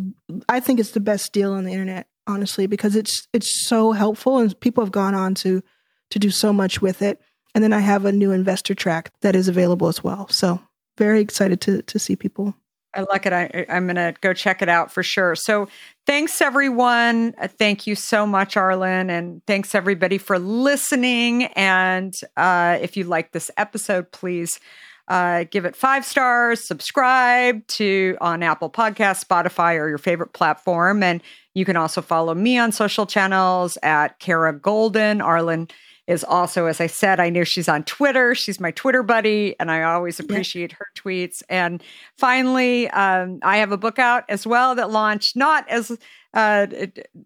I 0.48 0.60
think 0.60 0.78
it's 0.78 0.92
the 0.92 1.00
best 1.00 1.32
deal 1.32 1.52
on 1.52 1.64
the 1.64 1.72
internet 1.72 2.06
honestly, 2.26 2.66
because 2.66 2.96
it's 2.96 3.28
it's 3.32 3.66
so 3.66 3.92
helpful 3.92 4.38
and 4.38 4.58
people 4.60 4.84
have 4.84 4.92
gone 4.92 5.14
on 5.14 5.34
to 5.36 5.62
to 6.10 6.18
do 6.18 6.30
so 6.30 6.52
much 6.52 6.80
with 6.80 7.02
it. 7.02 7.20
And 7.54 7.62
then 7.62 7.72
I 7.72 7.80
have 7.80 8.04
a 8.04 8.12
new 8.12 8.30
investor 8.30 8.74
track 8.74 9.12
that 9.20 9.36
is 9.36 9.48
available 9.48 9.88
as 9.88 10.02
well. 10.02 10.28
So 10.28 10.60
very 10.96 11.20
excited 11.20 11.60
to 11.62 11.82
to 11.82 11.98
see 11.98 12.16
people. 12.16 12.54
I 12.95 13.01
like 13.03 13.26
it. 13.26 13.32
I, 13.32 13.66
I'm 13.68 13.86
going 13.86 13.97
to 13.97 14.14
go 14.20 14.32
check 14.32 14.61
it 14.62 14.68
out 14.68 14.93
for 14.93 15.03
sure. 15.03 15.34
So 15.34 15.68
thanks 16.07 16.40
everyone. 16.40 17.34
Uh, 17.38 17.49
thank 17.49 17.86
you 17.86 17.95
so 17.95 18.26
much, 18.26 18.55
Arlan, 18.55 19.11
and 19.11 19.40
thanks 19.47 19.74
everybody 19.74 20.18
for 20.18 20.38
listening. 20.38 21.45
And 21.57 22.14
uh, 22.36 22.78
if 22.80 22.97
you 22.97 23.05
like 23.05 23.32
this 23.32 23.51
episode, 23.57 24.12
please 24.12 24.61
uh, 25.09 25.45
give 25.51 25.64
it 25.64 25.74
five 25.74 26.05
stars, 26.05 26.66
subscribe 26.66 27.66
to 27.66 28.16
on 28.20 28.43
Apple 28.43 28.70
Podcast, 28.70 29.24
Spotify, 29.26 29.78
or 29.78 29.88
your 29.88 29.99
favorite 29.99 30.32
platform. 30.32 31.03
And 31.03 31.22
you 31.55 31.64
can 31.64 31.76
also 31.76 32.01
follow 32.01 32.34
me 32.34 32.57
on 32.57 32.72
social 32.72 33.07
channels 33.07 33.76
at 33.82 34.18
Kara 34.20 34.59
Goldin, 34.59 35.22
Arlan 35.22 35.70
is 36.09 36.24
also, 36.24 36.66
as 36.66 36.80
I 36.80 36.88
said, 36.88 37.20
I 37.20 37.30
know 37.30 37.44
she's 37.44 37.68
on 37.68 37.84
Twitter. 37.84 38.34
She's 38.34 38.59
my 38.59 38.72
Twitter 38.72 39.03
buddy, 39.03 39.55
and 39.61 39.70
I 39.70 39.82
always 39.82 40.18
appreciate 40.18 40.72
her 40.72 40.86
tweets. 40.96 41.42
And 41.48 41.82
finally, 42.18 42.88
um, 42.90 43.38
I 43.42 43.59
have 43.59 43.70
a 43.70 43.76
book 43.76 43.98
out 43.98 44.24
as 44.28 44.46
well 44.46 44.74
that 44.74 44.90
launched 44.90 45.36
not 45.36 45.68
as 45.68 45.96
uh, 46.34 46.66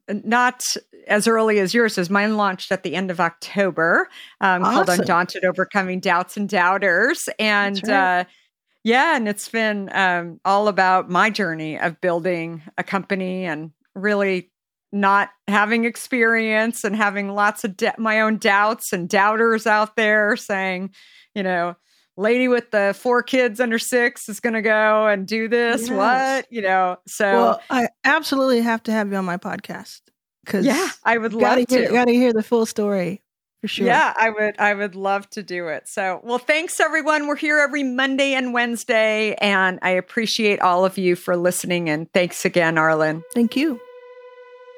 not 0.08 0.62
as 1.06 1.26
early 1.28 1.58
as 1.58 1.72
yours, 1.72 1.96
as 1.96 2.10
mine 2.10 2.36
launched 2.36 2.72
at 2.72 2.82
the 2.82 2.94
end 2.96 3.10
of 3.10 3.20
October, 3.20 4.08
um, 4.40 4.62
awesome. 4.62 4.74
called 4.74 5.00
Undaunted 5.00 5.44
Overcoming 5.44 6.00
Doubts 6.00 6.36
and 6.36 6.48
Doubters. 6.48 7.28
And 7.38 7.80
right. 7.86 8.20
uh, 8.20 8.24
yeah, 8.84 9.16
and 9.16 9.26
it's 9.26 9.48
been 9.48 9.90
um, 9.92 10.40
all 10.44 10.68
about 10.68 11.08
my 11.08 11.30
journey 11.30 11.78
of 11.78 12.00
building 12.00 12.62
a 12.76 12.84
company 12.84 13.44
and 13.44 13.70
really 13.94 14.50
not 14.92 15.30
having 15.48 15.84
experience 15.84 16.84
and 16.84 16.94
having 16.96 17.28
lots 17.28 17.64
of 17.64 17.76
de- 17.76 17.94
my 17.98 18.20
own 18.20 18.38
doubts 18.38 18.92
and 18.92 19.08
doubters 19.08 19.66
out 19.66 19.96
there 19.96 20.36
saying, 20.36 20.90
you 21.34 21.42
know, 21.42 21.76
lady 22.16 22.48
with 22.48 22.70
the 22.70 22.96
four 22.98 23.22
kids 23.22 23.60
under 23.60 23.78
six 23.78 24.28
is 24.28 24.40
going 24.40 24.54
to 24.54 24.62
go 24.62 25.06
and 25.06 25.26
do 25.26 25.48
this. 25.48 25.88
Yes. 25.88 25.90
What, 25.90 26.46
you 26.50 26.62
know? 26.62 26.96
So, 27.06 27.24
well, 27.24 27.62
I 27.70 27.88
absolutely 28.04 28.62
have 28.62 28.82
to 28.84 28.92
have 28.92 29.10
you 29.10 29.16
on 29.16 29.24
my 29.24 29.36
podcast 29.36 30.00
because 30.44 30.64
yeah, 30.64 30.88
I 31.04 31.18
would 31.18 31.34
love 31.34 31.66
to. 31.66 31.88
Got 31.88 32.06
to 32.06 32.14
hear 32.14 32.32
the 32.32 32.42
full 32.42 32.66
story 32.66 33.22
for 33.60 33.68
sure. 33.68 33.86
Yeah, 33.86 34.14
I 34.16 34.30
would. 34.30 34.58
I 34.58 34.72
would 34.72 34.94
love 34.94 35.28
to 35.30 35.42
do 35.42 35.68
it. 35.68 35.88
So, 35.88 36.20
well, 36.22 36.38
thanks 36.38 36.80
everyone. 36.80 37.26
We're 37.26 37.36
here 37.36 37.58
every 37.58 37.82
Monday 37.82 38.32
and 38.32 38.54
Wednesday, 38.54 39.34
and 39.34 39.78
I 39.82 39.90
appreciate 39.90 40.60
all 40.60 40.84
of 40.84 40.96
you 40.96 41.16
for 41.16 41.36
listening. 41.36 41.90
And 41.90 42.10
thanks 42.12 42.44
again, 42.44 42.76
Arlan. 42.76 43.22
Thank 43.34 43.56
you. 43.56 43.80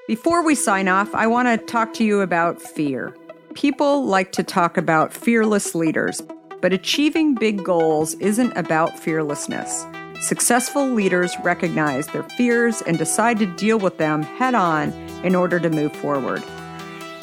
Before 0.08 0.42
we 0.42 0.54
sign 0.54 0.88
off, 0.88 1.14
I 1.14 1.26
want 1.26 1.48
to 1.48 1.66
talk 1.66 1.92
to 1.94 2.04
you 2.04 2.22
about 2.22 2.62
fear. 2.62 3.14
People 3.52 4.06
like 4.06 4.32
to 4.32 4.42
talk 4.42 4.78
about 4.78 5.12
fearless 5.12 5.74
leaders, 5.74 6.22
but 6.62 6.72
achieving 6.72 7.34
big 7.34 7.62
goals 7.62 8.14
isn't 8.14 8.56
about 8.56 8.98
fearlessness. 8.98 9.84
Successful 10.22 10.86
leaders 10.86 11.36
recognize 11.44 12.06
their 12.06 12.22
fears 12.22 12.80
and 12.86 12.96
decide 12.96 13.38
to 13.40 13.54
deal 13.56 13.78
with 13.78 13.98
them 13.98 14.22
head 14.22 14.54
on 14.54 14.92
in 15.24 15.34
order 15.34 15.60
to 15.60 15.68
move 15.68 15.94
forward. 15.96 16.42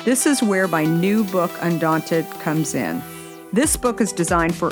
This 0.03 0.27
is 0.27 0.43
where 0.43 0.67
my 0.67 0.85
new 0.85 1.23
book, 1.23 1.49
Undaunted, 1.61 2.29
comes 2.41 2.75
in. 2.75 3.01
This 3.51 3.75
book 3.75 3.99
is 3.99 4.13
designed 4.13 4.53
for 4.53 4.71